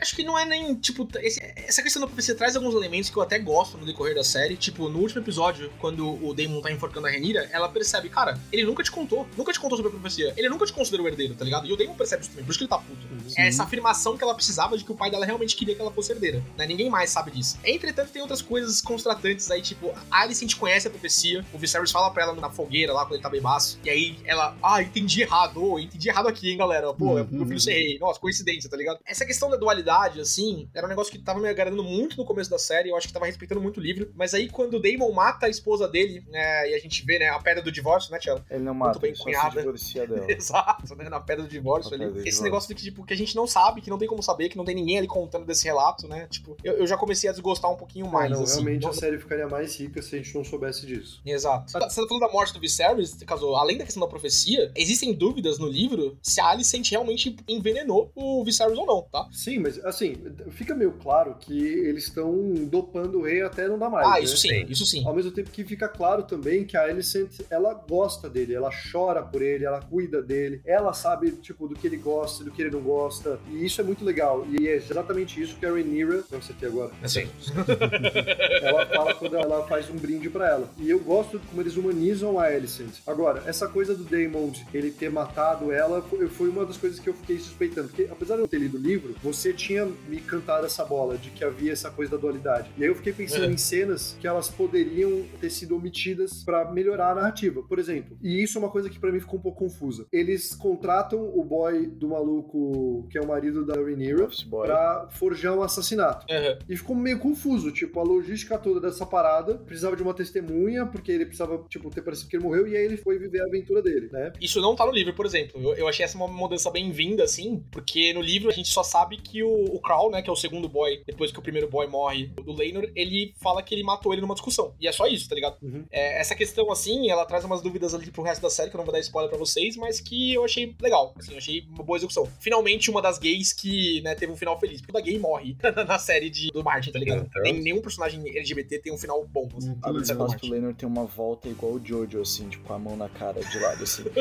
[0.00, 3.16] acho que não é nem, tipo, esse- essa questão da profecia traz alguns elementos que
[3.16, 4.56] eu até gosto no decorrer da série.
[4.56, 8.64] Tipo, no último episódio, quando o Daemon tá enforcando a Renira, ela percebe, cara, ele
[8.64, 10.32] nunca te contou, nunca te contou sobre a profecia.
[10.36, 11.66] Ele nunca te considerou herdeiro, tá ligado?
[11.66, 13.06] E o Daemon percebe isso também, por isso que ele tá puto.
[13.36, 15.90] É essa afirmação que ela precisava de que o pai dela realmente queria que ela
[15.90, 16.66] fosse herdeira, né?
[16.66, 17.58] Ninguém mais sabe disso.
[17.64, 22.10] Entretanto, tem outras coisas constratantes aí, tipo, a Alicent conhece a profecia, o Viserys fala
[22.10, 25.62] pra ela na fogueira lá, quando ele tá bebaço, e aí ela, ah, entendi errado,
[25.62, 26.92] ô, entendi errado aqui, hein, galera.
[26.92, 27.28] Pô, é Uhum.
[27.30, 27.98] meu filho ser rei.
[27.98, 28.98] Nossa, coincidência, tá ligado?
[29.06, 32.50] Essa questão da dualidade, assim, era um negócio que tava me agradando muito no começo
[32.50, 35.12] da série, eu acho que tava respeitando muito o livro, mas aí quando o Daemon
[35.12, 38.18] mata a esposa dele, né, e a gente vê, né, a pedra do divórcio, né,
[38.18, 38.44] Tchela?
[38.50, 39.50] Ele não mata, bem ele só cunhada.
[39.50, 40.30] se divorcia dela.
[40.30, 41.08] Exato, né?
[41.08, 42.12] Na pedra do divórcio Na ali.
[42.18, 42.42] Esse divórcio.
[42.44, 44.56] negócio de que, tipo, que a gente não sabe, que não tem como saber, que
[44.56, 46.26] não tem ninguém ali contando desse relato, né?
[46.30, 48.54] Tipo, eu, eu já comecei a desgostar um pouquinho mais, não, assim.
[48.62, 51.20] realmente Não- a série ficaria mais rica se a gente não soubesse disso.
[51.24, 51.70] Exato.
[51.72, 55.58] Você tá falando da morte do Viserys, caso, além da questão da profecia, existem dúvidas
[55.58, 59.28] no livro se a Alicent realmente envenenou o Viserys ou não, tá?
[59.32, 60.16] Sim, mas assim,
[60.50, 62.32] fica meio claro que eles estão
[62.66, 64.06] dopando o rei até não dá mais.
[64.06, 64.20] ah, né?
[64.22, 64.66] isso sim, Sim.
[64.68, 65.06] isso sim.
[65.06, 69.13] Ao mesmo tempo que fica claro também que a Alicent, ela gosta dele, ela chora
[69.22, 72.70] por ele, ela cuida dele, ela sabe, tipo, do que ele gosta, do que ele
[72.70, 74.46] não gosta, e isso é muito legal.
[74.48, 77.26] E é exatamente isso que a Rhaenyra, não sei agora, Assim.
[78.62, 80.70] ela fala quando ela faz um brinde pra ela.
[80.78, 82.94] E eu gosto como eles humanizam a Alicent.
[83.06, 87.14] Agora, essa coisa do Daemon, ele ter matado ela, foi uma das coisas que eu
[87.14, 87.88] fiquei suspeitando.
[87.88, 91.30] Porque, apesar de eu ter lido o livro, você tinha me cantado essa bola de
[91.30, 92.70] que havia essa coisa da dualidade.
[92.78, 93.48] E aí eu fiquei pensando É.
[93.48, 97.62] em cenas que elas poderiam ter sido omitidas pra melhorar a narrativa.
[97.62, 100.06] Por exemplo, e isso é uma coisa que pra mim ficou um pouco confusa.
[100.10, 105.62] Eles contratam o boy do maluco, que é o marido da Rhaenyra, pra forjar um
[105.62, 106.24] assassinato.
[106.32, 106.58] Aham.
[106.66, 111.12] E ficou meio confuso, tipo, a logística toda dessa parada, precisava de uma testemunha, porque
[111.12, 113.82] ele precisava, tipo, ter parecido que ele morreu, e aí ele foi viver a aventura
[113.82, 114.32] dele, né?
[114.40, 115.60] Isso não tá no livro, por exemplo.
[115.60, 119.18] Eu, eu achei essa uma mudança bem-vinda, assim, porque no livro a gente só sabe
[119.18, 121.86] que o, o Crow, né, que é o segundo boy, depois que o primeiro boy
[121.86, 124.74] morre, o do Laenor, ele fala que ele matou ele numa discussão.
[124.80, 125.58] E é só isso, tá ligado?
[125.62, 125.84] Uhum.
[125.90, 128.78] É, essa questão, assim, ela traz umas dúvidas ali pro resto da série, que eu
[128.78, 131.14] não vou dar spoiler pra vocês, mas que eu achei legal.
[131.18, 132.26] Assim, eu achei uma boa execução.
[132.40, 134.80] Finalmente, uma das gays que, né, teve um final feliz.
[134.80, 137.26] Porque toda gay morre na série de, do Martin, tá ligado?
[137.28, 137.42] Então.
[137.42, 141.04] Nem, nenhum personagem LGBT tem um final bom, assim, Hum, que o Lenor tem uma
[141.04, 144.04] volta igual o Jojo, assim, tipo, com a mão na cara de lado, assim.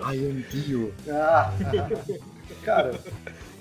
[0.00, 0.94] Ai, I am Dio.
[1.08, 1.52] Ah!
[2.62, 3.00] Cara,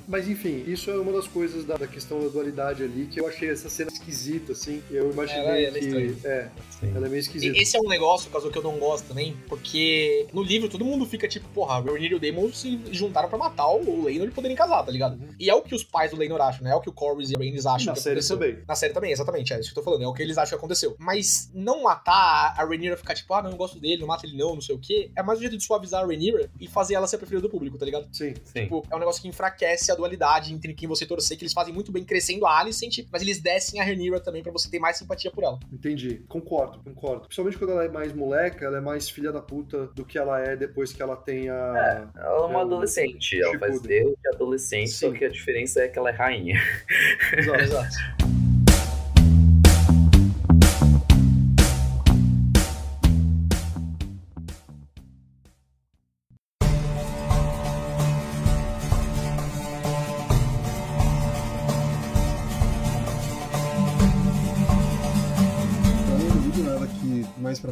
[0.09, 3.27] Mas enfim, isso é uma das coisas da, da questão da dualidade ali, que eu
[3.27, 4.81] achei essa cena esquisita, assim.
[4.89, 6.17] Eu imaginei Ela- ela é que.
[6.27, 6.49] É,
[6.79, 6.91] Sim.
[6.95, 7.55] ela é meio esquisita.
[7.55, 10.83] E- Esse é um negócio, caso que eu não gosto também, porque no livro todo
[10.83, 14.27] mundo fica tipo, porra, o Rhaenyra e o Daemon se juntaram pra matar o Laenor
[14.27, 15.19] e poderem casar, tá ligado?
[15.39, 16.71] E é o que os pais do Laenor acham, né?
[16.71, 18.37] É o que o Corvus e a Rhaenys acham Na que série aconteceu.
[18.37, 18.63] também.
[18.67, 20.49] Na série também, exatamente, é isso que eu tô falando, é o que eles acham
[20.49, 20.95] que aconteceu.
[20.97, 24.35] Mas não matar a Rhaenyra ficar tipo, ah, não, eu gosto dele, não mata ele
[24.35, 26.95] não, não sei o quê, é mais um jeito de suavizar a Rhaenyra e fazer
[26.95, 28.07] ela ser a preferida do público, tá ligado?
[28.11, 28.33] Sim.
[28.43, 28.63] Sim.
[28.63, 31.73] Tipo, é um negócio que enfraquece a dualidade entre quem você torcer, que eles fazem
[31.73, 34.97] muito bem crescendo a Alicent, mas eles descem a Rhaenyra também pra você ter mais
[34.97, 35.59] simpatia por ela.
[35.71, 36.23] Entendi.
[36.27, 37.21] Concordo, concordo.
[37.21, 40.39] Principalmente quando ela é mais moleca, ela é mais filha da puta do que ela
[40.39, 42.09] é depois que ela tem a.
[42.15, 43.79] Ela é uma É adolescente, ela faz.
[43.81, 45.17] Deus de adolescente, só Sim.
[45.17, 46.59] que a diferença é que ela é rainha.
[47.37, 47.59] Exato.
[47.61, 48.38] Exato.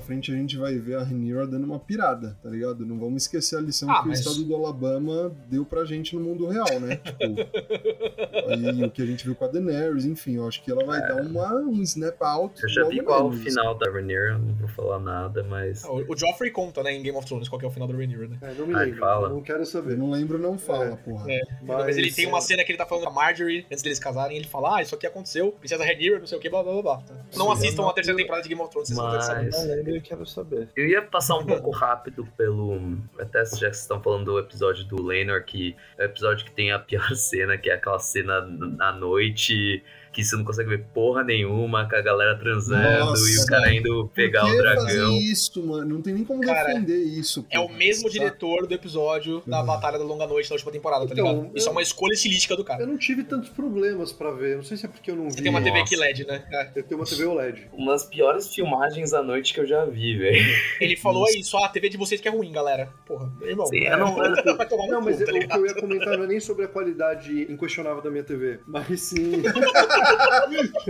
[0.08, 2.86] Frente a gente vai ver a Rhaenyra dando uma pirada, tá ligado?
[2.86, 6.16] Não vamos esquecer a lição Ah, que mas- o estado do Alabama deu pra gente
[6.16, 7.00] no mundo real, né?
[7.18, 10.84] Tipo, aí o que a gente viu com a Daenerys, enfim, eu acho que ela
[10.86, 12.62] vai dar uma, um snap out.
[12.64, 15.84] Eu já vi qual o final da Rhaenyra, não vou falar nada, mas...
[15.84, 17.96] O, o Joffrey conta, né, em Game of Thrones, qual que é o final do
[17.96, 18.38] Rhaenyra, né?
[18.42, 19.00] É, não me Ai, lembro.
[19.00, 19.30] fala.
[19.30, 19.98] Não quero Eu saber.
[19.98, 20.96] não lembro, não fala, É.
[20.96, 21.26] porra.
[21.32, 21.40] É.
[21.62, 24.38] Mas, ele tem uma cena que ele tá falando com a Marjorie, antes deles casarem,
[24.38, 26.82] ele fala, ah, isso aqui aconteceu, Princesa Rhaenyra, não sei o que, blá, blá, blá,
[26.82, 27.04] blá.
[27.36, 29.46] Não assistam a terceira não- temporada de Game of Thrones, vocês vão ter que saber.
[29.52, 30.70] Mas- Não lembro e quero saber.
[30.76, 32.98] Eu ia passar um pouco rápido pelo.
[33.20, 36.52] Até já que vocês estão falando do episódio do Lenor, que é o episódio que
[36.52, 39.84] tem a pior cena, que é aquela cena na noite
[40.24, 43.74] que você não consegue ver porra nenhuma, com a galera transando Nossa, e o cara
[43.74, 44.84] indo Por pegar que o dragão.
[44.86, 45.96] fazer isso, mano?
[45.96, 47.46] Não tem nem como Cara, defender isso.
[47.50, 48.14] É o mesmo Sabe?
[48.14, 49.66] diretor do episódio da Uhum.
[49.68, 51.58] Batalha da Longa Noite da última temporada, tá Então, ligado?
[51.58, 52.82] Isso eu- é uma escolha estilística do cara.
[52.84, 54.56] Eu não tive tantos problemas pra ver.
[54.58, 55.34] Não sei se é porque eu não vi.
[55.36, 55.90] Você tem uma TV Nossa.
[55.90, 56.44] que LED, né?
[56.52, 56.70] É.
[56.76, 57.68] Eu tenho uma TV OLED.
[57.74, 60.46] Uma das piores filmagens à noite que eu já vi, velho.
[60.82, 62.90] Ele falou aí, só a TV de vocês que é ruim, galera.
[63.06, 63.66] Porra, meu irmão.
[63.68, 66.28] Sim, eu não- no Não, cu, mas tá o que eu ia comentar não é
[66.28, 69.42] nem sobre a qualidade inquestionável da minha TV, mas sim.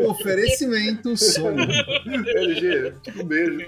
[0.08, 1.62] Oferecimento Sony.
[2.06, 3.60] LG, um beijo.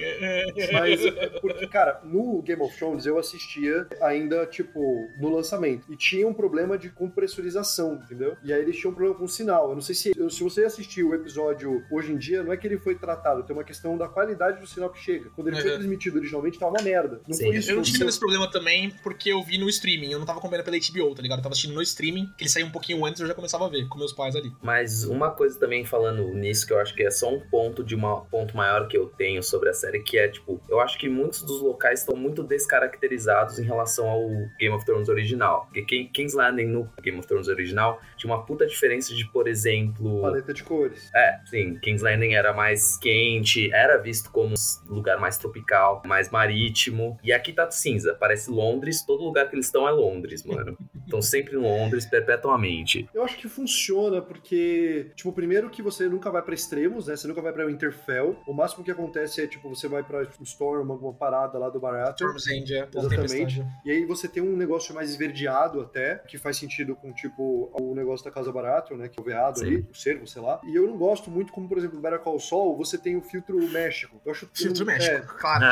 [0.74, 1.00] Mas,
[1.42, 4.80] porque, cara, no Game of Thrones eu assistia ainda, tipo,
[5.20, 5.92] no lançamento.
[5.92, 8.36] E tinha um problema de compressorização, entendeu?
[8.44, 9.70] E aí eles tinham um problema com o sinal.
[9.70, 12.68] Eu não sei se, se você assistiu o episódio hoje em dia, não é que
[12.68, 15.30] ele foi tratado, tem uma questão da qualidade do sinal que chega.
[15.36, 15.78] Quando ele foi Uhum.
[15.78, 17.22] transmitido originalmente, tava uma merda.
[17.28, 20.12] Não Sim, foi isso Eu não tive esse problema também porque eu vi no streaming.
[20.12, 21.40] Eu não tava acompanhando pela HBO, tá ligado?
[21.40, 23.70] Eu tava assistindo no streaming, que ele saiu um pouquinho antes eu já começava a
[23.70, 24.52] ver com meus pais ali.
[24.64, 27.96] Mas uma coisa também falando nisso, que eu acho que é só um ponto de
[27.96, 31.08] uma ponto maior que eu tenho sobre a série, que é, tipo, eu acho que
[31.08, 34.28] muitos dos locais estão muito descaracterizados em relação ao
[34.60, 35.64] Game of Thrones original.
[35.66, 39.48] Porque King- King's Landing no Game of Thrones original tinha uma puta diferença de, por
[39.48, 40.22] exemplo.
[40.22, 41.10] Paleta de cores.
[41.16, 44.54] É, sim, King's Landing era mais quente, era visto como
[44.90, 47.18] um lugar mais tropical, mais marítimo.
[47.24, 50.78] E aqui tá cinza, parece Londres, todo lugar que eles estão é Londres, mano.
[51.10, 53.10] Estão sempre em Londres, perpetuamente.
[53.16, 57.16] Eu acho que funciona porque, tipo, primeiro que você nunca vai pra extremos, né?
[57.16, 58.38] Você nunca vai pra Winterfell.
[58.48, 61.78] O máximo que acontece é, tipo, você vai pra tipo, Storm, alguma parada lá do
[61.80, 62.36] Baratheon.
[62.38, 62.88] Storm's End, é.
[62.96, 63.66] Exatamente.
[63.84, 67.94] E aí você tem um negócio mais esverdeado até, que faz sentido com, tipo, o
[67.94, 69.10] negócio da Casa Baratheon, né?
[69.10, 69.66] Que é o veado Sim.
[69.66, 70.62] ali, o cervo, sei lá.
[70.64, 73.22] E eu não gosto muito como, por exemplo, no Better Call Saul, você tem o
[73.22, 74.22] filtro México.
[74.26, 75.66] Eu acho Filtro é, México, claro.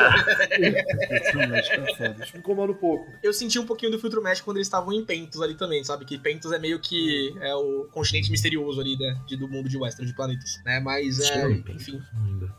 [1.32, 2.22] Realmente, tá foda.
[2.22, 3.06] Isso me incomoda um pouco.
[3.22, 6.04] Eu senti um pouquinho do filtro México quando eles estavam em Pentos ali também, sabe?
[6.04, 9.18] Que Pentos é meio que é o continente misterioso ali, né?
[9.26, 10.80] De, do mundo de Westeros, de planetas, né?
[10.80, 12.02] Mas, é, enfim,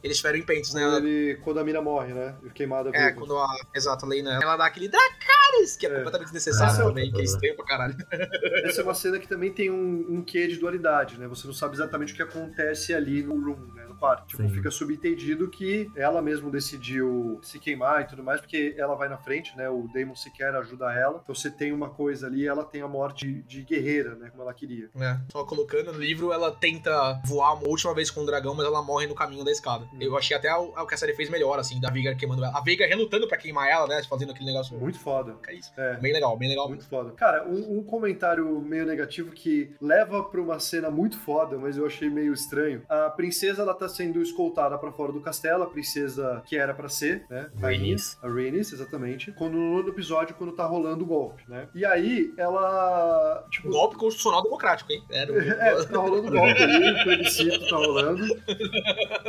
[0.04, 0.82] eles estiveram em Pentos, né?
[0.82, 2.36] Quando, ele, quando a mina morre, né?
[2.54, 3.48] Queimada É, quando a.
[3.76, 4.40] Exato, a Lena.
[4.42, 5.96] Ela dá aquele Dracarys, que é, É.
[5.96, 7.96] completamente desnecessário Ah, também, que é estranho pra caralho.
[8.66, 11.28] Essa é uma cena que também tem um, um quê de dualidade, né?
[11.28, 13.79] Você não sabe exatamente o que acontece ali no room, né?
[14.00, 14.28] Quarto.
[14.28, 14.50] Tipo, Sim.
[14.50, 19.18] fica subentendido que ela mesmo decidiu se queimar e tudo mais, porque ela vai na
[19.18, 19.70] frente, né?
[19.70, 21.20] O Damon sequer ajuda ela.
[21.24, 24.30] Então você tem uma coisa ali, ela tem a morte de guerreira, né?
[24.30, 24.90] Como ela queria.
[24.96, 28.66] É, só colocando no livro, ela tenta voar uma última vez com o dragão, mas
[28.66, 29.86] ela morre no caminho da escada.
[29.94, 29.98] Hum.
[30.00, 32.58] Eu achei até o, o que a série fez melhor, assim, da Veiga queimando ela.
[32.58, 34.02] A Veiga relutando pra queimar ela, né?
[34.04, 34.78] Fazendo aquele negócio.
[34.78, 35.36] Muito foda.
[35.48, 35.72] É isso.
[35.78, 35.98] É.
[35.98, 36.70] Bem legal, bem legal.
[36.70, 37.12] Muito foda.
[37.12, 41.86] Cara, um, um comentário meio negativo que leva pra uma cena muito foda, mas eu
[41.86, 42.82] achei meio estranho.
[42.88, 46.88] A princesa, ela tá sendo escoltada pra fora do castelo, a princesa que era pra
[46.88, 47.50] ser, né?
[47.60, 48.18] Rhaenys.
[48.22, 49.32] A Rhaenys, exatamente.
[49.34, 51.68] Quando no episódio, quando tá rolando o golpe, né?
[51.76, 53.46] E aí, ela.
[53.50, 55.04] Tipo, Golpe constitucional democrático, hein?
[55.12, 58.26] Era um- é, tá rolando golpe ali, o plebiscito tá rolando.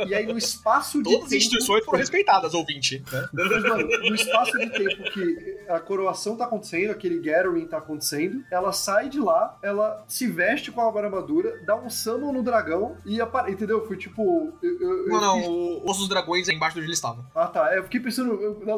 [0.07, 1.35] E aí, no espaço de Todas as tempo.
[1.41, 3.03] instituições foram respeitadas, ouvinte.
[3.11, 3.27] né?
[3.33, 8.43] Mas, mano, no espaço de tempo que a coroação tá acontecendo, aquele gathering tá acontecendo,
[8.51, 12.97] ela sai de lá, ela se veste com a armadura, dá um summon no dragão
[13.05, 13.51] e apare...
[13.51, 13.85] Entendeu?
[13.87, 14.50] Foi tipo.
[14.61, 17.25] Eu, Não, não, o Osso dos Dragões é embaixo de onde ele estava.
[17.35, 17.75] Ah, tá.
[17.75, 18.37] Eu fiquei pensando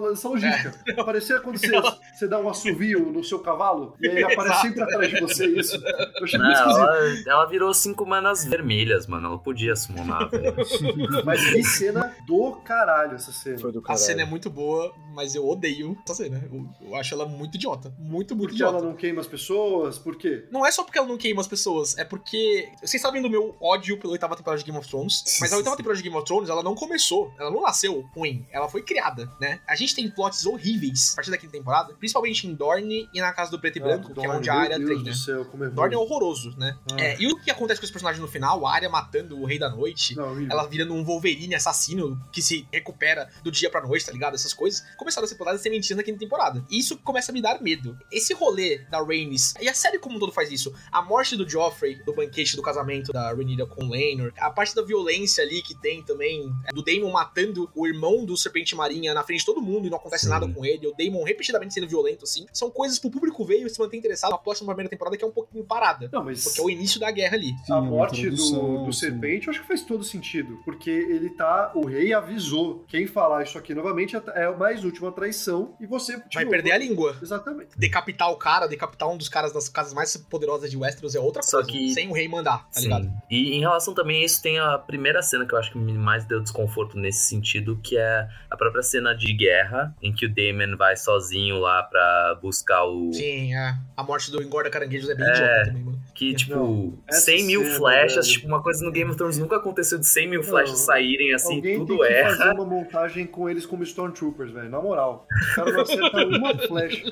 [0.09, 0.74] nessa logística.
[1.05, 1.71] Parecia quando você,
[2.13, 5.45] você dá um assovio no seu cavalo e aí ele aparece sempre atrás de você,
[5.47, 5.76] isso.
[5.76, 6.80] Eu achei Não, muito esquisito.
[6.82, 9.28] ela, ela virou cinco manas vermelhas, mano.
[9.28, 10.55] Ela podia summonar, velho.
[11.26, 13.57] Mas que cena do caralho essa cena.
[13.59, 14.05] Foi do A caralho.
[14.05, 16.41] cena é muito boa, mas eu odeio essa cena.
[16.51, 17.93] Eu, eu acho ela muito idiota.
[17.99, 18.78] Muito, muito Porque idiota.
[18.78, 20.45] ela não queima as pessoas, por quê?
[20.51, 22.69] Não é só porque ela não queima as pessoas, é porque.
[22.82, 25.78] Vocês sabem do meu ódio pela oitava temporada de Game of Thrones, mas a oitava
[25.78, 29.32] temporada de Game of Thrones, ela não começou, ela não nasceu ruim, ela foi criada,
[29.39, 29.59] né?
[29.68, 33.51] A gente tem plots horríveis a partir daquela temporada, principalmente em Dorne e na Casa
[33.51, 35.03] do Preto e Branco, que é onde a área treina.
[35.03, 35.70] do céu, como é.
[35.70, 36.78] Dorne é horroroso, né?
[36.91, 36.95] Ah.
[36.99, 39.57] É, e o que acontece com os personagens no final, a área matando o Rei
[39.57, 44.05] da Noite, Não, ela virando um Wolverine assassino que se recupera do dia pra noite,
[44.05, 44.36] tá ligado?
[44.36, 46.64] Essas coisas começaram a ser plantadas sementinas na quinta temporada.
[46.70, 47.97] E isso começa a me dar medo.
[48.11, 51.47] Esse rolê da Rhaenys, e a série como um todo faz isso, a morte do
[51.47, 55.53] Joffrey, do banquete do casamento da Rhaenyra com o Laenor, a parte da violência ali
[55.62, 59.45] que tem também, é, do Daemon matando o irmão do Serpente Marinha na frente de
[59.45, 60.30] todo mundo e não acontece Sim.
[60.32, 63.70] nada com ele, o Daemon repetidamente sendo violento, assim, são coisas pro público ver e
[63.70, 66.10] se manter interessado na próxima primeira temporada que é um pouquinho parada.
[66.12, 67.49] Não, mas Porque é o início da guerra ali.
[67.66, 70.60] Sim, a uma morte do, do serpente, eu acho que faz todo sentido.
[70.66, 71.72] Porque ele tá.
[71.76, 72.84] O rei avisou.
[72.88, 75.76] Quem falar isso aqui novamente é a mais última traição.
[75.80, 76.14] E você.
[76.14, 77.18] Tipo, Vai perder a língua.
[77.22, 77.78] Exatamente.
[77.78, 81.41] decapitar o cara, decapitar um dos caras das casas mais poderosas de Westeros é outra
[81.41, 81.72] Só coisa.
[81.72, 82.84] que- Sem o rei mandar, tá Sim.
[82.84, 83.12] ligado?
[83.30, 85.93] E em relação também a isso, tem a primeira cena que eu acho que me
[85.93, 90.33] mais deu desconforto nesse sentido, que é a própria cena de guerra, em que o
[90.33, 93.11] Daemon vai sozinho lá pra buscar o.
[93.13, 93.75] Sim, é.
[93.95, 95.31] A morte do engorda caranguejos é bem É.
[95.33, 95.99] idiota também, mano.
[96.15, 98.37] Que, tipo, Não, essa 100 mil cena, flechas, velho.
[98.39, 101.33] tipo, uma coisa no Game of Thrones nunca aconteceu de 100 mil Não, flechas saírem
[101.33, 102.29] assim, Alguém tudo tem que erra.
[102.37, 104.69] fazer uma montagem com eles como Stormtroopers, velho.
[104.69, 105.27] Na moral.
[105.51, 107.03] O cara não acerta uma flecha.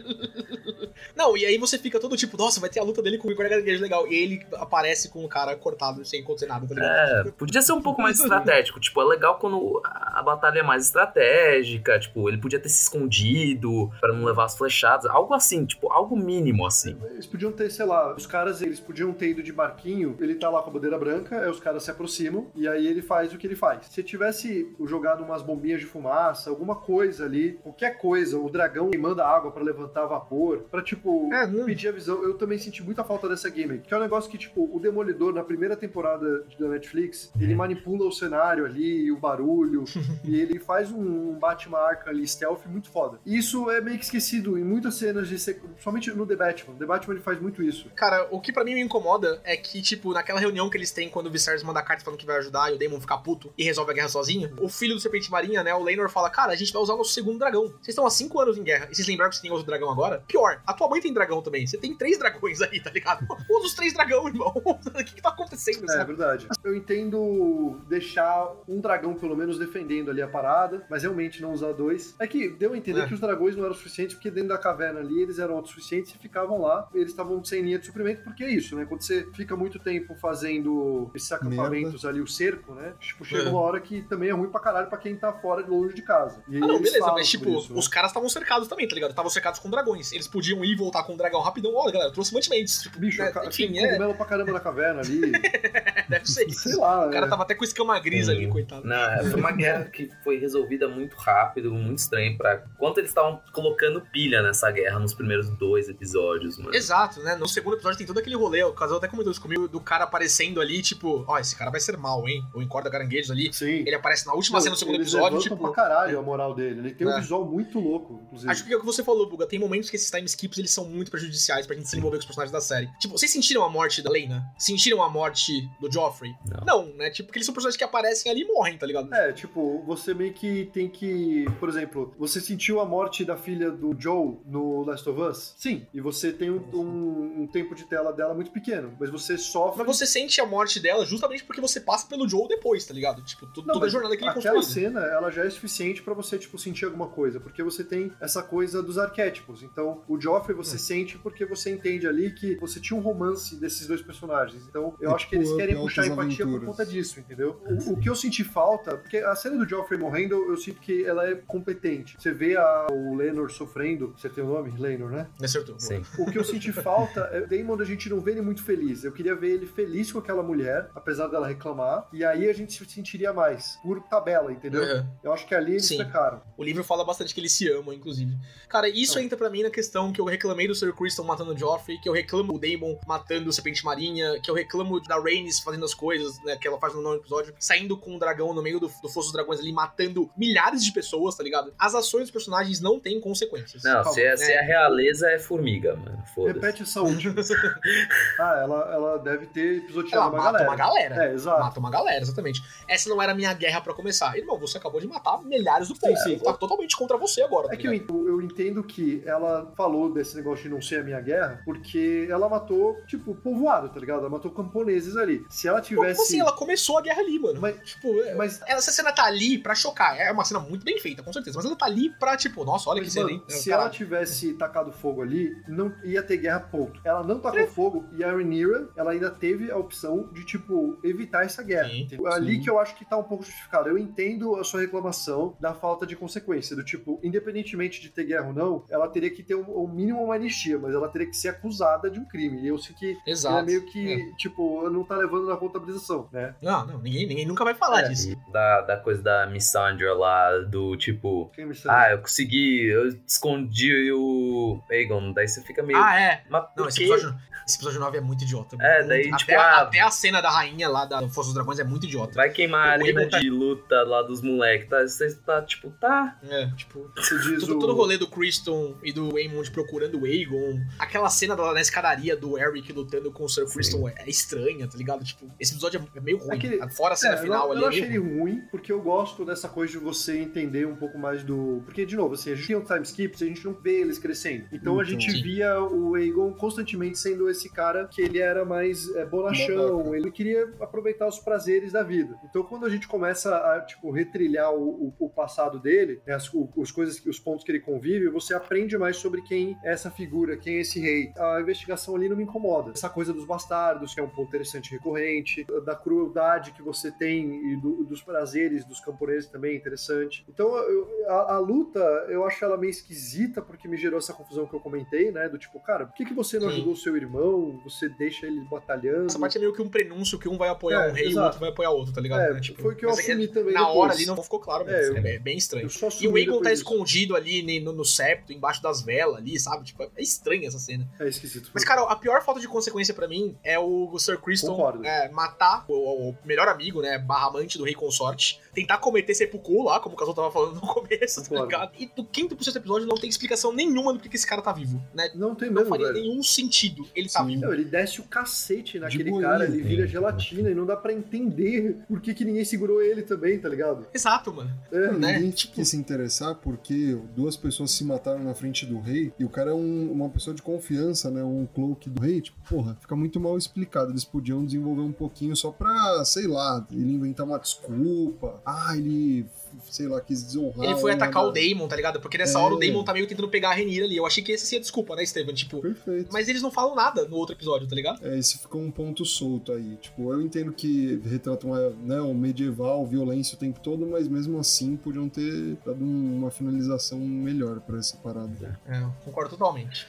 [1.15, 3.31] Não, e aí você fica todo tipo, nossa, vai ter a luta dele com o
[3.31, 4.07] engorda caranguejo legal.
[4.07, 7.27] E ele aparece com o cara cortado sem acontecer nada, tá ligado?
[7.29, 8.79] É, podia ser um pouco mais estratégico.
[8.79, 11.99] Tipo, é legal quando a batalha é mais estratégica.
[11.99, 15.05] Tipo, ele podia ter se escondido pra não levar as flechadas.
[15.05, 16.97] Algo assim, tipo, algo mínimo assim.
[17.11, 20.49] Eles podiam ter, sei lá, os caras, eles podiam ter ido de barquinho, ele tá
[20.49, 23.37] lá com a bandeira branca, aí os caras se aproximam, e aí ele faz o
[23.37, 23.85] que ele faz.
[23.89, 29.25] Se tivesse jogado umas bombinhas de fumaça, alguma coisa ali, qualquer coisa, o dragão manda
[29.25, 32.23] água pra levantar vapor, pra tipo, É, não- pedir a visão.
[32.23, 35.33] Eu também senti muita falta dessa gimmick, que é um negócio que, tipo, o Demolidor,
[35.33, 39.83] na primeira temporada da Netflix, ele manipula o cenário ali, o barulho,
[40.23, 43.19] e ele faz um Batman Arkham ali, stealth, muito foda.
[43.25, 45.59] E isso é meio que esquecido em muitas cenas de sec...
[45.61, 46.75] principalmente no The Batman.
[46.75, 47.89] The Batman ele faz muito isso.
[47.95, 51.09] Cara, o que pra mim me incomoda é que, tipo, naquela reunião que eles têm
[51.09, 53.63] quando o Viserys manda carta falando que vai ajudar e o Daemon fica puto e
[53.63, 56.55] resolve a guerra sozinho, o filho do Serpente Marinha, né, o Laenor fala, cara, a
[56.55, 57.67] gente vai usar o nosso segundo dragão.
[57.67, 59.89] Vocês estão há cinco anos em guerra e vocês lembraram que você tem outro dragão
[59.91, 60.23] agora?
[60.27, 61.65] Pior, a tua mãe tem dragão também.
[61.65, 63.25] Você tem três dragões aí, tá ligado?
[63.49, 64.53] Usa os três dragão, irmão.
[64.65, 66.05] o que que tá acontecendo, É, sabe?
[66.13, 66.47] verdade.
[66.63, 71.73] Eu entendo deixar um dragão, pelo menos, defendendo ali a parada, mas realmente não usar
[71.73, 72.15] dois.
[72.19, 73.05] É que deu a entender É.
[73.07, 76.17] que os dragões não eram suficientes, porque dentro da caverna ali eles eram autossuficientes e
[76.17, 76.87] ficavam lá.
[76.93, 78.85] Eles estavam sem linha de suprimento, porque é isso, né?
[78.85, 82.93] Quando você fica muito tempo fazendo esses acampamentos ali, o cerco, né?
[82.99, 83.49] Tipo, chega É.
[83.49, 86.41] uma hora que também é ruim pra caralho pra quem tá fora, longe de casa.
[86.47, 87.79] E Ah, não, beleza, mas tipo, isso, né?
[87.79, 89.09] os caras estavam cercados também, tá ligado?
[89.11, 90.11] Estavam cercados com dragões.
[90.13, 91.73] Eles podiam ir e voltar com o dragão rapidão.
[91.75, 92.81] Olha, galera, trouxe mantimentos.
[92.81, 95.21] Tipo, Bicho, né, enfim, tem é, cogumelo pra caramba na caverna ali.
[96.09, 96.69] deve ser isso.
[96.69, 97.29] Sei lá, O cara é.
[97.29, 98.87] tava até com escama gris ali, coitado.
[98.87, 102.37] Não, é, foi uma guerra que foi resolvida muito rápido, muito estranho.
[102.37, 102.57] Pra...
[102.77, 106.75] Quanto eles estavam colocando pilha nessa guerra nos primeiros dois episódios, mano.
[106.75, 107.35] Exato, né?
[107.35, 110.03] No segundo episódio tem todo aquele rolê, o casal até comentou isso comigo, do cara
[110.03, 112.41] aparecendo ali, tipo, ó, esse cara vai ser mal, hein?
[112.53, 113.51] O encorda caranguejos ali.
[113.53, 113.83] Sim.
[113.85, 115.57] Ele aparece na última Não, cena do segundo episódio, tipo.
[115.57, 116.79] pra caralho a moral dele.
[116.79, 117.19] Ele tem um É.
[117.19, 118.51] visual muito louco, inclusive.
[118.51, 119.45] Acho que é o que você falou, Buga.
[119.47, 122.21] Tem momentos que esses time skips eles são muito prejudiciais pra gente se envolver com
[122.21, 122.89] os personagens da série.
[122.99, 124.43] Tipo, vocês sentiram a morte da Lena?
[124.57, 126.31] Sentiram a morte do Joffrey?
[126.65, 126.91] Não.
[126.95, 127.09] né?
[127.09, 129.13] Tipo, porque eles são personagens que aparecem ali e morrem, tá ligado?
[129.13, 131.45] É, tipo, você meio que tem que.
[131.59, 135.53] Por exemplo, você sentiu a morte da filha do Joe no Last of Us?
[135.57, 135.85] Sim.
[135.93, 138.95] E você tem um, um- um tempo de tela dela muito pequeno.
[138.99, 139.83] Mas você sofre.
[139.83, 143.23] Mas você sente a morte dela justamente porque você passa pelo Joel depois, tá ligado?
[143.23, 144.89] Tipo, tu- Não, toda a jornada que ele aquela construiu.
[144.89, 147.39] cena, ela já é suficiente pra você, tipo, sentir alguma coisa.
[147.39, 149.63] Porque você tem essa coisa dos arquétipos.
[149.63, 153.87] Então, o Joffrey você sente porque você entende ali que você tinha um romance desses
[153.87, 154.65] dois personagens.
[154.67, 157.60] Então, eu É acho que tipo eles querem up, puxar empatia por conta disso, entendeu?
[157.65, 161.05] O, o que eu senti falta, porque a cena do Joffrey morrendo, eu sinto que
[161.05, 162.15] ela é competente.
[162.19, 164.71] Você vê a- o Lenor sofrendo, você tem o nome?
[164.79, 165.27] Lenor, né?
[165.41, 165.79] Acertou.
[165.79, 166.01] Sim.
[166.17, 169.03] O que eu senti falta é o Damon, a gente não vê ele muito feliz.
[169.03, 172.73] Eu queria ver ele feliz com aquela mulher, apesar dela reclamar, e aí a gente
[172.73, 174.81] se sentiria mais, por tabela, entendeu?
[174.83, 175.07] Uhum.
[175.23, 175.97] Eu acho que ali eles Sim.
[175.97, 176.41] pecaram.
[176.57, 178.35] O livro fala bastante que eles se amam, inclusive.
[178.67, 181.57] Cara, isso entra pra mim na questão que eu reclamei do Sir Criston matando o
[181.57, 185.59] Joffrey, que eu reclamo o Daemon matando o Serpente Marinha, que eu reclamo da Rhaenys
[185.59, 188.61] fazendo as coisas, né, que ela faz no nono episódio, saindo com o dragão no
[188.61, 191.73] meio do, do Fosso dos Dragões ali, matando milhares de pessoas, tá ligado?
[191.77, 193.83] As ações dos personagens não têm consequências.
[193.83, 194.37] Não, se é, né?
[194.37, 196.23] se é realeza, é formiga, mano.
[196.33, 196.53] Foda-se.
[196.53, 197.35] Repete essa última.
[198.39, 200.69] ah, ela, ela deve ter pisoteado Ela uma mata galera.
[200.69, 201.25] uma galera.
[201.25, 201.59] É, exato.
[201.59, 202.61] Mata uma galera, exatamente.
[202.87, 204.37] Essa não era a minha guerra pra começar.
[204.37, 206.15] Irmão, você acabou de matar milhares do povo.
[206.17, 206.39] sim.
[206.39, 207.67] Tá totalmente contra você agora.
[207.67, 211.03] tá É que eu, eu entendo que ela falou desse negócio de não ser a
[211.03, 214.19] minha guerra, porque ela matou, tipo, povoado, tá ligado?
[214.19, 215.45] Ela matou camponeses ali.
[215.49, 216.15] Se ela tivesse.
[216.15, 216.39] Como assim?
[216.39, 217.59] Ela começou a guerra ali, mano.
[217.61, 220.17] Mas- tipo, é- Mas, essa cena tá ali pra chocar.
[220.17, 221.57] É uma cena muito bem feita, com certeza.
[221.57, 223.43] Mas ela tá ali pra, tipo, nossa, olha que mas, cena, mano, hein?
[223.47, 223.85] se Caralho.
[223.85, 226.99] ela tivesse tacado fogo ali, não ia ter guerra, ponto.
[227.03, 231.43] Ela não tacou fogo e a Rhaenyra, ela ainda teve a opção de, tipo, evitar
[231.45, 231.89] essa guerra.
[231.89, 232.27] Sim, entendeu?
[232.31, 232.61] ali sim.
[232.61, 233.89] que eu acho que tá um pouco justificado.
[233.89, 238.47] Eu entendo a sua reclamação da falta de consequência, do tipo, independentemente de ter guerra
[238.47, 241.35] ou não, ela teria que ter o um, mínimo uma anistia, mas ela teria que
[241.35, 242.61] ser acusada de um crime.
[242.61, 243.55] E eu sei que Exato.
[243.55, 246.55] ela meio que, tipo, não tá levando na contabilização, né?
[246.61, 248.09] Não, não, ninguém, ninguém nunca vai falar É.
[248.09, 248.35] disso.
[248.51, 251.49] Da, da coisa da Missandra lá, do tipo.
[251.55, 251.95] Quem sabe?
[252.05, 255.33] Ah, eu consegui, eu escondi o Aegon.
[255.33, 255.99] Daí você fica meio.
[256.01, 256.43] Ah, é.
[256.49, 257.35] mas Não, esse episódio,
[257.67, 258.75] esse episódio 9 é muito idiota.
[258.79, 259.07] É, muito.
[259.09, 261.83] daí, até, tipo, ah- até a cena da rainha lá da Força dos Dragões é
[261.83, 262.33] muito idiota.
[262.35, 264.89] Vai queimar a arena tá- de luta lá dos moleques.
[264.89, 265.01] Tá?
[265.01, 266.37] Você tá tipo, tá.
[266.49, 267.79] É, tipo, todo, o...
[267.79, 270.79] todo rolê do Criston e do Aemond procurando o Aegon.
[270.99, 274.87] Aquela cena da, na escadaria do Eric lutando com o Sir Criston é, é estranha,
[274.87, 275.23] tá ligado?
[275.23, 276.55] Tipo, esse episódio é meio ruim.
[276.55, 277.81] Aquele- Fora a cena É, final eu, ali.
[277.81, 281.43] eu achei ele ruim, porque eu gosto dessa coisa de você entender um pouco mais
[281.43, 281.81] do.
[281.85, 284.17] Porque, de novo, assim, a gente tem um time skips, a gente não vê eles
[284.19, 284.65] crescendo.
[284.71, 289.13] Então a Então, gente via o Aegon constantemente sendo esse cara que ele era mais
[289.15, 292.35] é, bonachão, ele queria aproveitar os prazeres da vida.
[292.49, 296.51] Então quando a gente começa a, tipo, retrilhar o, o- o passado dele, né, as,
[296.53, 300.09] o- os coisas, os pontos que ele convive, você aprende mais sobre quem é essa
[300.11, 301.31] figura, quem é esse rei.
[301.37, 302.91] A investigação ali não me incomoda.
[302.91, 307.00] Essa coisa dos bastardos, que é um ponto interessante e recorrente, da crueldade que você
[307.09, 310.43] tem e do- dos prazeres dos camponeses também é interessante.
[310.49, 314.67] Então, eu- a, a luta, eu acho ela meio esquisita, porque me gerou essa confusão
[314.67, 315.47] que eu comentei, né?
[315.47, 316.75] Do tipo, cara, por que, que você não Sim.
[316.75, 317.79] ajudou o seu irmão?
[317.85, 319.27] Você deixa ele batalhando?
[319.27, 321.35] Essa parte é meio que um prenúncio que um vai apoiar É, um rei e
[321.35, 322.41] o outro vai apoiar outro, tá ligado?
[322.41, 322.59] É, Né?
[322.59, 323.97] Tipo, foi o que eu é assumi também Na depois.
[323.97, 325.87] hora ali não ficou claro, mas É, é, eu- é bem estranho.
[326.19, 329.85] E o Aegon tá escondido ali ne- no, no septo, embaixo das velas ali, sabe?
[329.85, 331.07] Tipo, é estranha essa cena.
[331.19, 331.69] É esquisito.
[331.73, 335.85] Mas, cara, a pior falta de consequência pra mim é o, Sir Criston é, matar
[335.87, 337.19] o, o melhor amigo, né?
[337.19, 338.59] Barra amante do rei consorte.
[338.73, 341.65] Tentar cometer seppuku lá, como o Casal tava falando no começo, tá Concordo.
[341.71, 341.91] ligado?
[341.99, 344.61] E do quinto pro sexto episódio não tem explicação nenhuma do que que esse cara
[344.61, 345.29] tá vivo, né?
[345.35, 346.21] não tem Não mesmo, faria velho.
[346.21, 347.47] nenhum sentido ele tá Sim.
[347.47, 347.61] vivo.
[347.61, 349.47] Não, ele desce o cacete naquele boinha.
[349.49, 350.11] cara, ele vira Sim.
[350.13, 354.07] gelatina e não dá pra entender por que, que ninguém segurou ele também, tá ligado?
[354.13, 354.71] Exato, mano.
[354.91, 355.33] É, né?
[355.33, 359.43] Ninguém Tipo- quis se interessar porque duas pessoas se mataram na frente do rei e
[359.45, 361.43] o cara é um- uma pessoa de confiança, né?
[361.43, 362.41] Um cloak do rei.
[362.41, 364.11] Tipo, porra, fica muito mal explicado.
[364.11, 368.60] Eles podiam desenvolver um pouquinho só pra, sei lá, ele inventar uma desculpa.
[368.65, 369.45] Ah, ele,
[369.89, 370.85] sei lá, quis desonrar.
[370.85, 372.19] Ele foi atacar o Daemon, tá ligado?
[372.21, 372.61] Porque nessa É.
[372.61, 374.15] hora o Daemon tá meio tentando pegar a Renira ali.
[374.17, 375.53] Eu achei que essa seria a desculpa, né, Steven?
[375.55, 376.29] Tipo, Perfeito.
[376.31, 378.23] mas eles não falam nada no outro episódio, tá ligado?
[378.25, 379.95] É, esse ficou um ponto solto aí.
[380.01, 384.59] Tipo, eu entendo que retrata uma, né, um medieval, violência o tempo todo, mas mesmo
[384.59, 388.79] assim podiam ter dado um- uma finalização melhor pra essa parada.
[388.87, 390.07] É, eu concordo totalmente.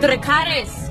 [0.00, 0.90] Dracarys!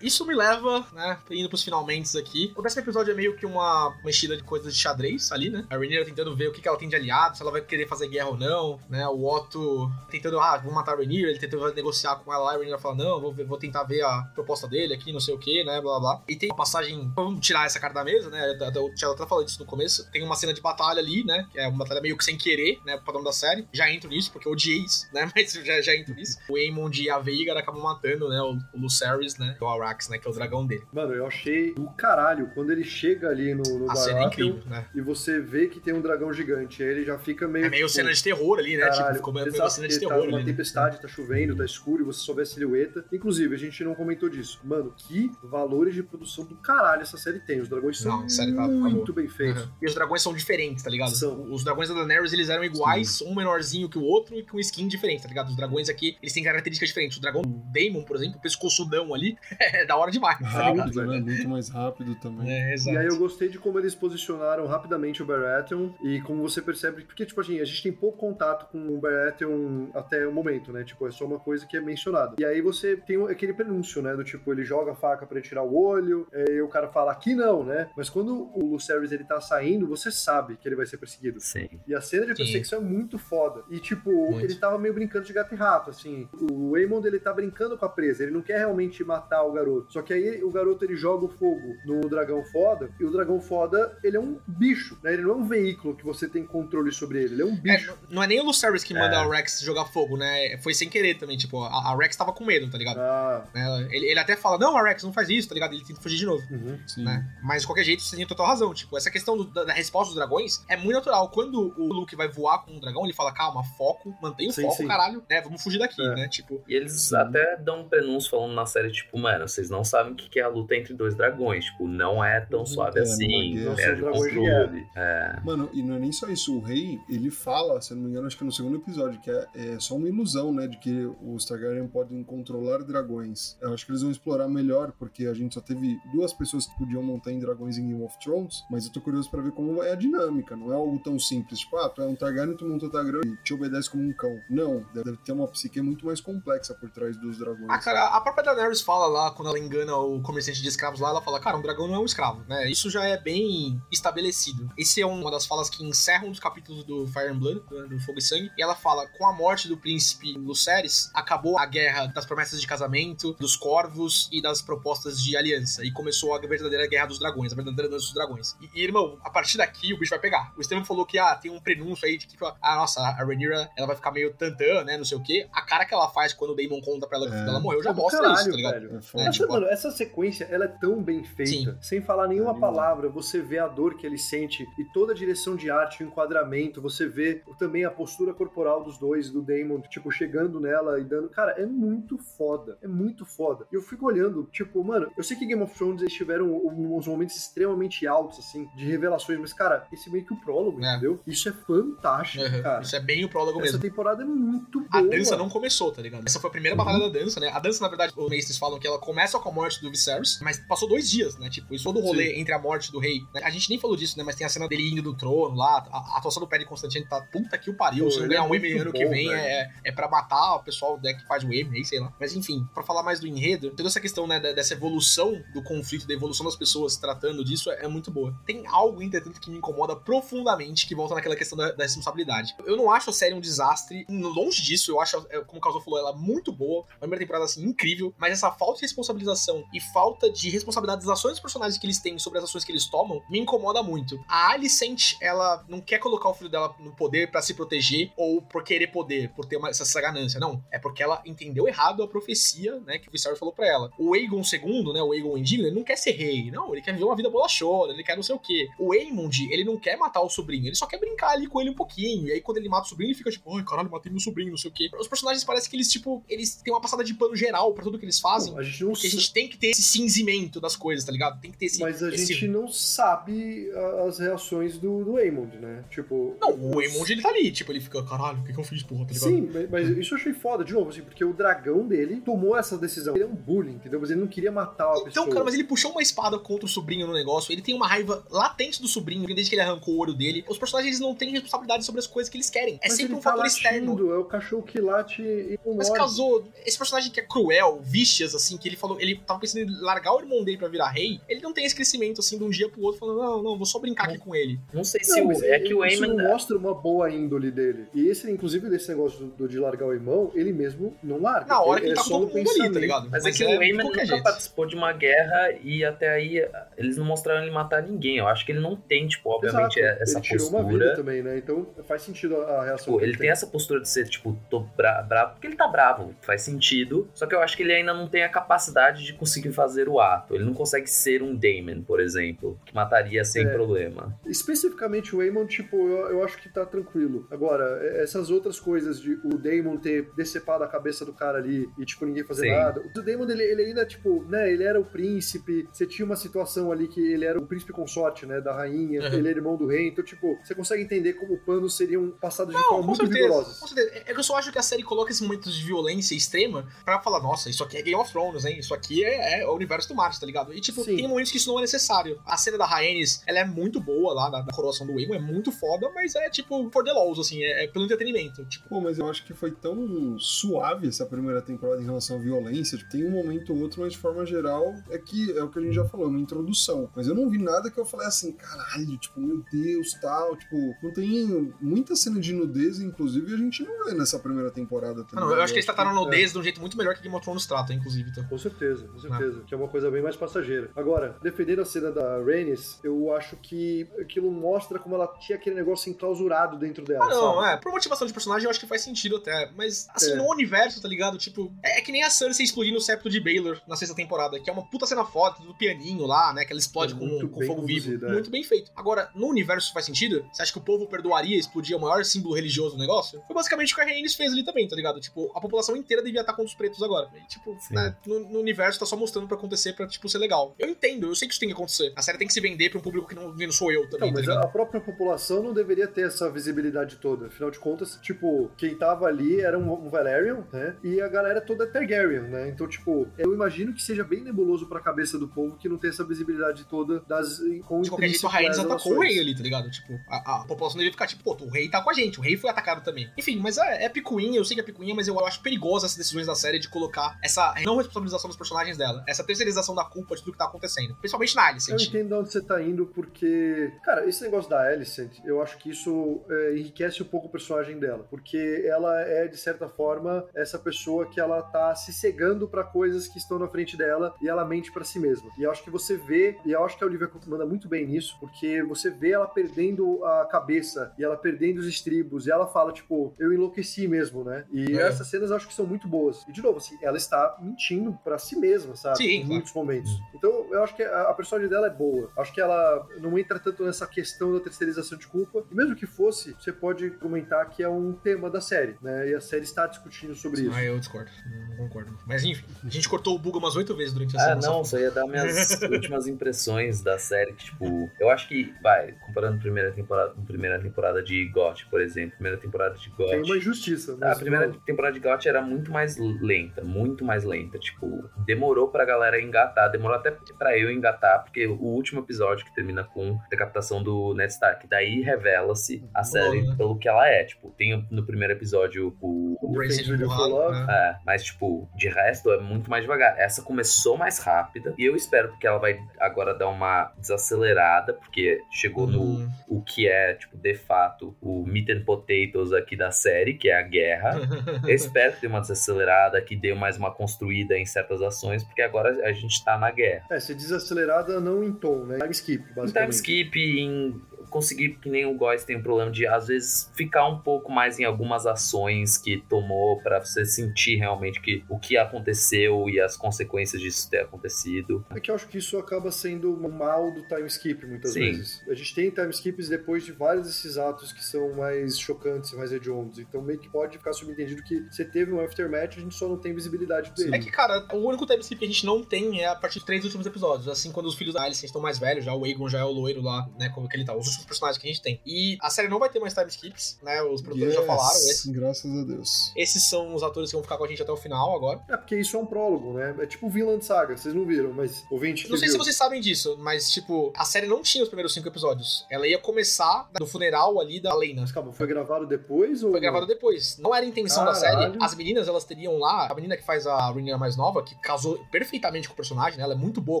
[0.00, 2.52] Isso me leva, né, indo pros finalmente aqui.
[2.56, 5.66] O décimo episódio é meio que uma mexida de coisas de xadrez ali, né?
[5.70, 7.86] A Rhaenyra tentando ver o que que ela tem de aliado, se ela vai querer
[7.86, 9.06] fazer guerra ou não, né?
[9.08, 12.78] O Otto tentando, ah, vou matar a Rhaenyra, ele tentando negociar com ela a Rhaenyra
[12.78, 15.80] fala, não, vou, vou tentar ver a proposta dele aqui, não sei o que, né,
[15.80, 16.22] blá blá.
[16.28, 18.56] E tem uma passagem, vamos tirar essa cara da mesa, né?
[18.76, 20.10] O Tchelo até falou disso no começo.
[20.10, 21.46] Tem uma cena de batalha ali, né?
[21.52, 22.96] Que é uma batalha meio que sem querer, né?
[22.96, 23.66] Pro padrão da série.
[23.72, 25.30] Já entro nisso, porque eu odiei isso, né?
[25.34, 26.38] Mas já, já entro nisso.
[26.48, 28.40] O Aemond e a Veigar acabam matando, né?
[28.40, 29.56] O, o Lucerys, né?
[29.60, 29.89] O Alright.
[30.10, 30.18] Né?
[30.18, 30.82] Que é o dragão dele.
[30.92, 34.62] Mano, eu achei do caralho quando ele chega ali no, no A cena é incrível,
[34.66, 34.86] né?
[34.94, 36.82] e você vê que tem um dragão gigante.
[36.82, 37.66] Aí ele já fica meio.
[37.66, 38.84] É meio tipo, cena de terror ali, né?
[38.84, 40.46] Caralho, tipo, ficou meio exato, cena de porque terror tá uma ali.
[40.46, 40.50] né?
[40.52, 43.04] tempestade, tá chovendo, tá escuro e você só vê a silhueta.
[43.12, 44.60] Inclusive, a gente não comentou disso.
[44.64, 47.60] Mano, que valores de produção do caralho essa série tem.
[47.60, 49.62] Os dragões são Não, série tá- tá muito bem feitos.
[49.62, 49.68] Uhum.
[49.82, 51.14] E os dragões são diferentes, tá ligado?
[51.14, 51.50] São.
[51.52, 54.88] Os dragões da Daenerys, eles eram iguais, um menorzinho que o outro e com skin
[54.88, 55.48] diferente, tá ligado?
[55.48, 57.18] Os dragões aqui, eles têm características diferentes.
[57.18, 57.42] O dragão
[57.72, 59.36] Daemon, por exemplo, o pescoçudão ali,
[59.80, 60.46] é da hora demais, tá?
[60.46, 61.20] Rápido, né?
[61.20, 62.50] Muito mais rápido também.
[62.50, 62.98] É, E exato.
[62.98, 67.24] aí eu gostei de como eles posicionaram rapidamente o Baratheon e como você percebe, porque
[67.26, 70.84] tipo assim, a gente tem pouco contato com o Baratheon até o momento, né?
[70.84, 72.36] Tipo, é só uma coisa que é mencionada.
[72.38, 74.14] E aí você tem aquele prenúncio, né?
[74.14, 77.12] Do tipo, ele joga a faca pra ele tirar o olho, e o cara fala,
[77.12, 77.88] aqui não, né?
[77.96, 81.40] Mas quando o Lucerys ele tá saindo, você sabe que ele vai ser perseguido.
[81.40, 81.68] Sim.
[81.86, 82.42] E a cena de Sim.
[82.42, 83.62] perseguição é muito foda.
[83.70, 84.44] E, tipo, Muito.
[84.44, 86.28] ele tava meio brincando de gato e rato, assim.
[86.50, 88.22] O Waymond, ele tá brincando com a presa.
[88.22, 89.69] Ele não quer realmente matar o garoto.
[89.88, 92.90] Só que aí o garoto, ele joga o fogo no dragão foda.
[92.98, 95.12] E o dragão foda, ele é um bicho, né?
[95.12, 97.34] Ele não é um veículo que você tem controle sobre ele.
[97.34, 97.92] Ele é um É, bicho.
[97.92, 99.26] n- não é nem o Lucerys que manda É.
[99.26, 100.58] o Rex jogar fogo, né?
[100.62, 102.98] Foi sem querer também, tipo, a, a Rex tava com medo, tá ligado?
[102.98, 103.88] Ah, Né?
[103.92, 105.72] Ele, ele até fala, não, a Rex não faz isso, tá ligado?
[105.74, 106.42] Ele tenta fugir de novo.
[106.50, 106.78] uhum.
[106.98, 107.26] Né?
[107.42, 108.72] Mas de qualquer jeito, você tem total razão.
[108.74, 111.28] Tipo, essa questão do- da, da resposta dos dragões é muito natural.
[111.30, 114.62] Quando o Luke vai voar com um dragão, ele fala, calma, foco, mantenha o Sim,
[114.62, 114.86] foco, sim.
[114.86, 115.40] caralho, né?
[115.40, 116.14] Vamos fugir daqui, É.
[116.14, 116.28] né?
[116.28, 120.12] Tipo, E eles até dão um prenúncio falando na série, tipo, mano, vocês não sabem
[120.12, 121.66] o que que é a luta entre dois dragões.
[121.66, 124.86] Tipo, não é tão suave É, assim, não é o dragões de controle.
[124.96, 126.56] É, Mano, e não é nem só isso.
[126.56, 129.20] O rei, ele fala, se eu não me engano, acho que é no segundo episódio,
[129.20, 130.66] que é, é só uma ilusão, né?
[130.66, 133.56] De que os Targaryen podem controlar dragões.
[133.60, 136.76] Eu acho que eles vão explorar melhor, porque a gente só teve duas pessoas que
[136.78, 139.82] podiam montar em dragões em Game of Thrones, mas eu tô curioso pra ver como
[139.82, 140.56] é a dinâmica.
[140.56, 143.36] Não é algo tão simples, tipo, ah, tu é um Targaryen, tu monta dragão e
[143.42, 144.38] te obedece como um cão.
[144.48, 147.68] Não, deve ter uma psique muito mais complexa por trás dos dragões.
[147.68, 151.10] Ah, cara, a própria Daenerys fala lá, quando ela engana o comerciante de escravos lá,
[151.10, 152.68] ela fala, cara, um dragão não é um escravo, né?
[152.70, 154.68] Isso já é bem estabelecido.
[154.76, 157.88] Esse é uma das falas que encerra um dos capítulos do Fire and Blood, do,
[157.88, 161.66] do Fogo e Sangue, e ela fala, com a morte do príncipe Lucerys, acabou a
[161.66, 166.38] guerra das promessas de casamento, dos corvos e das propostas de aliança, e começou a
[166.38, 168.56] verdadeira guerra dos dragões, a verdadeira dança dos dragões.
[168.60, 170.52] E, e, irmão, a partir daqui o bicho vai pegar.
[170.56, 173.70] O Estevam falou que, ah, tem um prenúncio aí de que, ah, nossa, a Rhaenyra,
[173.76, 175.48] ela vai ficar meio tantã, né, não sei o quê.
[175.52, 177.44] A cara que ela faz quando o Daemon conta pra ela que É.
[177.44, 178.72] dela morreu já mostra caralho, isso, tá ligado?
[178.72, 178.96] velho.
[178.96, 179.24] É foda.
[179.42, 181.76] Tipo, mano, essa sequência, ela é tão bem feita, Sim.
[181.80, 185.56] sem falar nenhuma palavra, você vê a dor que ele sente e toda a direção
[185.56, 190.10] de arte, o enquadramento, você vê também a postura corporal dos dois, do Damon, tipo,
[190.10, 191.28] chegando nela e dando.
[191.28, 192.78] Cara, é muito foda.
[192.82, 193.66] É muito foda.
[193.72, 197.06] E eu fico olhando, tipo, mano, eu sei que Game of Thrones eles tiveram uns
[197.06, 200.90] momentos extremamente altos, assim, de revelações, mas, cara, esse meio que o prólogo, É.
[200.92, 201.20] entendeu?
[201.26, 202.62] Isso é fantástico, Uhum.
[202.62, 202.82] cara.
[202.82, 203.80] Isso é bem o prólogo Essa mesmo.
[203.80, 204.88] temporada é muito boa.
[204.92, 206.22] A dança não começou, tá ligado?
[206.26, 206.84] Essa foi a primeira Uhum.
[206.84, 207.48] batalha da dança, né?
[207.52, 210.38] A dança, na verdade, os mestres falam que ela começa com a morte do Viserys,
[210.40, 211.48] mas passou dois dias, né?
[211.50, 213.20] Tipo, isso todo o rolê entre a morte do rei.
[213.34, 213.42] né?
[213.44, 214.24] A gente nem falou disso, né?
[214.24, 215.86] Mas tem a cena dele indo do trono lá.
[215.90, 218.04] A, a atuação do Padre Constantino tá puta que o pariu.
[218.06, 219.38] Pô, Se não ele ganhar é um Emmy muito ano bom, que vem, velho.
[219.40, 222.12] é, é pra matar o pessoal né, que faz o Emmy, aí, sei lá.
[222.18, 226.06] Mas enfim, pra falar mais do enredo, toda essa questão, né, dessa evolução do conflito,
[226.06, 228.34] da evolução das pessoas tratando disso é, é muito boa.
[228.46, 232.54] Tem algo, entretanto, que me incomoda profundamente, que volta naquela questão da, da responsabilidade.
[232.64, 235.80] Eu não acho a série um desastre, longe disso, eu acho, é, como o Caso
[235.80, 239.64] falou, ela é muito boa, uma primeira temporada, assim, incrível, mas essa falta de responsabilização
[239.72, 242.72] e falta de responsabilidade das ações dos personagens que eles têm sobre as ações que
[242.72, 244.22] eles tomam, me incomoda muito.
[244.28, 248.40] A Alicent, ela não quer colocar o filho dela no poder pra se proteger ou
[248.42, 250.62] por querer poder, por ter uma, essa, ganância, não.
[250.70, 253.90] É porque ela entendeu errado a profecia, né, que o Viserys falou pra ela.
[253.98, 256.92] O Aegon II, né, o Aegon Indigno, ele não quer ser rei, não, ele quer
[256.92, 258.68] viver uma vida bolachona, ele quer não sei o quê.
[258.78, 261.70] O Aemond, ele não quer matar o sobrinho, ele só quer brincar ali com ele
[261.70, 264.10] um pouquinho, e aí quando ele mata o sobrinho, ele fica tipo, ai, caralho, matei
[264.10, 264.90] meu sobrinho, não sei o quê.
[264.98, 267.98] Os personagens parecem que eles, tipo, eles têm uma passada de pano geral pra tudo
[267.98, 270.76] que eles fazem, A gente não porque a gente tem que ter esse cinzimento das
[270.76, 271.40] coisas, tá ligado?
[271.40, 271.80] Tem que ter esse...
[271.80, 273.70] Mas a esse- gente não sabe
[274.06, 275.84] as reações do, do Aemond, né?
[275.90, 276.36] Tipo.
[276.40, 278.82] Não, o Aemond, ele tá ali, tipo, ele fica, caralho, o que, que eu fiz,
[278.82, 279.28] porra, tá ligado?
[279.30, 282.56] Sim, mas- mas isso eu achei foda, de novo, assim, porque o dragão dele tomou
[282.56, 283.14] essa decisão.
[283.14, 284.00] Ele é um bullying, entendeu?
[284.00, 285.28] Mas ele não queria matar a Então, pessoa.
[285.28, 287.52] cara, mas ele puxou uma espada contra o sobrinho no negócio.
[287.52, 290.44] Ele tem uma raiva latente do sobrinho, desde que ele arrancou o olho dele.
[290.48, 292.74] Os personagens eles não têm responsabilidade sobre as coisas que eles querem.
[292.82, 294.12] É Mas sempre um tá fator latindo, externo.
[294.12, 296.02] É o cachorro que late e não Mas morde.
[296.02, 296.48] casou.
[296.64, 300.14] Esse personagem que é cruel, vicious, assim, que ele falou, ele tava pensando em largar
[300.14, 301.20] o irmão dele pra virar rei.
[301.28, 303.66] Ele não tem esse crescimento, assim, de um dia pro outro, falando, não, não, vou
[303.66, 304.58] só brincar aqui com ele.
[304.72, 306.16] não sei se Não, o, mas é que o isso Eamon...
[306.16, 307.86] não mostra uma boa índole dele.
[307.94, 311.46] E esse, inclusive, desse negócio do, de largar o irmão, ele mesmo não larga.
[311.46, 313.08] Na hora que ele ele tá é com só todo mundo ali, tá ligado?
[313.10, 314.22] Mas, é que o de Eamon nunca jeito.
[314.22, 318.18] participou de uma guerra e até aí eles não mostraram ele matar ninguém.
[318.18, 320.02] Eu acho que ele não tem, tipo, obviamente, Exato.
[320.02, 320.62] essa ele tirou postura.
[320.62, 321.38] uma vida também, né?
[321.38, 322.86] Então faz sentido a, reação.
[322.86, 325.68] Tipo, que ele tem essa postura de ser, tipo, tô bra bravo, porque ele tá
[325.68, 327.08] bravo, faz sentido.
[327.14, 329.88] Só que eu acho que ele ainda não tem a capacidade capacidade de conseguir fazer
[329.88, 330.34] o ato.
[330.34, 333.52] Ele não consegue ser um Daemon, por exemplo, que mataria sem É.
[333.52, 334.18] problema.
[334.26, 337.26] Especificamente o Aemon, tipo, eu, eu acho que tá tranquilo.
[337.30, 341.68] Agora, é- essas outras coisas de o Daemon ter decepado a cabeça do cara ali
[341.78, 342.52] e, tipo, ninguém fazer Sim.
[342.56, 342.82] nada.
[342.96, 346.72] O Daemon, ele, ele ainda, tipo, né, ele era o príncipe, você tinha uma situação
[346.72, 349.06] ali que ele era o príncipe consorte, né, da rainha, Uhum.
[349.12, 352.62] ele era irmão do rei, então, tipo, você consegue entender como planos seriam passados de
[352.62, 353.58] forma muito certeza, vigorosas.
[353.58, 353.90] com certeza.
[354.06, 357.00] É que eu só acho que a série coloca esses momentos de violência extrema pra
[357.00, 358.58] falar, nossa, isso aqui é Game of Thrones, hein?
[358.58, 360.52] Isso aqui é, é o universo do Marte, tá ligado?
[360.52, 360.96] E, tipo, Sim.
[360.96, 362.20] tem momentos que isso não é necessário.
[362.24, 365.18] A cena da Rhaenys, ela é muito boa lá, da, da coroação do Aemon, é
[365.18, 368.44] muito foda, mas é, tipo, for the laws, assim, é, é pelo entretenimento.
[368.46, 372.20] Tipo, Pô, mas eu acho que foi tão suave essa primeira temporada em relação à
[372.20, 372.78] violência.
[372.78, 375.58] Tipo, tem um momento ou outro, mas de forma geral, é que é o que
[375.58, 376.90] a gente já falou, uma introdução.
[376.94, 380.36] Mas eu não vi nada que eu falei assim, caralho, tipo, meu Deus, tal.
[380.36, 385.02] Tipo, não tem muita cena de nudez, inclusive, a gente não vê nessa primeira temporada
[385.02, 385.24] ah, também.
[385.24, 385.94] não, eu acho que eles trataram é.
[385.94, 388.10] nudez de um jeito muito melhor que Game of Thrones trata, inclusive.
[388.10, 388.24] Então.
[388.24, 389.00] Com certeza, com Ah.
[389.00, 389.42] certeza.
[389.46, 390.70] Que é uma coisa bem mais passageira.
[390.76, 395.56] Agora, defendendo a cena da Rhaenys, eu acho que aquilo mostra como ela tinha aquele
[395.56, 397.54] negócio enclausurado dentro dela, Ah, não, sabe?
[397.54, 397.56] é.
[397.56, 399.50] Por motivação de personagem, eu acho que faz sentido até.
[399.56, 400.16] Mas, assim, É.
[400.16, 401.18] no universo, tá ligado?
[401.18, 404.38] Tipo, é, é que nem a Cersei explodindo o septo de Baylor na sexta temporada,
[404.40, 406.44] que é uma puta cena foda do pianinho lá, né?
[406.44, 408.06] Que ela explode É com, com fogo vivo.
[408.06, 408.12] é.
[408.12, 408.70] Muito bem feito.
[408.76, 410.24] Agora, no universo isso faz sentido?
[410.32, 413.22] Você acha que o povo perdoaria explodir o maior símbolo religioso do negócio?
[413.26, 415.00] Foi basicamente o que a Rhaenys fez ali também, tá ligado?
[415.00, 417.08] Tipo, a população inteira devia estar contra os pretos agora.
[417.14, 420.54] E, tipo, né, no, no universo tá só mostrando pra acontecer pra, tipo, ser legal.
[420.58, 421.92] Eu entendo, eu sei que isso tem que acontecer.
[421.96, 424.08] A série tem que se vender pra um público que não, não sou eu também,
[424.08, 424.44] Não, tá mas ligado?
[424.44, 427.26] a própria população não deveria ter essa visibilidade toda.
[427.26, 430.76] Afinal de contas, tipo, quem tava ali era um, um Valerian, né?
[430.82, 432.48] E a galera toda é Targaryen, né?
[432.48, 435.90] Então, tipo, eu imagino que seja bem nebuloso pra cabeça do povo que não tem
[435.90, 439.42] essa visibilidade toda das com De qualquer jeito, a Rhaenys atacou o rei ali, tá
[439.42, 439.70] ligado?
[439.70, 442.22] Tipo, a, a população devia ficar tipo, pô, o rei tá com a gente, o
[442.22, 443.10] rei foi atacado também.
[443.16, 445.96] Enfim, mas é, é picuinha, eu sei que é picuinha, mas eu acho perigosa essas
[445.98, 450.16] decisões da série de colocar essa não responsabilização dos personagens dela, essa terceirização da culpa
[450.16, 450.96] de tudo que tá acontecendo.
[450.96, 451.82] Principalmente na Eu Alicent.
[451.88, 455.70] entendo de onde você tá indo, porque, cara, esse negócio da Alicent, eu acho que
[455.70, 458.06] isso é, enriquece um pouco o personagem dela.
[458.10, 463.06] Porque ela é, de certa forma, essa pessoa que ela tá se cegando pra coisas
[463.06, 465.30] que estão na frente dela e ela mente pra si mesma.
[465.38, 467.68] E eu acho que você vê, e eu acho que a Olivia Cook manda muito
[467.68, 472.30] bem nisso, porque você vê ela perdendo a cabeça e ela perdendo os estribos, e
[472.30, 474.44] ela fala, tipo, eu enlouqueci mesmo, né?
[474.50, 474.82] E É.
[474.88, 476.24] essas cenas eu acho que são muito boas.
[476.28, 478.98] E, de novo, assim, ela está mentindo pra si mesma, sabe?
[478.98, 479.32] Sim, em claro.
[479.34, 479.90] muitos momentos.
[480.14, 482.10] Então, eu acho que a, a personagem dela é boa.
[482.16, 485.42] Acho que ela não entra tanto nessa questão da terceirização de culpa.
[485.50, 489.08] E mesmo que fosse, você pode comentar que é um tema da série, né?
[489.10, 490.52] E a série está discutindo sobre isso.
[490.54, 491.10] Ah, eu discordo.
[491.48, 491.96] Não concordo.
[492.06, 494.46] Mas enfim, a gente cortou o Buga umas oito vezes durante a Ah, semana.
[494.46, 498.92] não, só ia dar minhas últimas impressões da série, que, tipo, eu acho que, vai,
[499.06, 503.10] comparando primeira temporada, primeira temporada de GOT, por exemplo, primeira temporada de GOT.
[503.10, 503.96] Tem uma injustiça.
[504.02, 507.58] A primeira temporada de GOT era muito mais lenta, muito mais lenta.
[507.58, 512.54] Tipo, demorou pra galera engatar, demorou até pra eu engatar, porque o último episódio que
[512.54, 516.54] termina com a decapitação do Ned Stark, daí revela-se a série né?
[516.56, 517.24] pelo que ela é.
[517.24, 519.36] Tipo, tem no primeiro episódio o.
[519.42, 520.66] O for empurrado, Love.
[520.66, 520.66] né?
[520.70, 523.18] É, mas, tipo, de resto é muito mais devagar.
[523.18, 528.40] Essa começou mais rápida e eu espero porque ela vai agora dar uma desacelerada, porque
[528.50, 529.28] chegou no Hum.
[529.48, 533.58] o que é, tipo, de fato, o meat and potatoes aqui da série, que é
[533.58, 534.10] a guerra.
[534.66, 538.62] Eu espero que dê uma desacelerada, que dê mais uma construída em certas ações, porque
[538.62, 540.04] agora a gente tá na guerra.
[540.10, 541.98] É, se desacelerada não em tom, né?
[541.98, 542.92] Time skip, Em time basicamente.
[542.92, 544.00] skip, em
[544.30, 547.78] conseguir, que nem o Góis tem um problema de, às vezes, ficar um pouco mais
[547.78, 552.96] em algumas ações que tomou pra você sentir realmente que o que aconteceu e as
[552.96, 554.84] consequências disso ter acontecido.
[554.90, 558.00] É que eu acho que isso acaba sendo um mal do time skip, muitas Sim.
[558.00, 558.42] vezes.
[558.48, 562.52] A gente tem time skips depois de vários desses atos que são mais chocantes, mais
[562.52, 562.98] hediondos.
[562.98, 566.16] Então meio que pode ficar subentendido que você teve um aftermatch, a gente só não
[566.16, 567.16] tem visibilidade dele.
[567.16, 569.58] É que, cara, o único time skip que a gente não tem é a partir
[569.58, 570.48] dos três últimos episódios.
[570.48, 572.70] Assim, quando os filhos da Alicent estão mais velhos, já o Aegon já é o
[572.70, 573.50] loiro lá, né?
[573.50, 573.94] Como que ele tá.
[573.94, 575.00] Os últimos personagens que a gente tem.
[575.06, 577.02] E a série não vai ter mais time skips, né?
[577.02, 577.96] Os produtores já Yes, falaram.
[577.96, 579.32] Esses, Graças a Deus.
[579.36, 581.60] esses são os atores que vão ficar com a gente até o final agora.
[581.68, 582.94] É porque isso é um prólogo, né?
[583.00, 585.64] É tipo Vinland Saga, vocês não viram, mas ouvinte Não sei se viu.
[585.64, 588.86] vocês sabem disso, mas, tipo, a série não tinha os primeiros cinco episódios.
[588.90, 591.22] Ela ia começar do funeral ali da Lena.
[591.22, 592.70] Mas calma, foi gravado depois ou...
[592.70, 593.56] Foi gravado depois.
[593.58, 594.72] Não era a intenção da Caralho.
[594.72, 594.84] série.
[594.84, 596.08] As meninas, elas teriam lá.
[596.10, 599.44] A menina que faz a Rhaenyra mais nova, que casou perfeitamente com o personagem, né?
[599.44, 600.00] Ela é muito boa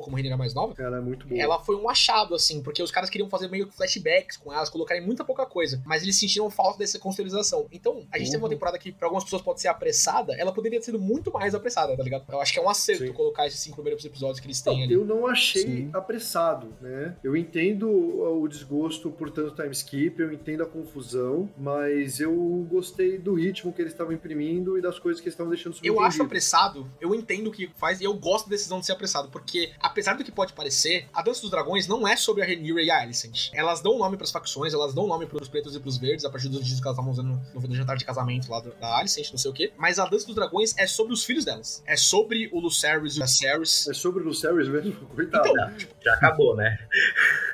[0.00, 0.74] como Rhaenyra mais nova.
[0.78, 1.40] Ela é muito boa.
[1.40, 4.52] Ela foi um achado, assim, porque os caras queriam fazer meio que flashback flashbacks com
[4.52, 5.80] elas, colocarem muita pouca coisa.
[5.84, 7.66] Mas eles sentiram falta dessa contextualização.
[7.70, 8.50] Então, a gente teve uma Uhum.
[8.50, 10.34] temporada que, pra algumas pessoas, pode ser apressada.
[10.36, 12.24] Ela poderia ter sido muito mais apressada, tá ligado?
[12.28, 13.12] Eu acho que é um acerto Sim.
[13.12, 14.94] colocar esses cinco primeiros episódios que eles Não, têm ali.
[14.94, 15.90] eu não achei Sim.
[15.92, 17.16] apressado, né?
[17.22, 22.34] Eu entendo o desgosto por tanto time skip, eu entendo a confusão, mas eu
[22.70, 26.00] gostei do ritmo que eles estavam imprimindo e das coisas que eles estavam deixando Eu
[26.00, 29.28] acho apressado, eu entendo o que faz e eu gosto da decisão de ser apressado,
[29.30, 32.82] porque apesar do que pode parecer, a Dança dos Dragões não é sobre a Rhaenyra
[32.82, 33.50] e a Alicent.
[33.52, 36.48] Elas dão nome pras facções, elas dão nome pros pretos e pros verdes, a partir
[36.48, 39.30] dos dias que elas estavam usando no, no jantar de casamento lá do- da Alicent,
[39.30, 39.72] não sei o quê.
[39.76, 41.82] Mas a Dança dos Dragões é sobre os filhos delas.
[41.86, 43.86] É sobre o Lucerys e o Jacerys.
[43.88, 44.92] É sobre o Lucerys mesmo?
[45.14, 45.48] Coitado.
[45.48, 45.70] Então,
[46.02, 46.78] Já acabou, né?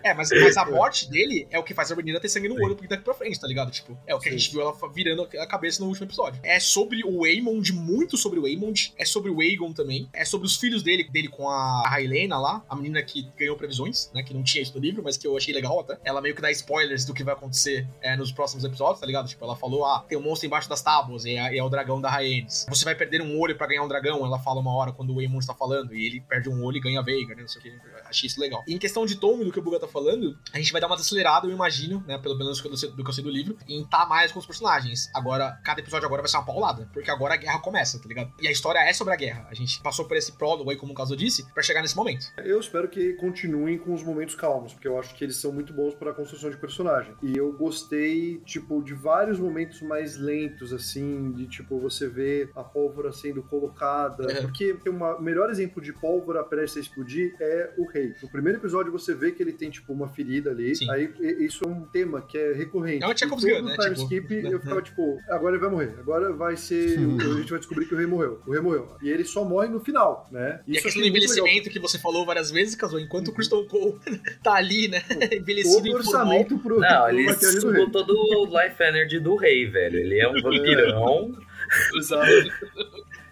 [0.03, 2.55] É, mas, mas a morte dele é o que faz a Rhaenyra ter sangue no
[2.55, 3.71] olho daqui pra frente, tá ligado?
[3.71, 4.39] Tipo, é o que a Sim.
[4.39, 6.41] gente viu ela virando a cabeça no último episódio.
[6.45, 8.95] É sobre o Aemond, muito sobre o Aemond.
[8.97, 10.09] É sobre o Aegon também.
[10.13, 14.11] É sobre os filhos dele, dele com a Raelena lá, a menina que ganhou previsões,
[14.15, 14.23] né?
[14.23, 15.99] Que não tinha isso no livro, mas que eu achei legal até.
[16.05, 19.27] Ela meio que dá spoilers do que vai acontecer é, nos próximos episódios, tá ligado?
[19.27, 22.01] Tipo, ela falou, ah, tem um monstro embaixo das tábuas, e é, é o dragão
[22.01, 22.67] da Rhaenys.
[22.69, 25.19] Você vai perder um olho pra ganhar um dragão, ela fala uma hora quando o
[25.19, 27.43] Aemond tá falando, e ele perde um olho e ganha Veiga, né?
[27.43, 27.81] Não sei o que.
[28.09, 28.65] Achei isso legal.
[28.67, 30.87] E em questão de tom do que o Buga tá falando, a gente vai dar
[30.87, 32.19] uma desacelerada, eu imagino, né?
[32.19, 34.33] Pelo menos do que eu sei do, que eu sei do livro, em tá mais
[34.33, 35.11] com os personagens.
[35.15, 38.33] Agora, cada episódio agora vai ser uma paulada, porque agora a guerra começa, tá ligado?
[38.41, 39.47] E a história é sobre a guerra.
[39.51, 42.27] A gente passou por esse prólogo aí, como o caso disse, pra chegar nesse momento.
[42.39, 45.73] Eu espero que continuem com os momentos calmos, porque eu acho que eles são muito
[45.73, 47.15] bons para a construção de personagem.
[47.23, 52.63] E eu gostei, tipo, de vários momentos mais lentos, assim, de tipo, você vê a
[52.63, 54.27] pólvora sendo colocada.
[54.27, 54.43] Uhum.
[54.43, 58.15] Porque o melhor exemplo de pólvora prestes a explodir é o rei.
[58.23, 60.75] No primeiro episódio você vê que ele tem, tipo, uma ferida ali.
[60.75, 60.91] Sim.
[60.91, 63.03] Aí isso é um tema que é recorrente.
[63.03, 63.77] É uma E Chekhov's gun, né?
[63.77, 64.51] time Tipo, skip né?
[64.53, 65.95] eu ficava, tipo, agora ele vai morrer.
[65.99, 66.99] Agora vai ser.
[66.99, 68.41] a gente vai descobrir que o rei morreu.
[68.47, 68.97] O rei morreu.
[69.03, 70.61] E ele só morre no final, né?
[70.67, 71.47] E a eu questão do achei muito legal.
[71.47, 73.99] envelhecimento que você falou várias vezes, Casou, enquanto o Christian Cole
[74.43, 75.03] tá ali, né?
[75.33, 79.99] Envelhecido o orçamento pro, Não, ele sugou todo o life energy do rei, velho.
[79.99, 81.35] Ele é um vampirão.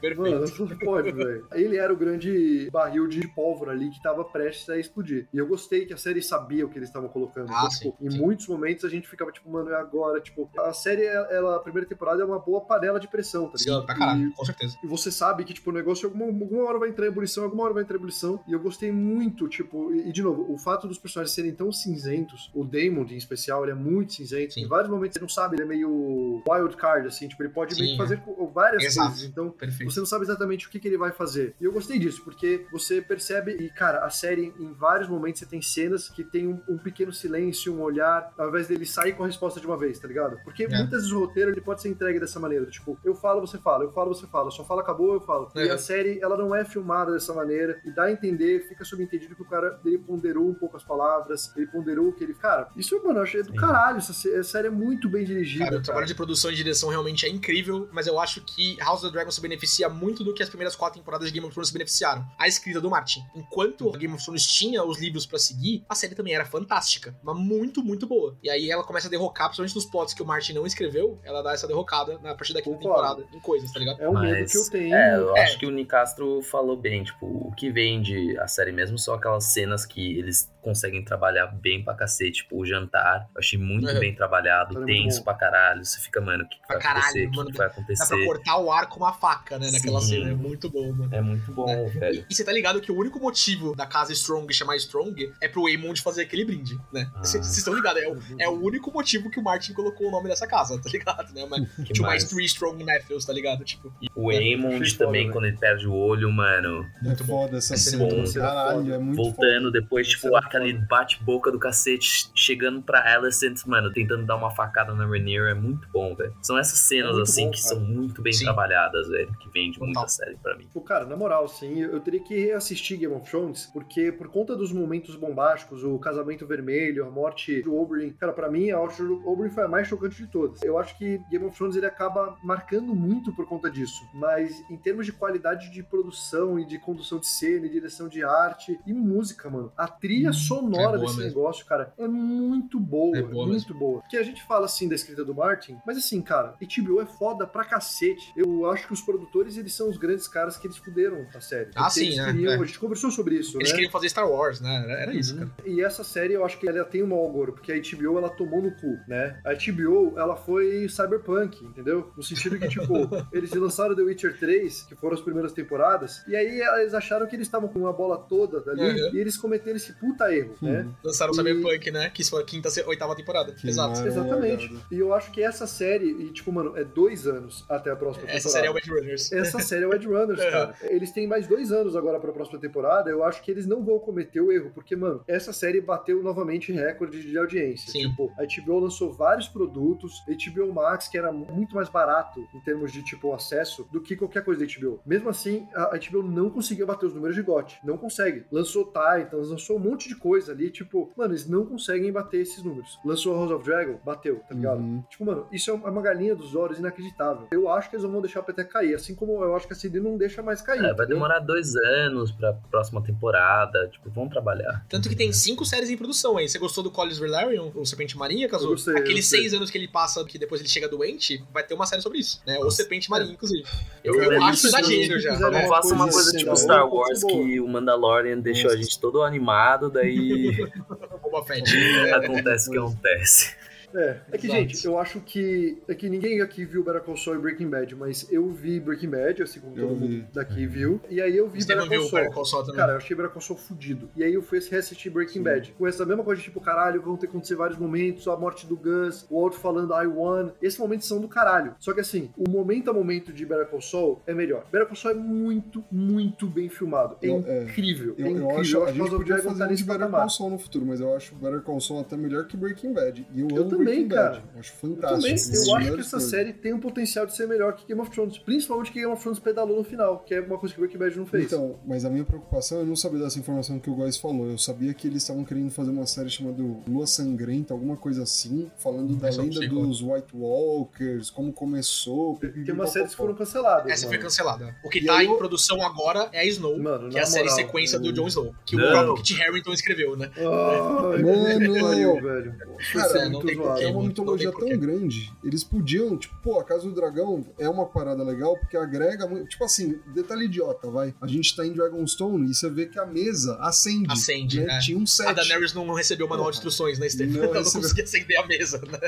[0.09, 0.20] Perfeito.
[0.60, 1.47] Mano, não pode, velho.
[1.52, 5.26] Ele era o grande barril de pólvora ali que tava prestes a explodir.
[5.32, 7.51] E eu gostei que a série sabia o que eles estavam colocando.
[7.51, 8.18] Ah, Então, tipo, sim, em sim.
[8.18, 10.20] muitos momentos a gente ficava tipo, mano, é agora.
[10.20, 13.81] Tipo, a série, ela, a primeira temporada é uma boa panela de pressão, tá ligado?
[13.81, 14.76] Sim, pra caralho, E- com certeza.
[14.82, 17.64] E você sabe que, tipo, o negócio alguma, alguma hora vai entrar em ebulição, alguma
[17.64, 18.40] hora vai entrar em ebulição.
[18.47, 21.72] E eu gostei muito, tipo, e, e, de novo, o fato dos personagens serem tão
[21.72, 24.55] cinzentos, o Damon em especial, ele é muito cinzento.
[24.55, 24.62] Sim.
[24.64, 27.74] Em vários momentos você não sabe, ele é meio wild card, assim, tipo, ele pode
[27.76, 28.22] meio Sim, que fazer
[28.52, 29.09] várias Exato.
[29.10, 29.28] coisas.
[29.28, 29.85] Então, Perfeito.
[29.95, 31.55] Você não sabe exatamente o que, que ele vai fazer.
[31.61, 35.47] E eu gostei disso, porque você percebe, e cara, a série, em vários momentos, você
[35.47, 39.23] tem cenas que tem um, um pequeno silêncio, um olhar, ao invés dele sair com
[39.25, 40.39] a resposta de uma vez, tá ligado?
[40.45, 40.69] Porque É.
[40.69, 43.85] muitas vezes o roteiro ele pode ser entregue dessa maneira, tipo, eu falo, você fala,
[43.85, 45.51] eu falo, você fala, só fala, acabou, eu falo.
[45.55, 45.71] E É.
[45.71, 49.43] a série, ela não é filmada dessa maneira, e dá a entender, fica subentendido que
[49.43, 52.35] o cara, ele ponderou um pouco as palavras, ele ponderou o que ele.
[52.35, 53.57] Cara, isso, mano, eu achei do Sim.
[53.57, 55.65] caralho, essa, sé- essa série é muito bem dirigida.
[55.65, 55.85] Cara, o cara.
[55.85, 59.12] trabalho de produção e direção realmente é incrível, mas eu acho que House of the
[59.12, 61.73] Dragon se beneficia muito do que as primeiras quatro temporadas de Game of Thrones se
[61.73, 62.24] beneficiaram.
[62.39, 63.20] A escrita do Martin.
[63.35, 67.36] Enquanto Game of Thrones tinha os livros pra seguir, a série também era fantástica, mas
[67.36, 68.36] muito, muito boa.
[68.43, 71.43] E aí ela começa a derrocar, principalmente nos plots que o Martin não escreveu, ela
[71.43, 74.01] dá essa derrocada na partir da quinta temporada em coisas, tá ligado?
[74.01, 74.94] É um medo Mas, que eu tenho.
[74.94, 75.43] É, eu É.
[75.44, 79.44] acho que o Nicastro falou bem, tipo, o que vende a série mesmo são aquelas
[79.52, 84.01] cenas que eles conseguem trabalhar bem pra cacete, tipo, o jantar, eu achei muito Uhum.
[84.01, 87.27] bem trabalhado, É tenso pra caralho, você fica, mano, o que, que vai caralho, acontecer,
[87.27, 89.64] o que, mano, que vai Dá pra acontecer, cortar o ar com uma faca, né,
[89.70, 90.07] naquela Sim.
[90.09, 90.31] cena.
[90.31, 91.09] É muito bom, mano.
[91.15, 91.85] é muito bom, É.
[91.89, 92.27] velho.
[92.28, 95.66] E você tá ligado que o único motivo da casa Strong chamar Strong é pro
[95.66, 97.11] Aemond fazer aquele brinde, né?
[97.15, 97.24] Ah.
[97.24, 98.03] Vocês estão ligados?
[98.03, 100.89] É o, é o único motivo que o Martin colocou o nome dessa casa, tá
[100.91, 101.32] ligado?
[101.35, 101.45] Né?
[101.45, 102.24] Uma, Que tipo, mais?
[102.24, 103.65] Three Strong Nephews, tá ligado?
[103.65, 107.45] Tipo, O foda, também, quando ele perde o olho, mano, É Muito bom.
[107.45, 108.05] foda essa cena.
[108.05, 108.95] é muito Caralho, foda.
[108.95, 110.86] é muito voltando depois, tipo, Essa é aquele foda.
[110.89, 115.89] bate-boca do cacete, chegando pra Alicent, mano, tentando dar uma facada na Rhaenyra, é muito
[115.93, 116.35] bom, velho.
[116.43, 117.69] São essas cenas, É assim, bom, que cara.
[117.74, 118.45] são muito bem Sim.
[118.45, 119.86] trabalhadas, velho, que vende Total.
[119.94, 120.64] muita série pra mim.
[120.64, 124.56] Tipo, cara, na moral, sim, eu teria que reassistir Game of Thrones, porque por conta
[124.56, 129.02] dos momentos bombásticos, o casamento vermelho, a morte do Oberyn, cara, pra mim a morte
[129.02, 130.62] do Oberyn foi a mais chocante de todas.
[130.62, 134.76] Eu acho que Game of Thrones ele acaba marcando muito por conta disso, mas em
[134.76, 138.93] termos de qualidade de produção e de condução de cena, e direção de arte e
[138.93, 141.28] música, mano, a trilha sonora é desse mesmo.
[141.28, 144.01] negócio, cara, é muito boa, É é boa muito boa.
[144.01, 147.47] Porque a gente fala assim da escrita do Martin, mas assim, cara, HBO é foda
[147.47, 148.32] pra cacete.
[148.36, 151.71] Eu acho que os produtores eles são os grandes caras que eles fuderam a série.
[151.75, 152.27] Ah, sim, eles né?
[152.33, 152.55] queriam- É.
[152.57, 153.75] A gente conversou sobre isso, Eles né?
[153.77, 154.83] queriam fazer Star Wars, né?
[154.85, 155.51] Era, era isso, cara.
[155.65, 158.31] E essa série, eu acho que ela tem um mau agouro, porque a HBO, ela
[158.31, 159.39] tomou no cu, né?
[159.45, 162.11] A HBO, ela foi cyberpunk, entendeu?
[162.16, 162.85] No sentido que, tipo,
[163.33, 167.37] eles lançaram The Witcher 3, que foram as primeiras temporadas, e aí eles acharam que
[167.37, 169.15] eles estavam com uma bola toda dali, Uhum.
[169.15, 170.89] e eles cometeram esse puta erro, né?
[171.03, 172.11] Lançaram o E- Cyberpunk, né?
[172.11, 173.53] Que isso foi a quinta, oitava temporada.
[173.53, 174.07] Que Exato.
[174.07, 174.75] Exatamente.
[174.91, 178.25] E eu acho que essa série, e tipo, mano, é dois anos até a próxima
[178.29, 178.51] Essa temporada.
[178.51, 179.33] série é o Edge Runners.
[179.39, 180.51] Essa série é o Ed Runners, É.
[180.51, 180.74] cara.
[180.82, 183.11] Eles têm mais dois anos agora pra próxima temporada.
[183.11, 186.73] Eu acho que eles não vão cometer o erro, porque, mano, essa série bateu novamente
[186.73, 187.90] recorde de audiência.
[187.90, 188.09] Sim.
[188.11, 192.93] Tipo, a HBO lançou vários produtos, HBO Max, que era muito mais barato em termos
[192.93, 195.01] de, tipo, acesso do que qualquer coisa da HBO.
[195.06, 197.78] Mesmo assim, a a HBO não conseguia bater os números de GOT.
[197.85, 198.44] Não consegue.
[198.51, 202.62] Lançou Titans, lançou um monte de coisa ali, tipo, mano, eles não conseguem bater esses
[202.65, 202.98] números.
[203.05, 204.81] Lançou House of Dragon, bateu, tá ligado?
[204.81, 205.02] Uhum.
[205.09, 207.47] Tipo, mano, isso é uma galinha dos olhos inacreditável.
[207.52, 209.73] Eu acho que eles não vão deixar a PT cair, assim como eu acho que
[209.73, 210.79] a CD não deixa mais cair.
[210.79, 211.09] É, vai entendeu?
[211.17, 213.89] demorar dois anos pra próxima temporada.
[213.89, 214.85] Tipo, vão trabalhar.
[214.89, 216.49] Tanto que tem cinco séries em produção aí.
[216.49, 218.69] Você gostou do Collins Valerian, o Serpente Marinha, Caso?
[218.69, 221.87] Gostei, Aqueles seis anos que ele passa, que depois ele chega doente, vai ter uma
[221.87, 222.59] série sobre isso, né?
[222.59, 223.65] Ou Serpente Marinha, inclusive.
[224.03, 225.39] Eu, Eu eu acho exagero já.
[225.39, 225.67] Não né?
[225.67, 229.23] faça uma coisa assim, tipo não, Star Wars que o Mandalorian deixou a gente todo
[229.23, 230.57] animado, daí
[231.23, 231.75] Boba Fett.
[231.75, 233.57] É, acontece o que acontece.
[233.95, 234.61] É, é que, Exato.
[234.62, 235.83] gente, eu acho que.
[235.89, 239.11] É que ninguém aqui viu Better Call Saul e Breaking Bad, mas eu vi Breaking
[239.11, 240.09] Bad, assim como Eu todo vi.
[240.09, 241.01] mundo daqui viu.
[241.09, 242.21] E aí eu vi Você não Better viu Call Saul.
[242.23, 242.77] Better Call Saul também?
[242.77, 244.11] Cara, eu achei Better Call Saul fudido.
[244.16, 245.75] E aí eu fui reassistir Breaking Bad.
[245.79, 248.77] Com essa mesma coisa, tipo, caralho, vão ter que acontecer vários momentos, a morte do
[248.77, 250.51] Gus, o outro falando I won.
[250.61, 251.75] Esses momentos são do caralho.
[251.79, 254.65] Só que assim, o momento a momento de Better Call Saul é melhor.
[254.73, 257.16] Better Call Saul é muito, muito bem filmado.
[257.23, 257.62] É Eu- é.
[257.65, 258.15] incrível.
[258.19, 258.61] Eu, é eu incrível.
[258.61, 260.11] acho, a gente podia fazer um de Better.
[260.11, 263.27] Call Saul no futuro, mas eu acho Better Call Saul até melhor que Breaking Bad.
[263.33, 264.31] E eu, Eu amo também, Breaking cara.
[264.31, 264.43] Bad.
[264.55, 265.20] Eu acho Eu fantástico.
[265.20, 266.31] também, Uma das eu acho que essa coisas.
[266.31, 269.23] série tem um potencial de ser melhor que Game of Thrones, principalmente que Game of
[269.23, 271.44] Thrones pedalou no final, que é uma coisa que Breaking Bad não fez.
[271.47, 274.48] Então, mas a minha preocupação é não saber dessa informação que o Góis falou.
[274.51, 278.70] Eu sabia que eles estavam querendo fazer uma série chamada Lua Sangrenta, alguma coisa assim,
[278.78, 282.39] falando da eu não lenda dos White Walkers, como começou.
[282.39, 283.90] tem umas séries que foram canceladas.
[283.90, 284.23] Essa foi mano.
[284.28, 284.77] cancelada.
[284.85, 287.23] O que E tá aí em eu- produção agora é a Snow, Mano, que é
[287.23, 288.85] a série moral, sequência do eu- Jon Snow, que Não.
[288.85, 290.31] o próprio Kit Harington escreveu, né?
[290.36, 292.20] Ai, Mano!
[292.23, 292.55] velho.
[292.93, 293.74] Cara, ser não tem zoado.
[293.74, 293.85] porquê.
[293.85, 295.32] É uma mitologia tão grande.
[295.43, 299.49] Eles podiam, tipo, pô, a Casa do Dragão é uma parada legal porque agrega muito.
[299.49, 301.15] Tipo assim, detalhe idiota, vai.
[301.20, 304.11] A gente tá em Dragonstone e você vê que a mesa acende.
[304.11, 304.77] Acende, né?
[304.77, 304.78] é.
[304.81, 305.28] Tinha um set.
[305.28, 307.35] A Daenerys não recebeu o manual de instruções, né, Stephen?
[307.35, 308.99] Não Ela não conseguia acender a mesa, né?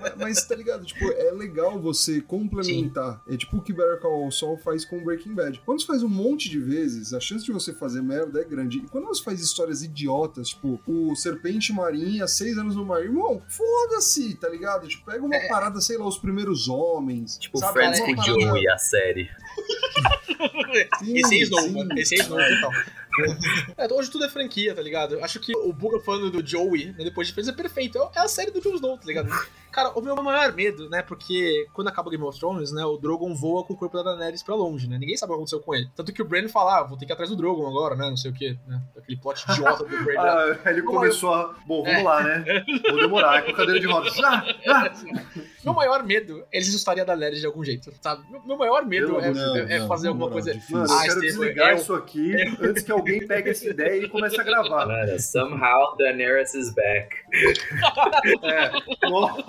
[0.00, 0.84] Mas, mas, tá ligado?
[0.84, 3.22] Tipo, é legal você complementar.
[3.28, 5.60] É tipo o que Better Call Saul faz com Breaking Bad.
[5.64, 8.78] Quando você faz um monte de vezes, a chance de você fazer merda é grande.
[8.78, 13.42] E quando você faz histórias idiotas, tipo, o Serpente Marinha, seis anos no mar, irmão,
[13.98, 14.86] foda-se, tá ligado?
[14.88, 15.48] Tipo, pega uma É.
[15.48, 17.36] parada, sei lá, os primeiros homens.
[17.38, 17.72] Tipo, sabe?
[17.74, 19.28] Friends com parada- Joey, a série.
[21.00, 21.70] Sim, Esse é Snow, sim.
[21.72, 21.98] mano.
[21.98, 22.70] Esse é Snow total.
[23.76, 25.18] É, hoje tudo é franquia, tá ligado?
[25.24, 27.98] Acho que o Buga falando do Joey, né, depois de Friends, é perfeito.
[28.14, 29.28] É a série do Jon Snow, tá ligado?
[29.70, 31.02] Cara, o meu maior medo, né?
[31.02, 32.84] Porque quando acaba o Game of Thrones, né?
[32.84, 34.98] O Drogon voa com o corpo da Daenerys pra longe, né?
[34.98, 35.88] Ninguém sabe o que aconteceu com ele.
[35.94, 38.08] Tanto que o Bran fala, ah, vou ter que ir atrás do Drogon agora, né?
[38.08, 38.80] Não sei o quê, né?
[38.96, 40.14] Aquele plot idiota do Bran.
[40.64, 41.54] Ah, ele começou a.
[41.66, 42.02] Bom, vamos É.
[42.02, 42.44] lá, né?
[42.90, 44.18] Vou demorar, é com cadeira de rodas.
[44.22, 44.92] Ah, ah.
[45.64, 48.22] Meu maior medo é eles assustaria a Daenerys de algum jeito, sabe?
[48.46, 49.32] Meu, maior medo é, é- é
[49.78, 50.52] Deus, fazer não, alguma não, coisa.
[50.54, 50.76] difícil.
[50.78, 54.04] Mano, eu Ah, quero Estevam, desligar eu- isso aqui antes que alguém pegue essa ideia
[54.04, 54.86] e comece a gravar.
[54.86, 57.14] Cara, somehow Daenerys is back.
[58.44, 59.08] É.
[59.08, 59.42] Nossa,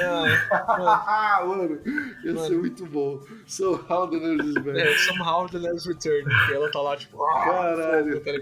[0.00, 1.80] Ah, mano,
[2.24, 2.58] ia ser Mano.
[2.58, 3.20] muito bom.
[3.46, 4.78] So how the nerds is back.
[4.78, 6.26] é, somehow the Daenerys return.
[6.50, 8.20] E ela tá lá, tipo, ah, Caralho.
[8.20, 8.32] tá?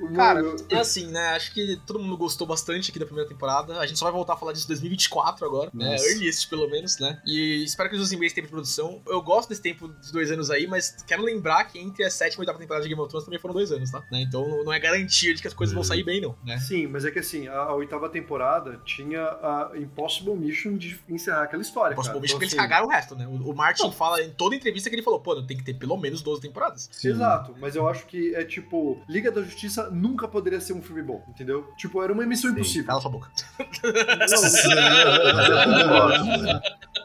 [0.00, 1.30] Mano, Cara, é assim, né?
[1.30, 3.78] Acho que todo mundo gostou bastante aqui da primeira temporada.
[3.78, 5.96] A gente só vai voltar a falar disso em 2024 agora, né?
[5.96, 7.20] Earliest, pelo menos, né?
[7.24, 9.00] E espero que eles usem bem esse tempo de produção.
[9.06, 12.42] Eu gosto desse tempo de dois anos aí, mas quero lembrar que entre a sétima
[12.42, 14.02] e a oitava temporada de Game of Thrones também foram dois anos, tá?
[14.10, 14.22] Né?
[14.22, 16.58] Então não é garantia de que as coisas vão sair bem, não, né?
[16.58, 19.72] Sim, mas é que assim, a, a oitava temporada tinha a
[20.08, 21.94] Impossible Mission de encerrar aquela história.
[21.94, 22.20] Posso cara.
[22.20, 23.26] bicho Então, que eles assim, cagaram o resto, né?
[23.26, 25.74] O, o Martin fala em toda entrevista que ele falou, pô, não tem que ter
[25.74, 26.88] pelo menos 12 temporadas.
[26.90, 27.10] Sim.
[27.10, 31.02] Exato, mas eu acho que é tipo, Liga da Justiça nunca poderia ser um filme
[31.02, 31.68] bom, entendeu?
[31.76, 32.86] Tipo, era uma emissão impossível.
[32.86, 33.30] Cala sua boca.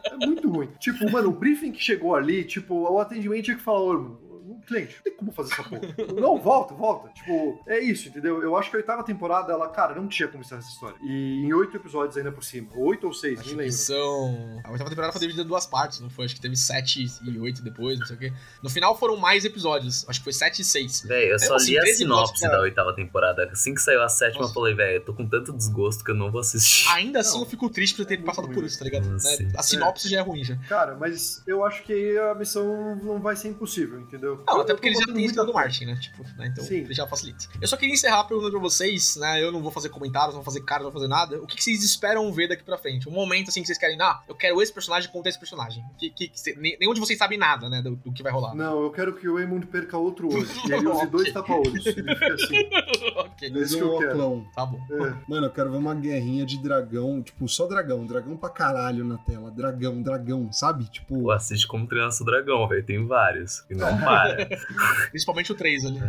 [0.06, 0.70] É muito ruim.
[0.80, 4.18] Tipo, mano, o briefing que chegou ali, tipo, o atendimento tinha que falar, "Ô,
[4.66, 5.82] cliente, não tem como fazer essa porra.
[6.20, 7.10] não, volta, volta.
[7.10, 8.42] Tipo, é isso, entendeu?
[8.42, 10.96] Eu acho que a oitava temporada, ela, cara, não tinha como estar essa história.
[11.02, 12.70] E em oito episódios ainda por cima.
[12.76, 13.78] Oito ou seis, Acho nem que lembro.
[13.78, 14.62] são.
[14.64, 16.26] A oitava temporada foi dividida em duas partes, não foi?
[16.26, 18.34] Acho que teve sete e oito depois, não sei o quê.
[18.62, 20.08] No final foram mais episódios.
[20.08, 21.02] Acho que foi sete e seis.
[21.02, 23.50] Véi, eu só assim, li a 13 sinopse episódios, da oitava temporada.
[23.52, 24.52] Assim que saiu a sétima, Nossa.
[24.52, 26.88] eu falei, velho, eu tô com tanto desgosto que eu não vou assistir.
[26.90, 27.44] Ainda assim, Não.
[27.44, 29.08] eu fico triste por ter passado por isso, tá ligado?
[29.10, 29.18] Né?
[29.58, 30.56] A sinopse já é ruim já.
[30.68, 34.44] Cara, mas eu acho que a missão não vai ser impossível, entendeu?
[34.56, 35.60] Não, até porque eles já têm muita estrela do fé.
[35.60, 35.96] Martin, né?
[36.00, 36.48] Tipo, né?
[36.48, 36.86] Então Sim.
[36.94, 37.46] já facilita.
[37.62, 39.44] Eu só queria encerrar perguntando pra vocês, né?
[39.44, 41.38] Eu não vou fazer comentários, não vou fazer cara, não vou fazer nada.
[41.42, 43.08] O que, que vocês esperam ver daqui pra frente?
[43.08, 45.84] Um momento assim que vocês querem, ah, eu quero esse personagem contra esse personagem.
[45.98, 47.82] Que, que, que nenhum de vocês sabe nada, né?
[47.82, 48.54] Do, do que vai rolar.
[48.56, 50.44] Não, eu quero que o Eamon perca outro olho.
[50.64, 51.86] E ele use dois tapa-olhos.
[51.86, 52.56] Ele fica assim.
[53.18, 54.12] ok, Esse que um eu quero.
[54.12, 54.48] oclão.
[54.56, 54.80] tá bom.
[54.92, 55.14] É.
[55.28, 59.18] Mano, eu quero ver uma guerrinha de dragão, tipo, só dragão, dragão pra caralho na
[59.18, 59.52] tela.
[59.52, 60.86] Dragão, dragão, sabe?
[60.86, 62.84] Tipo, Pô, assiste como treinar seu dragão, velho.
[62.84, 63.64] Tem vários.
[63.70, 64.43] E não para.
[65.12, 66.00] Principalmente o 3 ali.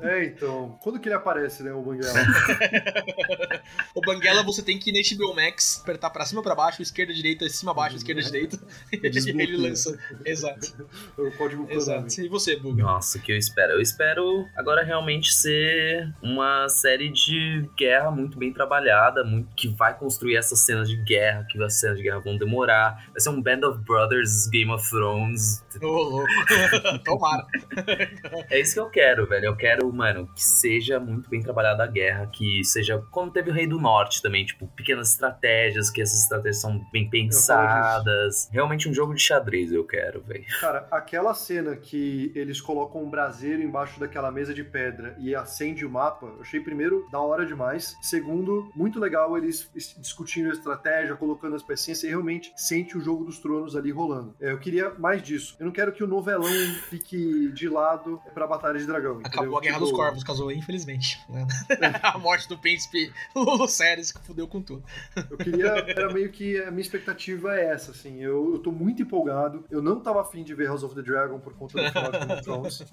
[0.00, 0.78] É, então.
[0.82, 2.12] Quando que ele aparece, né, o Banguela?
[3.94, 7.12] O Banguela você tem que ir na HBO Max, apertar pra cima, pra baixo, esquerda,
[7.12, 8.58] direita, cima, baixo, esquerda, direita.
[8.92, 9.98] E ele lança.
[10.24, 10.88] Exato.
[11.16, 11.66] o código.
[11.70, 12.20] Exato.
[12.20, 12.82] E você, Buga?
[12.82, 13.72] Nossa, o que eu espero?
[13.72, 19.96] Eu espero agora realmente ser uma série de guerra muito bem trabalhada, muito que vai
[19.96, 23.06] construir essas cenas de guerra, que as cenas de guerra vão demorar.
[23.10, 25.64] Vai ser um Band of Brothers, Game of Thrones.
[25.80, 26.28] Ô, louco.
[27.04, 27.46] Tomara.
[28.50, 29.46] É isso que eu quero, velho.
[29.46, 33.52] Eu quero, mano, que seja muito bem trabalhada a guerra, que seja como teve o
[33.54, 38.48] Rei do Norte também, tipo, pequenas estratégias, que essas estratégias são bem pensadas.
[38.52, 40.44] Realmente um jogo de xadrez eu quero, velho.
[40.60, 45.84] Cara, aquela cena que eles colocam um braseiro embaixo daquela mesa de pedra e acende
[45.84, 47.96] o mapa, eu achei primeiro da hora demais.
[48.02, 53.00] Segundo, muito legal eles es- discutindo a estratégia, colocando as pecinhas, você realmente sente o
[53.00, 54.34] jogo dos tronos ali rolando.
[54.40, 55.56] É, eu queria mais disso.
[55.58, 56.48] Eu não quero que o novelão
[56.88, 59.20] fique de lado pra batalha de dragão.
[59.24, 59.56] Acabou entendeu?
[59.58, 61.20] a Guerra Tipo, dos Corvos, casou, infelizmente.
[61.28, 61.46] né?
[62.02, 64.82] a morte do príncipe Lulu Séries que fudeu com tudo.
[65.30, 68.20] Eu queria, era meio que a minha expectativa é essa, assim.
[68.20, 69.64] Eu, eu tô muito empolgado.
[69.70, 72.18] Eu não tava afim de ver House of the Dragon por conta do final de
[72.18, 72.84] Game of Thrones.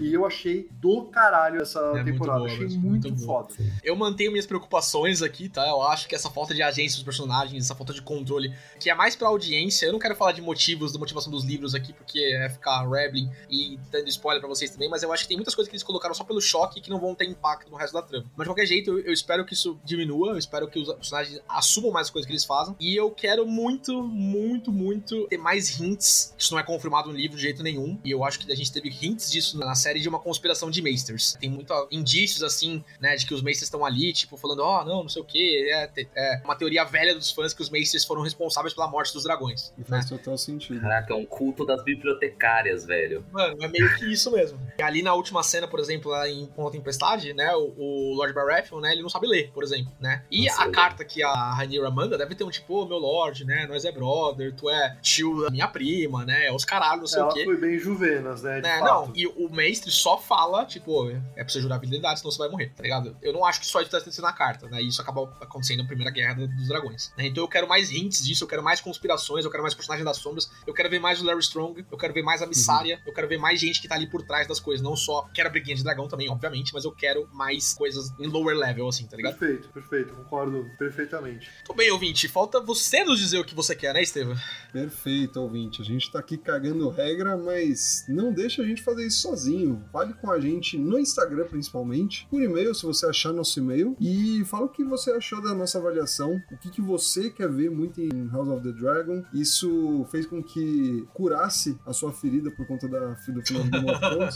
[0.00, 2.38] E eu achei do caralho essa É muito temporada.
[2.40, 3.44] boa, achei muito, muito boa.
[3.44, 3.54] foda.
[3.82, 5.66] Eu mantenho minhas preocupações aqui, tá?
[5.68, 8.94] Eu acho que essa falta de agência dos personagens, essa falta de controle, que é
[8.94, 9.86] mais pra audiência.
[9.86, 13.30] Eu não quero falar de motivos, da motivação dos livros aqui, porque é ficar rambling
[13.48, 15.82] e dando spoiler pra vocês também, mas eu acho que tem muitas coisas que eles
[15.82, 18.26] colocaram só pelo choque que não vão ter impacto no resto da trama.
[18.36, 21.40] Mas de qualquer jeito, eu, eu espero que isso diminua, eu espero que os personagens
[21.48, 22.76] assumam mais as coisas que eles fazem.
[22.78, 26.34] E eu quero muito, muito, muito ter mais hints.
[26.38, 27.98] Isso não é confirmado no livro de jeito nenhum.
[28.04, 30.82] E eu acho que a gente teve hints disso na série de uma conspiração de
[30.82, 31.36] Maesters.
[31.40, 35.02] Tem muitos indícios, assim, né, de que os Maesters estão ali, tipo, falando, ó, não,
[35.02, 35.70] não sei o que.
[35.72, 39.24] É, é uma teoria velha dos fãs que os Maesters foram responsáveis pela morte dos
[39.24, 39.72] dragões.
[39.76, 39.86] E Né?
[39.88, 40.80] faz total sentido.
[40.80, 43.24] Caraca, é um culto das bibliotecárias, velho.
[43.32, 44.58] Mano, é meio que isso mesmo.
[44.78, 48.14] E ali na última cena, por exemplo, lá em Com a Tempestade, né, o, o
[48.14, 50.24] Lord Baratheon, né, ele não sabe ler, por exemplo, né?
[50.30, 53.44] E Nossa, a carta que a Rhaenyra manda deve ter um tipo, ô, meu Lord,
[53.44, 57.20] né, nós é brother, tu é tio da minha prima, né, os caralho, não sei
[57.20, 57.44] Ela o quê.
[57.44, 58.56] foi bem juvenas, né?
[58.56, 59.06] De Né, fato.
[59.08, 62.48] não, e o mestre só fala, tipo, é pra você jurar fidelidade, senão você vai
[62.48, 63.16] morrer, tá ligado?
[63.22, 64.80] Eu não acho que só isso tá acontecendo na carta, né?
[64.82, 67.12] Isso acabou acontecendo na Primeira Guerra do- dos Dragões.
[67.16, 67.26] né?
[67.26, 70.16] Então eu quero mais hints disso, eu quero mais conspirações, eu quero mais personagens das
[70.18, 73.12] sombras, eu quero ver mais o Larry Strong, eu quero ver mais a Missária, eu
[73.12, 75.52] quero ver mais gente que tá ali por trás das coisas, não só quero a
[75.52, 79.14] briguinha de dragão também, obviamente, mas eu quero mais coisas em lower level, assim, tá
[79.14, 79.36] ligado?
[79.38, 80.14] Perfeito, perfeito.
[80.14, 81.50] Concordo perfeitamente.
[81.66, 84.34] Tô bem, ouvinte, falta você nos dizer o que você quer, né, Estevam?
[84.72, 85.82] Perfeito, ouvinte.
[85.82, 89.84] A gente tá aqui cagando regra, mas não deixa a gente fazer isso sozinho.
[89.92, 94.42] Fale com a gente no Instagram, principalmente, por e-mail, se você achar nosso e-mail, e
[94.46, 98.00] fala o que você achou da nossa avaliação, o que, que você quer ver muito
[98.00, 99.22] em House of the Dragon.
[99.34, 104.34] Isso fez com que curasse a sua ferida por conta da, do final Thrones.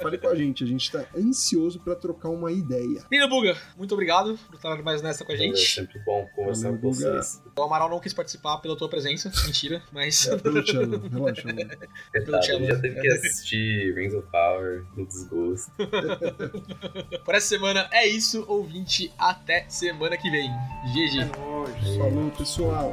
[0.00, 3.02] Fale com a gente, a gente tá ansioso pra trocar uma ideia.
[3.10, 5.58] Nina Buga, muito obrigado por estar mais nessa com a É gente.
[5.58, 7.42] sempre bom conversar Valeu, com vocês.
[7.56, 10.26] O Amaral não quis participar pela tua presença, mentira, mas.
[10.28, 11.70] É pelo Tchelo, relaxa, mano.
[12.12, 12.64] Coitado, Cello.
[12.64, 15.70] ele já teve que assistir Rings of Power no desgosto.
[17.24, 19.12] Por essa semana é isso, ouvinte.
[19.18, 20.50] Até semana que vem.
[20.92, 21.24] GG.
[21.38, 21.98] Nossa.
[21.98, 22.92] Falou, pessoal.